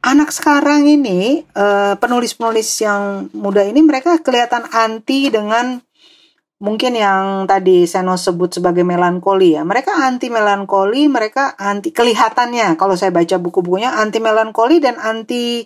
anak 0.08 0.32
sekarang 0.32 0.88
ini 0.88 1.44
uh, 1.58 2.00
penulis-penulis 2.00 2.70
yang 2.80 3.28
muda 3.36 3.66
ini 3.68 3.84
mereka 3.84 4.22
kelihatan 4.24 4.64
anti 4.72 5.28
dengan 5.28 5.84
mungkin 6.58 6.98
yang 6.98 7.46
tadi 7.46 7.86
Seno 7.86 8.18
sebut 8.18 8.58
sebagai 8.58 8.82
melankoli 8.82 9.58
ya. 9.58 9.62
Mereka 9.62 9.94
anti 9.94 10.28
melankoli, 10.34 11.06
mereka 11.10 11.54
anti 11.58 11.94
kelihatannya 11.94 12.78
kalau 12.78 12.98
saya 12.98 13.14
baca 13.14 13.38
buku-bukunya 13.38 13.94
anti 13.94 14.18
melankoli 14.18 14.82
dan 14.82 14.98
anti 14.98 15.62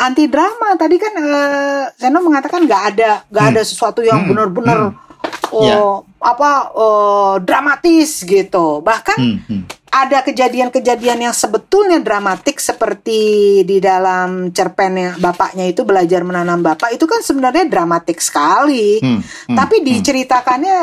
anti 0.00 0.24
drama. 0.28 0.76
Tadi 0.80 0.96
kan 0.96 1.12
uh, 1.16 1.84
Seno 1.96 2.24
mengatakan 2.24 2.64
nggak 2.64 2.82
ada 2.94 3.10
nggak 3.28 3.44
hmm. 3.44 3.52
ada 3.56 3.62
sesuatu 3.64 4.00
yang 4.00 4.24
hmm. 4.24 4.28
benar-benar 4.32 4.78
hmm. 4.92 5.56
oh 5.56 5.64
yeah. 5.64 5.96
apa 6.24 6.50
oh, 6.72 7.32
dramatis 7.44 8.24
gitu. 8.24 8.80
Bahkan 8.80 9.18
hmm. 9.20 9.38
Hmm 9.44 9.77
ada 9.88 10.22
kejadian-kejadian 10.22 11.28
yang 11.28 11.34
sebetulnya 11.34 11.98
dramatik 12.00 12.60
seperti 12.60 13.62
di 13.64 13.80
dalam 13.80 14.52
cerpennya 14.54 15.16
bapaknya 15.18 15.66
itu 15.66 15.82
belajar 15.82 16.22
menanam 16.22 16.60
bapak 16.60 16.94
itu 16.94 17.04
kan 17.08 17.24
sebenarnya 17.24 17.66
dramatik 17.66 18.20
sekali. 18.22 19.00
Hmm, 19.00 19.20
hmm, 19.20 19.56
Tapi 19.56 19.76
hmm. 19.80 19.84
diceritakannya 19.84 20.76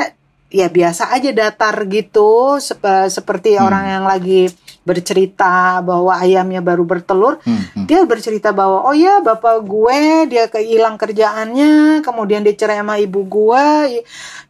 ya 0.55 0.67
biasa 0.71 1.11
aja 1.11 1.35
datar 1.35 1.75
gitu 1.89 2.61
sep 2.63 2.79
seperti 3.11 3.57
hmm. 3.57 3.65
orang 3.65 3.85
yang 3.89 4.03
lagi 4.07 4.47
bercerita 4.85 5.81
bahwa 5.81 6.13
ayamnya 6.13 6.61
baru 6.61 6.85
bertelur, 6.85 7.41
hmm, 7.41 7.61
hmm. 7.73 7.85
dia 7.89 8.05
bercerita 8.05 8.53
bahwa 8.53 8.85
oh 8.85 8.93
ya 8.93 9.17
bapak 9.17 9.65
gue 9.65 10.29
dia 10.29 10.45
kehilang 10.45 10.95
kerjaannya, 10.95 12.05
kemudian 12.05 12.45
dia 12.45 12.53
cerai 12.53 12.85
sama 12.85 13.01
ibu 13.01 13.25
gue, 13.25 13.65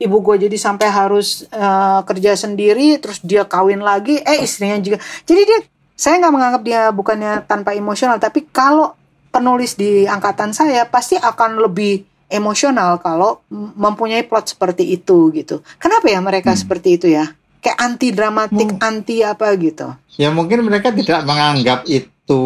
ibu 0.03 0.17
gue 0.19 0.35
jadi 0.45 0.57
sampai 0.59 0.91
harus 0.91 1.47
uh, 1.55 2.03
kerja 2.03 2.35
sendiri, 2.35 2.99
terus 2.99 3.23
dia 3.23 3.47
kawin 3.47 3.79
lagi, 3.79 4.19
eh 4.19 4.43
istrinya 4.43 4.75
juga, 4.83 4.99
jadi 5.23 5.41
dia 5.47 5.59
saya 5.95 6.19
nggak 6.19 6.33
menganggap 6.35 6.61
dia 6.67 6.81
bukannya 6.91 7.47
tanpa 7.47 7.71
emosional, 7.71 8.19
tapi 8.19 8.43
kalau 8.51 8.91
penulis 9.31 9.79
di 9.79 10.03
angkatan 10.03 10.51
saya 10.51 10.83
pasti 10.83 11.15
akan 11.15 11.63
lebih 11.63 12.03
emosional 12.27 12.99
kalau 12.99 13.39
mempunyai 13.51 14.27
plot 14.27 14.55
seperti 14.57 14.95
itu 14.95 15.31
gitu. 15.31 15.63
Kenapa 15.79 16.11
ya 16.11 16.19
mereka 16.19 16.51
hmm. 16.51 16.59
seperti 16.59 16.99
itu 16.99 17.07
ya? 17.07 17.31
Kayak 17.65 17.81
anti 17.81 18.13
dramatik, 18.13 18.77
hmm. 18.77 18.85
anti 18.85 19.25
apa 19.25 19.49
gitu. 19.57 19.89
Ya 20.21 20.29
mungkin 20.29 20.61
mereka 20.61 20.93
tidak 20.93 21.25
menganggap 21.25 21.89
itu 21.89 22.43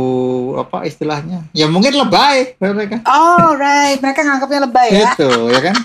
apa 0.55 0.87
istilahnya. 0.87 1.43
Ya 1.51 1.67
mungkin 1.67 1.91
lebay 1.99 2.55
mereka. 2.63 3.03
Oh 3.03 3.51
right, 3.59 3.99
mereka 3.99 4.23
menganggapnya 4.23 4.61
lebay 4.63 4.87
ya. 4.95 5.11
Itu 5.11 5.51
ya 5.51 5.59
kan. 5.59 5.75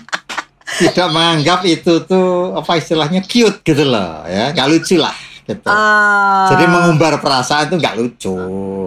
tidak 0.75 1.09
menganggap 1.13 1.61
itu 1.67 2.03
tuh 2.09 2.57
apa 2.57 2.81
istilahnya 2.81 3.21
cute 3.23 3.63
gitu 3.63 3.85
loh 3.85 4.27
ya, 4.27 4.51
nggak 4.51 4.69
lucu 4.71 4.97
lah 4.97 5.15
gitu. 5.45 5.69
Uh, 5.69 6.49
Jadi 6.57 6.65
mengumbar 6.67 7.21
perasaan 7.21 7.69
itu 7.69 7.77
nggak 7.77 7.95
lucu, 8.01 8.37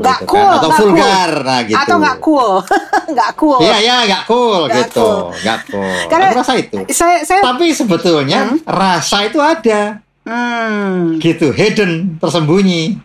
nggak 0.02 0.20
gitu 0.26 0.30
cool, 0.34 0.50
kan? 0.50 0.58
atau 0.58 0.70
vulgar, 0.74 1.32
cool. 1.32 1.46
nah 1.46 1.60
gitu. 1.62 1.78
Atau 1.78 1.96
nggak 2.02 2.18
cool, 2.18 2.52
nggak 3.14 3.32
cool. 3.38 3.60
Iya 3.62 3.78
iya 3.78 3.96
nggak 4.10 4.24
cool 4.26 4.62
gak 4.66 4.76
gitu, 4.90 5.10
nggak 5.46 5.60
cool. 5.70 5.86
cool. 5.86 6.10
Karena 6.10 6.26
Aku 6.34 6.40
rasa 6.42 6.54
itu. 6.58 6.78
Saya, 6.90 7.18
saya, 7.24 7.42
Tapi 7.46 7.66
sebetulnya 7.72 8.40
hmm? 8.50 8.66
rasa 8.66 9.18
itu 9.30 9.40
ada. 9.40 10.02
Hmm. 10.28 11.18
Gitu, 11.24 11.56
hidden, 11.56 12.20
tersembunyi. 12.20 13.00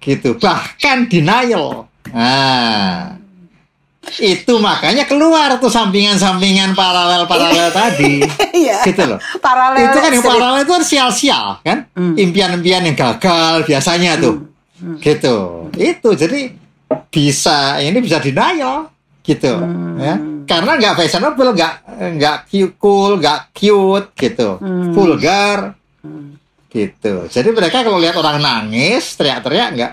Gitu, 0.00 0.36
bahkan 0.36 1.08
denial. 1.08 1.88
Nah, 2.12 3.16
itu 4.20 4.54
makanya 4.60 5.08
keluar 5.08 5.56
tuh 5.56 5.72
sampingan-sampingan 5.72 6.76
paralel-paralel 6.76 7.68
tadi. 7.80 8.20
Iya. 8.52 8.84
gitu 8.84 9.02
loh. 9.08 9.18
Paralel. 9.40 9.88
Itu 9.88 9.98
kan 10.04 10.10
yang 10.12 10.24
paralel 10.24 10.60
itu 10.64 10.72
kan 10.76 10.84
sial-sial 10.84 11.46
kan? 11.64 11.88
Hmm. 11.96 12.16
Impian-impian 12.16 12.84
yang 12.84 12.96
gagal 12.96 13.64
biasanya 13.64 14.20
tuh. 14.20 14.44
Hmm. 14.76 15.00
Gitu. 15.00 15.36
Itu 15.80 16.12
jadi 16.12 16.52
bisa 17.10 17.78
ini 17.78 17.98
bisa 18.02 18.18
denial 18.18 18.90
gitu 19.22 19.52
hmm. 19.52 19.94
ya 20.00 20.14
karena 20.48 20.72
nggak 20.74 20.94
fashionable 20.98 21.54
nggak 21.54 21.74
nggak 22.18 22.36
cool 22.82 23.20
nggak 23.20 23.54
cute 23.54 24.10
gitu 24.18 24.58
hmm. 24.58 24.90
vulgar 24.90 25.78
hmm 26.02 26.39
gitu 26.70 27.26
jadi 27.26 27.48
mereka 27.50 27.82
kalau 27.82 27.98
lihat 27.98 28.14
orang 28.14 28.38
nangis 28.38 29.14
teriak-teriak 29.14 29.70
nggak 29.74 29.92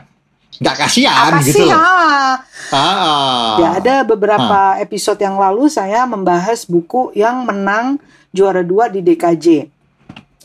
nggak 0.57 0.75
kasihan 0.75 1.37
Apa 1.37 1.45
gitu 1.45 1.61
sih? 1.61 1.69
loh. 1.69 1.77
Ah. 1.77 2.33
Ah. 2.73 3.55
Ya 3.61 3.69
ada 3.77 3.95
beberapa 4.01 4.73
episode 4.81 5.21
yang 5.21 5.37
lalu 5.37 5.69
saya 5.69 6.01
membahas 6.09 6.65
buku 6.65 7.13
yang 7.13 7.45
menang 7.45 8.01
juara 8.33 8.65
dua 8.65 8.89
di 8.89 9.05
DKJ. 9.05 9.69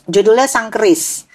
Judulnya 0.05 0.45
Sang 0.45 0.69
Keris. 0.69 1.25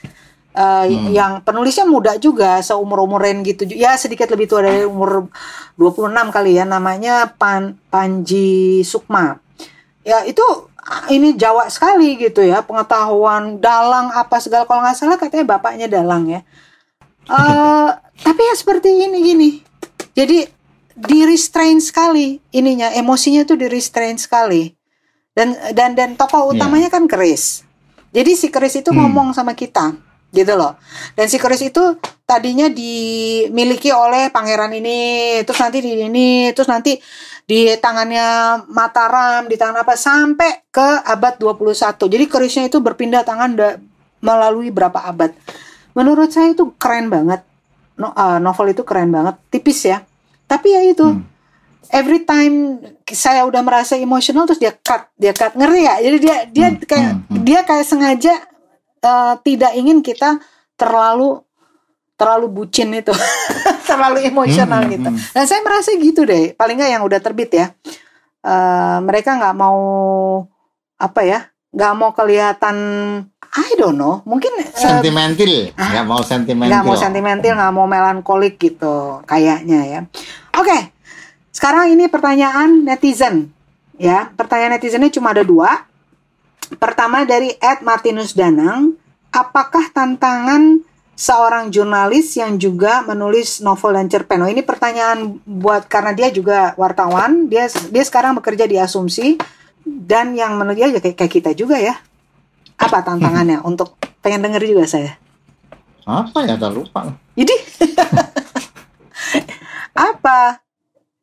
Uh, 0.54 0.86
Hmm. 0.86 1.10
yang 1.10 1.32
penulisnya 1.42 1.86
muda 1.86 2.18
juga 2.18 2.58
seumur-umuran 2.62 3.42
gitu 3.42 3.66
ya 3.66 3.94
sedikit 3.94 4.26
lebih 4.30 4.46
tua 4.46 4.62
dari 4.62 4.82
umur 4.82 5.26
26 5.74 6.30
kali 6.30 6.58
ya 6.58 6.66
namanya 6.66 7.30
Pan 7.30 7.78
Panji 7.90 8.82
Sukma 8.82 9.38
ya 10.02 10.22
itu 10.22 10.42
ini 11.10 11.36
Jawa 11.36 11.68
sekali 11.68 12.16
gitu 12.16 12.40
ya 12.40 12.62
pengetahuan 12.64 13.60
dalang 13.60 14.10
apa 14.12 14.38
segala. 14.40 14.64
Kalau 14.64 14.80
nggak 14.82 14.96
salah 14.96 15.16
katanya 15.20 15.46
bapaknya 15.58 15.86
dalang 15.90 16.24
ya. 16.28 16.40
Eh, 17.28 17.88
tapi 18.22 18.40
ya 18.40 18.54
seperti 18.56 18.88
ini 18.94 19.18
gini. 19.20 19.50
Jadi 20.16 20.48
di 20.98 21.18
restrain 21.22 21.78
sekali 21.78 22.40
ininya 22.50 22.90
emosinya 22.90 23.46
tuh 23.46 23.54
di 23.60 23.66
restrain 23.70 24.18
sekali. 24.18 24.72
Dan 25.38 25.54
dan 25.70 25.94
dan 25.94 26.18
tokoh 26.18 26.50
Iya. 26.50 26.66
utamanya 26.66 26.90
kan 26.90 27.06
keris 27.06 27.62
jadi 28.10 28.34
si 28.34 28.50
keris 28.50 28.74
itu 28.74 28.90
Hmm. 28.90 29.06
ngomong 29.06 29.30
sama 29.36 29.54
kita 29.54 29.94
gitu 30.28 30.52
loh. 30.54 30.76
Dan 31.12 31.26
si 31.26 31.36
keris 31.36 31.62
itu 31.62 31.96
tadinya 32.22 32.68
dimiliki 32.68 33.88
oleh 33.88 34.28
pangeran 34.28 34.72
ini 34.72 34.98
terus 35.42 35.56
nanti 35.58 35.80
di 35.80 35.96
ini 35.96 36.28
terus 36.52 36.68
nanti 36.68 37.00
di 37.48 37.72
tangannya 37.80 38.60
Mataram 38.68 39.48
di 39.48 39.56
tangan 39.56 39.80
apa 39.80 39.96
sampai 39.96 40.68
ke 40.68 40.88
abad 41.00 41.40
21 41.40 41.72
jadi 41.96 42.24
kerisnya 42.28 42.64
itu 42.68 42.76
berpindah 42.78 43.24
tangan 43.24 43.56
da- 43.56 43.80
melalui 44.20 44.68
berapa 44.68 45.00
abad? 45.00 45.32
Menurut 45.94 46.28
saya 46.28 46.52
itu 46.52 46.74
keren 46.76 47.08
banget. 47.08 47.40
No, 47.96 48.12
uh, 48.12 48.38
novel 48.38 48.70
itu 48.70 48.84
keren 48.84 49.10
banget. 49.10 49.34
Tipis 49.48 49.82
ya. 49.84 50.04
Tapi 50.44 50.68
ya 50.70 50.82
itu. 50.84 51.06
Hmm. 51.06 51.24
every 51.88 52.20
time 52.20 52.84
saya 53.08 53.48
udah 53.48 53.64
merasa 53.64 53.96
emosional 53.96 54.44
terus 54.44 54.60
dia 54.60 54.76
cut 54.76 55.08
dia 55.16 55.32
cut. 55.32 55.56
Ngeri 55.56 55.80
ya? 55.82 55.94
Jadi 56.04 56.16
dia 56.20 56.36
dia 56.44 56.68
Hmm, 56.68 56.84
kayak 56.84 57.12
hmm, 57.16 57.22
hmm. 57.32 57.42
dia 57.48 57.60
kayak 57.64 57.86
sengaja 57.88 58.34
uh, 59.02 59.34
tidak 59.42 59.72
ingin 59.74 60.02
kita 60.02 60.38
terlalu 60.78 61.42
terlalu 62.18 62.46
bucin 62.50 62.90
itu. 62.94 63.14
Terlalu 63.88 64.28
emosional 64.28 64.84
Hmm, 64.84 64.92
gitu. 64.92 65.08
hmm. 65.08 65.32
dan 65.32 65.44
saya 65.48 65.64
merasa 65.64 65.96
gitu 65.96 66.28
deh. 66.28 66.52
Paling 66.52 66.76
nggak 66.76 66.92
yang 66.92 67.02
udah 67.08 67.24
terbit 67.24 67.50
ya. 67.56 67.72
Uh, 68.44 69.00
mereka 69.00 69.32
nggak 69.32 69.56
mau 69.56 69.80
apa 71.00 71.20
ya 71.24 71.40
nggak 71.72 71.94
mau 71.96 72.10
kelihatan 72.12 72.76
I 73.48 73.70
don't 73.80 73.96
know. 73.96 74.20
Mungkin 74.28 74.60
uh, 74.60 74.68
sentimental, 74.76 75.72
nggak 75.72 76.04
mau 76.04 76.20
sentimental. 76.20 76.68
nggak 76.68 76.84
mau 76.84 76.96
sentimental 77.00 77.52
nggak 77.56 77.72
mau 77.72 77.86
melankolik 77.88 78.60
gitu 78.60 79.24
kayaknya 79.24 79.80
ya. 79.88 80.00
Oke 80.52 80.92
sekarang 81.48 81.96
ini 81.96 82.06
pertanyaan 82.12 82.84
netizen. 82.84 83.50
Ya 83.96 84.28
pertanyaan 84.36 84.76
netizennya 84.76 85.08
cuma 85.10 85.32
ada 85.32 85.42
dua 85.42 85.87
pertama 86.76 87.24
dari 87.24 87.56
Ed 87.56 87.80
Martinus 87.80 88.36
Danang 88.36 88.92
apakah 89.32 89.88
tantangan 89.88 90.84
seorang 91.18 91.74
jurnalis 91.74 92.38
yang 92.38 92.62
juga 92.62 93.02
menulis 93.02 93.58
novel 93.64 93.98
dan 93.98 94.06
cerpen 94.06 94.44
oh 94.44 94.50
ini 94.50 94.62
pertanyaan 94.62 95.42
buat 95.42 95.90
karena 95.90 96.14
dia 96.14 96.30
juga 96.30 96.78
wartawan 96.78 97.50
dia 97.50 97.66
dia 97.90 98.04
sekarang 98.06 98.38
bekerja 98.38 98.70
di 98.70 98.78
asumsi 98.78 99.34
dan 99.82 100.38
yang 100.38 100.54
menurut 100.54 100.78
dia 100.78 100.88
ya 100.92 101.00
kayak, 101.02 101.16
kayak 101.18 101.32
kita 101.32 101.50
juga 101.58 101.80
ya 101.80 101.98
apa 102.78 103.02
tantangannya 103.02 103.58
untuk 103.66 103.98
pengen 104.22 104.46
denger 104.46 104.62
juga 104.68 104.84
saya 104.86 105.18
Apa 106.08 106.46
ya? 106.46 106.56
Udah 106.56 106.72
lupa. 106.72 107.00
jadi 107.36 107.52
apa? 110.08 110.62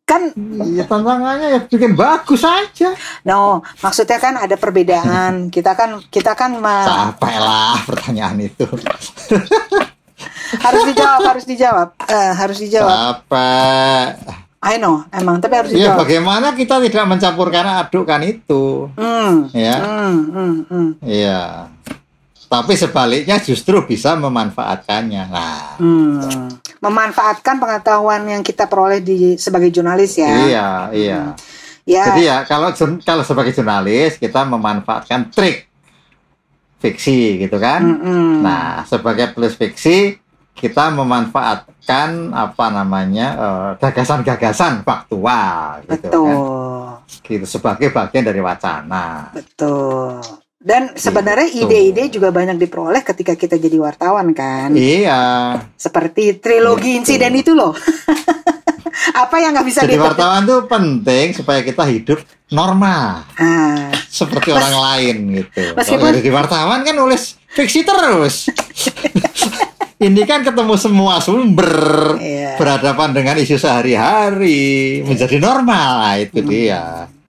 Kan 0.06 0.30
Iya 0.62 0.86
tantangannya 0.86 1.48
ya 1.50 1.60
bikin 1.62 1.94
bagus 1.94 2.42
aja. 2.42 2.94
no, 3.24 3.66
maksudnya 3.82 4.16
kan 4.16 4.38
ada 4.38 4.54
perbedaan. 4.54 5.34
Kita 5.56 5.74
kan 5.74 5.98
kita 6.06 6.34
kan 6.34 6.56
ma- 6.56 6.86
Capek 7.10 7.36
lah 7.36 7.74
pertanyaan 7.84 8.38
itu. 8.40 8.70
harus 10.56 10.84
dijawab, 10.86 11.20
harus 11.26 11.46
dijawab. 11.46 11.88
Eh, 12.02 12.32
harus 12.34 12.58
dijawab. 12.60 12.94
Capek. 13.26 14.10
I 14.62 14.78
know, 14.78 15.06
emang 15.12 15.38
tapi 15.38 15.54
harus 15.56 15.70
Ya 15.70 15.90
dijawab. 15.90 15.98
bagaimana 16.02 16.48
kita 16.54 16.82
tidak 16.82 17.06
mencampurkan 17.08 17.66
adukkan 17.84 18.22
itu, 18.24 18.90
Hmm. 18.94 19.50
ya? 19.52 19.78
Hmm, 19.78 20.18
hmm, 20.28 20.54
hmm, 20.66 20.90
Iya. 21.02 21.70
Tapi 22.46 22.74
sebaliknya 22.74 23.38
justru 23.40 23.82
bisa 23.84 24.14
memanfaatkannya. 24.16 25.24
Nah, 25.28 25.78
hmm. 25.78 26.65
Memanfaatkan 26.86 27.58
pengetahuan 27.58 28.22
yang 28.30 28.46
kita 28.46 28.70
peroleh 28.70 29.02
di 29.02 29.42
sebagai 29.42 29.74
jurnalis 29.74 30.22
ya. 30.22 30.30
iya, 30.46 30.70
iya. 30.94 31.22
Ya. 31.86 32.04
Jadi 32.14 32.22
ya 32.26 32.38
kalau 32.46 32.74
kalau 33.02 33.22
sebagai 33.22 33.54
jurnalis 33.54 34.18
kita 34.18 34.42
memanfaatkan 34.46 35.34
trik 35.34 35.70
fiksi 36.82 37.42
gitu 37.46 37.58
kan. 37.58 37.82
Mm-mm. 37.82 38.46
Nah, 38.46 38.86
sebagai 38.86 39.34
penulis 39.34 39.58
fiksi 39.58 40.22
kita 40.56 40.88
memanfaatkan 40.94 42.32
apa 42.32 42.66
namanya 42.72 43.28
eh, 43.36 43.70
gagasan-gagasan 43.82 44.86
faktual 44.88 45.84
gitu 45.90 46.10
betul. 46.10 46.26
kan. 46.26 46.38
Gitu 47.26 47.46
sebagai 47.46 47.90
bagian 47.90 48.26
dari 48.26 48.42
wacana. 48.42 49.30
Betul. 49.34 50.45
Dan 50.66 50.98
sebenarnya 50.98 51.46
Gitu. 51.46 51.62
ide-ide 51.64 52.10
juga 52.10 52.34
banyak 52.34 52.58
diperoleh 52.58 53.06
ketika 53.06 53.38
kita 53.38 53.54
jadi 53.56 53.78
wartawan 53.78 54.34
kan. 54.34 54.74
Iya. 54.74 55.62
Seperti 55.72 56.42
trilogi 56.42 56.98
insiden 56.98 57.38
itu 57.38 57.54
loh. 57.54 57.78
Apa 59.16 59.38
yang 59.38 59.54
nggak 59.54 59.68
bisa 59.68 59.86
Jadi 59.86 60.02
wartawan 60.02 60.42
tuh 60.44 60.66
penting 60.66 61.32
supaya 61.32 61.62
kita 61.62 61.86
hidup 61.86 62.18
normal 62.50 63.28
Ah, 63.36 63.94
seperti 64.10 64.50
Mes- 64.50 64.58
orang 64.58 64.76
lain 64.82 65.16
gitu. 65.36 65.62
meskipun- 65.76 66.02
Kalau 66.02 66.18
jadi 66.18 66.32
wartawan 66.34 66.80
kan 66.82 66.96
nulis 66.96 67.24
fiksi 67.48 67.86
terus. 67.86 68.50
Ini 69.96 70.22
kan 70.24 70.44
ketemu 70.44 70.76
semua 70.76 71.22
sumber 71.22 71.72
Iya. 72.18 72.58
berhadapan 72.58 73.14
dengan 73.14 73.36
isu 73.38 73.56
sehari-hari 73.56 75.00
menjadi 75.02 75.40
normal 75.40 75.92
Nah, 76.02 76.16
itu 76.18 76.40
Hmm. 76.42 76.50
dia. 76.50 76.84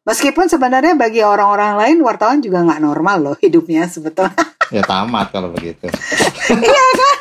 Meskipun 0.06 0.46
sebenarnya 0.46 0.94
bagi 0.94 1.20
orang-orang 1.26 1.74
lain 1.76 1.98
wartawan 2.00 2.38
juga 2.38 2.62
nggak 2.62 2.80
normal 2.80 3.16
loh 3.20 3.36
hidupnya 3.36 3.90
sebetulnya. 3.90 4.32
Ya 4.66 4.82
tamat 4.82 5.30
kalau 5.30 5.54
begitu. 5.54 5.86
iya 6.50 6.86
kan? 6.98 7.16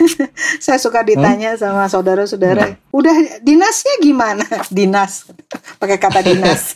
Saya 0.64 0.80
suka 0.80 1.04
ditanya 1.04 1.52
sama 1.60 1.92
saudara-saudara, 1.92 2.72
udah 2.88 3.44
dinasnya 3.44 4.00
gimana? 4.00 4.48
Dinas, 4.72 5.28
pakai 5.76 6.00
kata 6.00 6.24
dinas. 6.24 6.72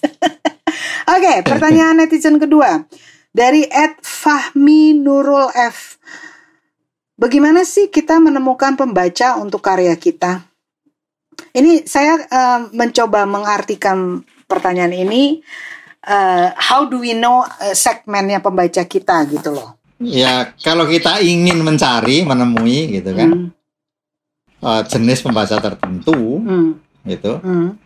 Oke, 1.08 1.40
pertanyaan 1.40 2.04
netizen 2.04 2.36
kedua 2.36 2.84
dari 3.32 3.64
Ed 3.64 3.96
Fahmi 4.04 4.92
Nurul 4.92 5.48
F. 5.56 5.96
Bagaimana 7.16 7.64
sih 7.64 7.88
kita 7.88 8.20
menemukan 8.20 8.76
pembaca 8.76 9.40
untuk 9.40 9.64
karya 9.64 9.96
kita? 9.96 10.44
Ini 11.56 11.88
saya 11.88 12.20
eh, 12.20 12.60
mencoba 12.76 13.24
mengartikan 13.24 14.20
pertanyaan 14.50 14.90
ini. 14.90 15.38
eh, 16.00 16.48
how 16.56 16.88
do 16.88 17.04
we 17.04 17.12
know 17.12 17.44
eh, 17.60 17.76
segmennya 17.76 18.40
pembaca 18.40 18.80
kita 18.88 19.20
gitu 19.28 19.52
loh? 19.52 19.76
Ya 20.00 20.56
kalau 20.64 20.88
kita 20.88 21.20
ingin 21.20 21.60
mencari, 21.60 22.24
menemui 22.24 22.98
gitu 22.98 23.12
kan 23.12 23.28
Hmm, 23.28 24.64
eh, 24.64 24.82
jenis 24.88 25.20
pembaca 25.20 25.60
tertentu 25.60 26.40
hmm, 26.40 26.70
gitu, 27.04 27.36
hmm. 27.36 27.76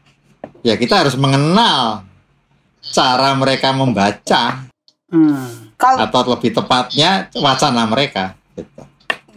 ya 0.63 0.79
kita 0.79 1.03
harus 1.03 1.19
mengenal 1.19 2.07
cara 2.95 3.35
mereka 3.35 3.75
membaca 3.75 4.63
Hmm. 5.15 5.71
Kalau 5.79 6.03
atau 6.03 6.35
lebih 6.35 6.51
tepatnya 6.51 7.31
wacana 7.39 7.87
mereka 7.87 8.35
gitu. 8.59 8.83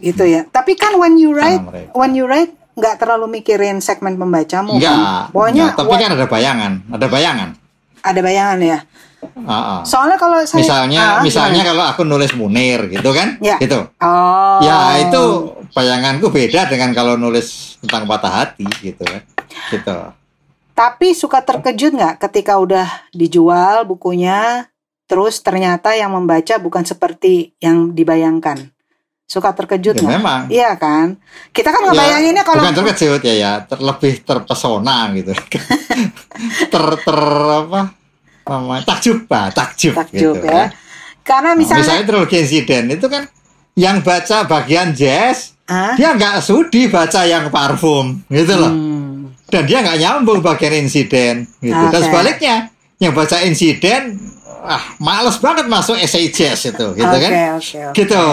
gitu 0.02 0.24
ya. 0.26 0.42
Tapi 0.50 0.74
kan 0.74 0.98
when 0.98 1.14
you 1.14 1.30
write, 1.30 1.62
when 1.94 2.18
you 2.18 2.26
write 2.26 2.50
nggak 2.78 2.94
terlalu 2.96 3.26
mikirin 3.38 3.82
segmen 3.82 4.14
pembacamu 4.14 4.78
Enggak, 4.78 4.94
kan. 4.94 5.34
Pokoknya 5.34 5.62
enggak, 5.66 5.76
tapi 5.76 5.88
what- 5.90 6.00
kan 6.00 6.10
ada 6.14 6.26
bayangan, 6.26 6.72
ada 6.88 7.06
bayangan. 7.06 7.48
ada 7.98 8.20
bayangan 8.22 8.58
ya. 8.62 8.78
Ah, 9.42 9.50
ah. 9.50 9.80
Soalnya 9.82 10.14
kalau 10.14 10.38
saya 10.46 10.62
misalnya, 10.62 11.02
Ah, 11.18 11.22
misalnya 11.26 11.60
gimana? 11.60 11.70
kalau 11.74 11.84
aku 11.90 12.02
nulis 12.06 12.30
Munir 12.38 12.86
gitu 12.86 13.10
kan, 13.10 13.34
Ya. 13.42 13.58
gitu. 13.58 13.82
oh. 13.98 14.58
Ya 14.62 15.02
itu 15.02 15.22
bayanganku 15.74 16.30
beda 16.30 16.70
dengan 16.70 16.94
kalau 16.94 17.18
nulis 17.18 17.74
tentang 17.82 18.06
patah 18.06 18.46
hati 18.46 18.62
gitu 18.78 19.02
kan, 19.02 19.22
gitu. 19.74 19.96
Tapi 20.70 21.10
suka 21.10 21.42
terkejut 21.42 21.90
nggak 21.90 22.22
ketika 22.22 22.62
udah 22.62 22.86
dijual 23.10 23.82
bukunya, 23.82 24.70
terus 25.10 25.42
ternyata 25.42 25.98
yang 25.98 26.14
membaca 26.14 26.54
bukan 26.62 26.86
seperti 26.86 27.58
yang 27.58 27.90
dibayangkan. 27.90 28.70
Suka 29.28 29.52
terkejut 29.52 30.00
Ya, 30.00 30.08
memang. 30.08 30.48
Iya 30.48 30.72
kan? 30.80 31.20
Kita 31.52 31.68
kan 31.68 31.84
Ya, 31.84 31.92
ngebayanginnya 31.92 32.42
kalau 32.48 32.64
bukan 32.64 32.74
terkejut 32.80 33.20
ya 33.20 33.34
ya 33.36 33.52
ter- 33.60 33.84
lebih 33.84 34.24
terpesona 34.24 35.12
gitu 35.12 35.36
ter 36.72 36.84
ter 37.04 37.20
apa 37.44 37.92
namanya 38.48 38.88
takjub 38.88 39.28
bah 39.28 39.52
takjub, 39.52 39.92
takjub 39.92 40.40
gitu, 40.40 40.48
ya. 40.48 40.72
Karena 41.20 41.52
Nah, 41.52 41.60
misalnya, 41.60 41.84
misalnya 41.84 42.04
trilogi 42.08 42.36
insiden 42.40 42.84
itu 42.88 43.04
kan 43.04 43.28
yang 43.76 44.00
baca 44.00 44.48
bagian 44.48 44.96
jazz 44.96 45.52
dia 45.68 46.16
nggak 46.16 46.40
sudi 46.40 46.88
baca 46.88 47.28
yang 47.28 47.52
parfum 47.52 48.24
gitu 48.32 48.56
loh 48.56 48.72
hmm. 48.72 49.52
dan 49.52 49.62
dia 49.68 49.84
nggak 49.84 49.98
nyambung 50.00 50.40
bagian 50.40 50.80
insiden 50.80 51.44
gitu 51.60 51.76
okay. 51.76 51.92
dan 51.92 52.00
sebaliknya 52.00 52.56
yang 52.96 53.12
baca 53.12 53.44
insiden 53.44 54.16
ah 54.62 54.82
males 54.98 55.38
banget 55.38 55.66
masuk 55.70 55.94
jazz 56.06 56.60
itu 56.66 56.86
gitu 56.98 57.06
okay, 57.06 57.20
kan 57.22 57.32
okay, 57.58 57.82
okay. 57.88 58.02
gitu 58.02 58.24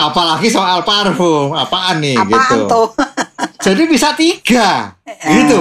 apalagi 0.00 0.48
soal 0.48 0.82
parfum 0.82 1.52
apaan 1.52 2.00
nih 2.00 2.16
apaan 2.16 2.32
gitu 2.32 2.56
tuh? 2.68 2.88
jadi 3.66 3.82
bisa 3.84 4.16
tiga 4.16 4.96
gitu 5.24 5.60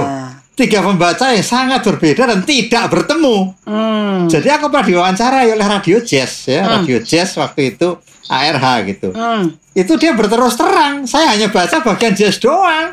tiga 0.60 0.84
pembaca 0.84 1.32
yang 1.32 1.40
sangat 1.40 1.80
berbeda 1.88 2.28
dan 2.28 2.44
tidak 2.44 2.92
bertemu. 2.92 3.56
Hmm. 3.64 4.28
Jadi 4.28 4.52
aku 4.52 4.68
pernah 4.68 4.84
diwawancarai 4.92 5.56
oleh 5.56 5.64
radio 5.64 6.04
jazz 6.04 6.52
ya, 6.52 6.68
hmm. 6.68 6.72
radio 6.76 6.98
jazz 7.00 7.32
waktu 7.40 7.80
itu 7.80 7.96
ARH 8.28 8.68
gitu. 8.92 9.16
Hmm. 9.16 9.56
Itu 9.72 9.96
dia 9.96 10.12
berterus 10.12 10.60
terang, 10.60 11.08
saya 11.08 11.32
hanya 11.32 11.48
baca 11.48 11.80
bagian 11.80 12.12
jazz 12.12 12.44
doang. 12.44 12.92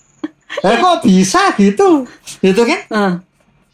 eh 0.68 0.76
kok 0.76 1.00
bisa 1.00 1.56
gitu, 1.56 2.04
gitu 2.44 2.62
kan? 2.68 2.80
Hmm. 2.92 3.12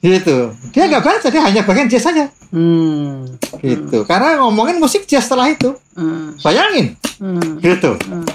Gitu. 0.04 0.52
Dia 0.76 0.84
nggak 0.84 1.00
baca, 1.00 1.26
dia 1.32 1.40
hanya 1.40 1.64
bagian 1.64 1.88
jazz 1.88 2.04
saja. 2.04 2.28
Hmm. 2.52 3.24
Gitu. 3.64 4.04
Karena 4.04 4.36
ngomongin 4.44 4.76
musik 4.76 5.08
jazz 5.08 5.24
setelah 5.24 5.48
itu. 5.48 5.72
Hmm. 5.96 6.36
Bayangin. 6.44 6.92
Hmm. 7.16 7.56
Gitu. 7.56 7.96
Hmm. 8.04 8.28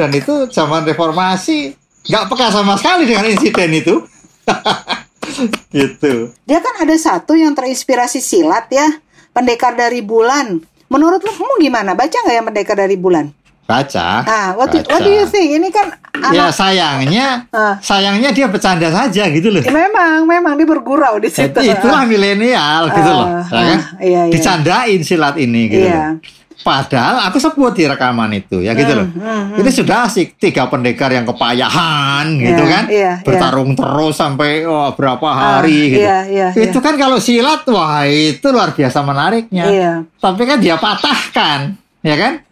Dan 0.00 0.16
itu 0.16 0.48
zaman 0.48 0.88
reformasi 0.88 1.76
nggak 2.08 2.24
peka 2.32 2.48
sama 2.48 2.80
sekali 2.80 3.04
dengan 3.04 3.28
insiden 3.28 3.68
itu. 3.76 4.00
gitu. 5.76 6.32
Dia 6.48 6.64
kan 6.64 6.74
ada 6.80 6.96
satu 6.96 7.36
yang 7.36 7.52
terinspirasi 7.52 8.24
silat 8.24 8.72
ya, 8.72 8.88
pendekar 9.36 9.76
dari 9.76 10.00
bulan. 10.00 10.56
Menurut 10.88 11.20
lu 11.20 11.28
kamu 11.36 11.68
gimana? 11.68 11.92
Baca 11.92 12.16
nggak 12.16 12.32
yang 12.32 12.48
pendekar 12.48 12.80
dari 12.80 12.96
bulan? 12.96 13.28
Baca. 13.68 14.24
Ah, 14.24 14.48
what, 14.56 14.72
baca. 14.72 14.80
Do, 14.80 14.88
what 14.88 15.00
do 15.04 15.12
you 15.12 15.28
think? 15.28 15.60
Ini 15.60 15.68
kan 15.68 15.92
anak... 16.16 16.32
Ya 16.32 16.46
sayangnya, 16.48 17.44
uh. 17.52 17.76
sayangnya 17.84 18.32
dia 18.32 18.48
bercanda 18.48 18.88
saja 18.88 19.28
gitu 19.28 19.52
loh. 19.52 19.60
Ya, 19.60 19.68
memang, 19.68 20.24
memang 20.24 20.56
dia 20.56 20.64
bergurau 20.64 21.20
di 21.20 21.28
situ. 21.28 21.52
itulah 21.60 22.02
uh. 22.02 22.08
milenial 22.08 22.88
gitu 22.88 23.10
loh. 23.12 23.28
Uh, 23.28 23.44
kan? 23.44 23.78
iya, 24.00 24.24
iya. 24.24 24.32
Dicandain 24.32 25.04
silat 25.04 25.36
ini 25.36 25.68
gitu. 25.68 25.84
Iya. 25.84 26.16
Loh. 26.16 26.48
Padahal 26.58 27.28
aku 27.30 27.38
sebut 27.38 27.70
di 27.76 27.86
rekaman 27.86 28.34
itu 28.34 28.64
ya 28.64 28.74
gitu 28.74 28.90
hmm, 28.90 28.98
loh. 28.98 29.08
Hmm, 29.14 29.42
hmm. 29.54 29.60
Ini 29.62 29.70
sudah 29.70 30.10
asik 30.10 30.40
tiga 30.42 30.66
pendekar 30.66 31.12
yang 31.12 31.22
kepayahan 31.22 32.34
yeah, 32.34 32.46
gitu 32.50 32.64
kan. 32.66 32.84
Yeah, 32.88 32.96
iya. 32.96 33.12
Bertarung 33.22 33.72
yeah. 33.72 33.78
terus 33.78 34.14
sampai 34.18 34.50
oh, 34.66 34.90
berapa 34.96 35.28
hari 35.28 35.76
uh, 35.76 35.90
gitu. 35.92 36.08
Yeah, 36.08 36.22
yeah, 36.26 36.50
itu 36.56 36.72
yeah. 36.72 36.82
kan 36.82 36.94
kalau 36.96 37.20
silat 37.22 37.62
wah 37.68 38.02
itu 38.08 38.48
luar 38.48 38.74
biasa 38.74 38.98
menariknya. 39.04 39.64
Yeah. 39.70 39.96
Tapi 40.18 40.42
kan 40.48 40.58
dia 40.58 40.74
patahkan, 40.80 41.78
ya 42.02 42.16
kan? 42.18 42.47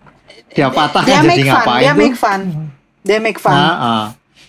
Dia 0.57 0.73
patahkan 0.73 1.05
dia 1.05 1.21
jadi 1.21 1.43
ngapain 1.53 1.83
Dia 1.85 1.93
make 1.93 2.17
fun. 2.17 2.41
Dia 3.05 3.19
make 3.21 3.37
fun. 3.37 3.53
Nah, 3.53 3.77
uh. 3.77 4.07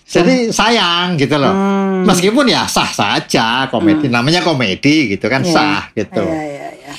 Jadi 0.08 0.48
sayang 0.48 1.20
gitu 1.20 1.36
loh. 1.36 1.52
Hmm. 1.52 2.08
Meskipun 2.08 2.48
ya 2.48 2.64
sah 2.64 2.88
saja 2.88 3.68
komedi, 3.68 4.08
hmm. 4.08 4.16
namanya 4.16 4.40
komedi 4.40 5.12
gitu 5.12 5.28
kan 5.28 5.44
yeah. 5.44 5.52
sah 5.52 5.82
gitu. 5.92 6.24
Yeah, 6.24 6.44
yeah, 6.48 6.70
yeah. 6.80 6.96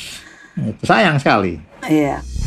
Itu 0.77 0.83
sayang 0.85 1.17
sekali. 1.17 1.57
Iya. 1.89 2.21
Yeah. 2.21 2.39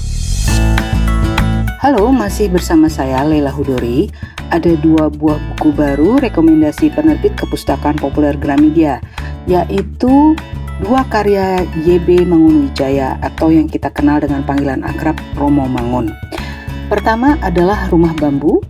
Halo, 1.83 2.15
masih 2.15 2.47
bersama 2.47 2.87
saya 2.87 3.27
Leila 3.27 3.51
Hudori. 3.51 4.07
Ada 4.55 4.79
dua 4.79 5.11
buah 5.11 5.43
buku 5.51 5.75
baru 5.75 6.23
rekomendasi 6.23 6.95
penerbit 6.95 7.35
Kepustakaan 7.35 7.99
Populer 7.99 8.39
Gramedia, 8.39 9.03
yaitu 9.51 10.39
dua 10.79 11.03
karya 11.11 11.67
YB 11.83 12.23
Mangunwijaya 12.23 13.19
atau 13.19 13.51
yang 13.51 13.67
kita 13.67 13.91
kenal 13.91 14.23
dengan 14.23 14.47
panggilan 14.47 14.87
akrab 14.87 15.19
Romo 15.35 15.67
Mangun. 15.67 16.15
Pertama 16.93 17.41
adalah 17.41 17.89
Rumah 17.89 18.13
Bambu, 18.21 18.61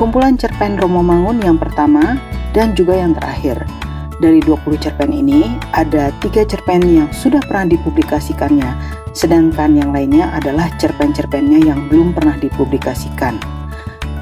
kumpulan 0.00 0.40
cerpen 0.40 0.80
Romo 0.80 1.04
Mangun 1.04 1.44
yang 1.44 1.60
pertama 1.60 2.16
dan 2.56 2.72
juga 2.72 2.96
yang 2.96 3.12
terakhir. 3.12 3.68
Dari 4.16 4.40
20 4.40 4.80
cerpen 4.80 5.12
ini, 5.12 5.44
ada 5.76 6.08
tiga 6.24 6.40
cerpen 6.48 6.80
yang 6.88 7.12
sudah 7.12 7.44
pernah 7.44 7.68
dipublikasikannya 7.76 8.96
sedangkan 9.12 9.76
yang 9.76 9.92
lainnya 9.92 10.28
adalah 10.32 10.72
cerpen-cerpennya 10.80 11.68
yang 11.68 11.84
belum 11.92 12.16
pernah 12.16 12.40
dipublikasikan. 12.40 13.36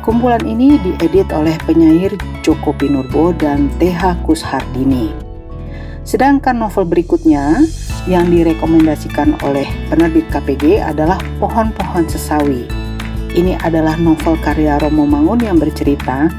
Kumpulan 0.03 0.43
ini 0.43 0.75
diedit 0.83 1.31
oleh 1.31 1.55
penyair 1.63 2.15
Joko 2.43 2.75
Pinurbo 2.75 3.31
dan 3.35 3.71
TH 3.79 4.23
Kushardini. 4.27 5.15
Sedangkan 6.03 6.59
novel 6.59 6.91
berikutnya 6.91 7.63
yang 8.11 8.31
direkomendasikan 8.35 9.39
oleh 9.47 9.67
penerbit 9.91 10.27
KPG 10.31 10.79
adalah 10.79 11.23
Pohon-Pohon 11.39 12.07
Sesawi. 12.07 12.84
Ini 13.35 13.59
adalah 13.67 13.99
novel 13.99 14.39
karya 14.39 14.79
Romo 14.79 15.03
Mangun 15.11 15.43
yang 15.43 15.59
bercerita 15.59 16.31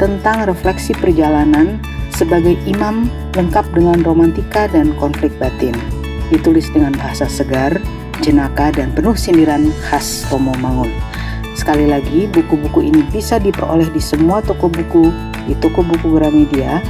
tentang 0.00 0.48
refleksi 0.48 0.96
perjalanan 0.96 1.76
sebagai 2.08 2.56
imam 2.64 3.12
lengkap 3.36 3.68
dengan 3.76 4.00
romantika 4.00 4.64
dan 4.72 4.96
konflik 4.96 5.28
batin. 5.36 5.76
Ditulis 6.32 6.72
dengan 6.72 6.96
bahasa 6.96 7.28
segar, 7.28 7.76
jenaka, 8.24 8.72
dan 8.72 8.96
penuh 8.96 9.12
sindiran 9.12 9.68
khas 9.84 10.24
Romo 10.32 10.56
Mangun. 10.56 10.88
Sekali 11.52 11.84
lagi, 11.84 12.24
buku-buku 12.32 12.80
ini 12.80 13.04
bisa 13.12 13.36
diperoleh 13.36 13.92
di 13.92 14.00
semua 14.00 14.40
toko 14.40 14.72
buku, 14.72 15.12
di 15.44 15.52
toko 15.60 15.84
buku 15.84 16.16
Gramedia, 16.16 16.80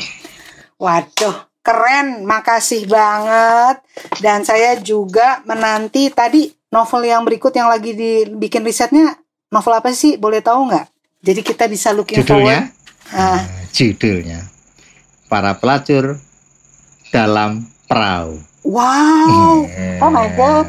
Waduh, 0.77 1.49
keren. 1.61 2.25
Makasih 2.25 2.89
banget. 2.89 3.81
Dan 4.21 4.41
saya 4.45 4.77
juga 4.81 5.45
menanti 5.45 6.09
tadi 6.09 6.49
novel 6.73 7.05
yang 7.05 7.21
berikut 7.21 7.53
yang 7.53 7.69
lagi 7.69 7.93
dibikin 7.93 8.65
risetnya. 8.65 9.13
Novel 9.53 9.77
apa 9.77 9.93
sih? 9.93 10.17
Boleh 10.17 10.41
tahu 10.41 10.69
nggak? 10.69 10.85
Jadi 11.21 11.45
kita 11.45 11.69
bisa 11.69 11.93
looking 11.93 12.17
judulnya, 12.17 12.73
forward. 13.05 13.13
Uh, 13.13 13.41
judulnya 13.69 14.41
Para 15.29 15.53
Pelacur 15.53 16.17
dalam 17.13 17.69
Perahu. 17.85 18.41
Wow. 18.65 19.69
Oh 20.01 20.09
my 20.09 20.33
god. 20.33 20.65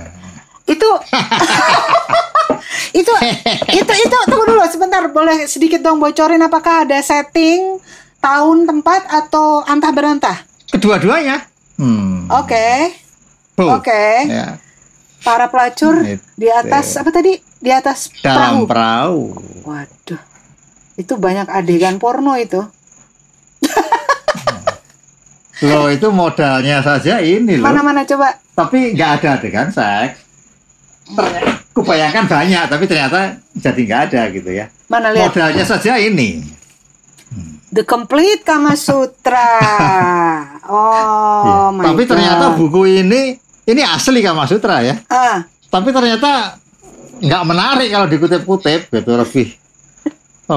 Itu 0.69 0.85
itu 3.01 3.13
itu 3.73 3.93
itu 3.97 4.19
tunggu 4.29 4.45
dulu 4.45 4.61
sebentar 4.69 5.01
boleh 5.09 5.49
sedikit 5.49 5.81
dong 5.81 5.97
bocorin 5.97 6.45
apakah 6.45 6.85
ada 6.85 7.01
setting 7.01 7.81
tahun 8.21 8.69
tempat 8.69 9.09
atau 9.09 9.65
antah 9.65 9.89
berantah? 9.89 10.37
Kedua-duanya. 10.69 11.49
Hmm. 11.81 12.29
Oke. 12.29 12.53
Okay. 12.53 12.77
Oke. 13.57 13.81
Okay. 13.81 14.13
Ya. 14.29 14.61
Para 15.25 15.49
pelacur 15.49 16.05
It, 16.05 16.21
di 16.37 16.53
atas 16.53 16.93
apa 17.01 17.09
tadi? 17.09 17.41
Di 17.57 17.73
atas 17.73 18.13
dalam 18.21 18.69
perahu. 18.69 18.69
perahu. 18.69 19.21
Waduh. 19.65 20.32
Itu 20.97 21.17
banyak 21.17 21.49
adegan 21.49 21.97
porno 21.97 22.37
itu. 22.37 22.61
loh 25.63 25.87
itu 25.87 26.11
modalnya 26.11 26.83
saja 26.83 27.23
ini 27.23 27.57
loh. 27.57 27.71
Mana-mana 27.71 28.03
coba. 28.03 28.35
Tapi 28.53 28.93
nggak 28.93 29.11
ada 29.23 29.29
adegan 29.39 29.69
seks. 29.71 30.19
Kubayangkan 31.73 32.29
banyak, 32.29 32.65
tapi 32.69 32.85
ternyata 32.85 33.41
jadi 33.57 33.81
nggak 33.81 34.03
ada 34.11 34.23
gitu 34.35 34.51
ya. 34.53 34.67
Mana 34.93 35.09
lihat? 35.15 35.33
Modalnya 35.33 35.65
saja 35.65 35.97
ini. 35.97 36.45
The 37.73 37.89
Complete 37.89 38.45
Kama 38.45 38.77
Sutra. 38.77 39.49
Oh, 40.63 41.75
ya. 41.75 41.91
Tapi 41.91 42.07
God. 42.07 42.11
ternyata 42.15 42.55
buku 42.55 43.03
ini 43.03 43.35
ini 43.67 43.83
asli 43.83 44.23
Kama 44.23 44.47
Sutra 44.47 44.79
ya. 44.79 44.95
Ah. 45.11 45.43
Tapi 45.43 45.91
ternyata 45.91 46.55
nggak 47.19 47.45
menarik 47.45 47.89
kalau 47.91 48.07
dikutip-kutip 48.07 48.89
gitu 48.89 49.13
lebih 49.19 49.59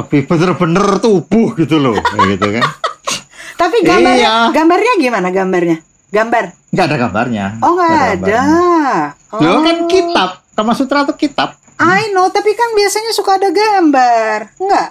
lebih 0.01 0.27
bener-bener 0.27 0.99
tubuh 0.99 1.55
gitu 1.55 1.79
loh, 1.79 1.95
gitu 2.27 2.47
kan. 2.51 2.65
Tapi 3.61 3.77
gambarnya, 3.87 4.19
iya. 4.19 4.35
gambarnya 4.51 4.93
gimana 4.99 5.27
gambarnya? 5.31 5.77
Gambar? 6.11 6.43
Nggak 6.75 6.85
ada 6.91 6.97
gambarnya. 6.99 7.45
Oh 7.63 7.71
nggak 7.75 7.95
ada. 8.19 8.43
Oh. 9.31 9.39
Loh 9.39 9.59
kan 9.63 9.77
kitab, 9.87 10.29
Kama 10.55 10.75
Sutra 10.75 11.07
itu 11.07 11.15
kitab. 11.15 11.55
I 11.75 12.11
know, 12.15 12.31
tapi 12.31 12.55
kan 12.55 12.71
biasanya 12.71 13.11
suka 13.11 13.35
ada 13.35 13.51
gambar, 13.51 14.55
enggak? 14.59 14.89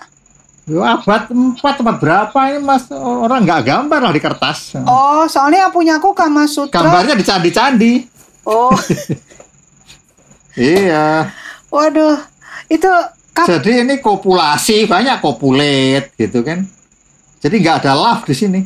Yo 0.64 0.80
abad 0.80 1.28
empat 1.28 1.84
abad 1.84 1.96
berapa 2.00 2.38
ini 2.48 2.64
mas 2.64 2.88
orang 2.88 3.44
nggak 3.44 3.68
gambar 3.68 4.00
lah 4.00 4.12
di 4.16 4.20
kertas. 4.20 4.80
Oh, 4.88 5.28
soalnya 5.28 5.68
yang 5.68 5.72
punya 5.72 6.00
aku 6.00 6.16
Kama 6.16 6.48
Sutra. 6.48 6.80
Gambarnya 6.80 7.16
di 7.16 7.24
candi-candi. 7.24 7.92
Oh. 8.48 8.72
iya. 10.56 11.28
Waduh, 11.68 12.16
itu. 12.72 12.92
Kap... 13.34 13.50
Jadi 13.50 13.82
ini 13.82 13.98
kopulasi 13.98 14.86
banyak 14.86 15.18
kopulet 15.18 16.14
gitu 16.14 16.46
kan. 16.46 16.62
Jadi 17.42 17.54
nggak 17.58 17.82
ada 17.82 17.92
love 17.98 18.22
di 18.30 18.34
sini. 18.34 18.60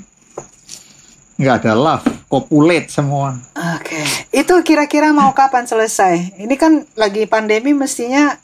Nggak 1.40 1.56
ada 1.64 1.72
love, 1.72 2.06
kopulet 2.28 2.90
semua. 2.92 3.38
Oke, 3.54 3.94
okay. 3.94 4.04
itu 4.44 4.54
kira-kira 4.66 5.14
mau 5.14 5.30
kapan 5.32 5.64
selesai? 5.64 6.36
Ini 6.36 6.54
kan 6.58 6.84
lagi 6.98 7.24
pandemi 7.30 7.72
mestinya. 7.72 8.34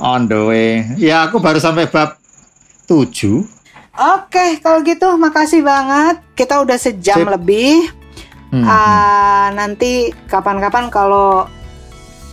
On 0.00 0.24
the 0.24 0.40
way. 0.48 0.70
Ya 0.96 1.28
aku 1.28 1.38
baru 1.38 1.60
sampai 1.60 1.86
bab 1.92 2.16
tujuh. 2.88 3.44
Oke, 3.96 4.60
kalau 4.60 4.80
gitu 4.84 5.12
makasih 5.16 5.60
banget. 5.64 6.20
Kita 6.36 6.60
udah 6.60 6.76
sejam 6.80 7.22
Sip. 7.22 7.32
lebih. 7.32 7.88
Hmm. 8.52 8.64
Uh, 8.64 9.46
nanti 9.56 10.12
kapan-kapan 10.28 10.88
kalau 10.88 11.48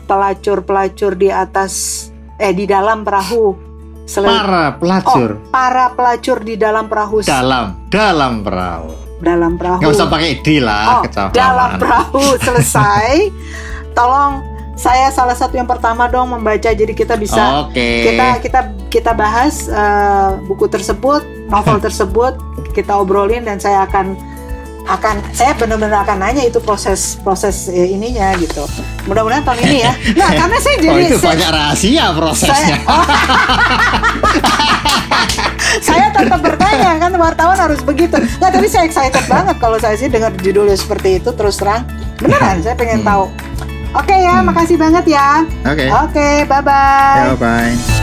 pelacur-pelacur 0.08 1.16
di 1.16 1.28
atas 1.32 2.08
eh 2.44 2.52
di 2.52 2.68
dalam 2.68 3.08
perahu 3.08 3.72
Selain, 4.04 4.36
para 4.36 4.76
pelacur. 4.76 5.40
Oh, 5.40 5.48
para 5.48 5.86
pelacur 5.96 6.44
di 6.44 6.60
dalam 6.60 6.92
perahu. 6.92 7.24
Dalam, 7.24 7.88
dalam 7.88 8.44
perahu. 8.44 8.92
Dalam 9.24 9.56
perahu. 9.56 9.80
Gak 9.80 9.92
usah 9.96 10.08
pakai 10.12 10.44
di 10.44 10.60
lah, 10.60 11.00
oh, 11.00 11.32
Dalam 11.32 11.80
perahu 11.80 12.36
selesai. 12.44 13.32
Tolong 13.98 14.44
saya 14.76 15.08
salah 15.14 15.38
satu 15.38 15.56
yang 15.56 15.70
pertama 15.70 16.10
dong 16.10 16.34
membaca 16.34 16.74
jadi 16.74 16.92
kita 16.98 17.14
bisa 17.14 17.70
okay. 17.70 18.10
kita 18.10 18.28
kita 18.42 18.60
kita 18.90 19.12
bahas 19.14 19.70
uh, 19.70 20.36
buku 20.50 20.68
tersebut, 20.68 21.24
novel 21.48 21.80
tersebut, 21.88 22.36
kita 22.76 22.92
obrolin 23.00 23.48
dan 23.48 23.62
saya 23.62 23.88
akan 23.88 24.20
akan 24.84 25.24
saya 25.32 25.56
benar-benar 25.56 26.04
akan 26.04 26.18
nanya 26.20 26.44
itu 26.44 26.60
proses 26.60 27.16
proses 27.24 27.72
eh, 27.72 27.96
ininya 27.96 28.36
gitu. 28.36 28.68
Mudah-mudahan 29.08 29.44
tahun 29.48 29.60
ini 29.64 29.78
ya. 29.80 29.94
Nah, 30.20 30.30
karena 30.40 30.58
saya 30.60 30.76
jadi 30.80 30.92
oh, 30.92 31.08
itu 31.08 31.18
saya, 31.20 31.30
banyak 31.32 31.50
rahasia 31.56 32.06
prosesnya. 32.12 32.78
Saya, 32.78 32.92
oh, 32.92 33.06
saya 35.88 36.06
tetap 36.12 36.40
bertanya 36.44 36.92
kan 37.00 37.12
wartawan 37.16 37.58
harus 37.58 37.80
begitu. 37.84 38.20
Nah, 38.44 38.50
tapi 38.52 38.68
saya 38.68 38.84
excited 38.84 39.24
banget 39.32 39.56
kalau 39.58 39.80
saya 39.80 39.96
sih 39.96 40.12
dengar 40.12 40.36
judulnya 40.36 40.76
seperti 40.76 41.24
itu 41.24 41.32
terus 41.32 41.56
terang. 41.56 41.88
Beneran 42.20 42.60
saya 42.60 42.76
pengen 42.76 43.02
hmm. 43.04 43.08
tahu. 43.08 43.26
Oke 43.94 44.10
okay, 44.10 44.26
ya, 44.26 44.42
hmm. 44.42 44.50
makasih 44.50 44.78
banget 44.78 45.06
ya. 45.06 45.46
Oke. 45.64 45.86
Okay. 45.86 45.90
Oke, 45.94 46.12
okay, 46.12 46.36
bye-bye. 46.50 47.20
Ya, 47.30 47.36
bye. 47.38 48.03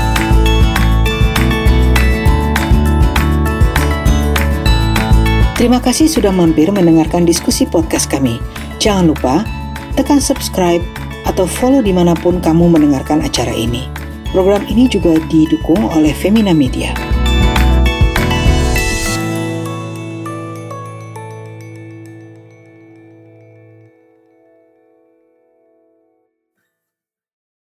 Terima 5.61 5.76
kasih 5.76 6.08
sudah 6.08 6.32
mampir 6.32 6.72
mendengarkan 6.72 7.28
diskusi 7.28 7.68
podcast 7.68 8.08
kami. 8.08 8.40
Jangan 8.80 9.12
lupa 9.12 9.44
tekan 9.92 10.16
subscribe 10.16 10.80
atau 11.28 11.44
follow 11.44 11.84
di 11.84 11.92
mana 11.92 12.16
pun 12.16 12.40
kamu 12.40 12.72
mendengarkan 12.72 13.20
acara 13.20 13.52
ini. 13.52 13.84
Program 14.32 14.64
ini 14.72 14.88
juga 14.88 15.20
didukung 15.28 15.84
oleh 15.92 16.16
Femina 16.16 16.56
Media. 16.56 16.96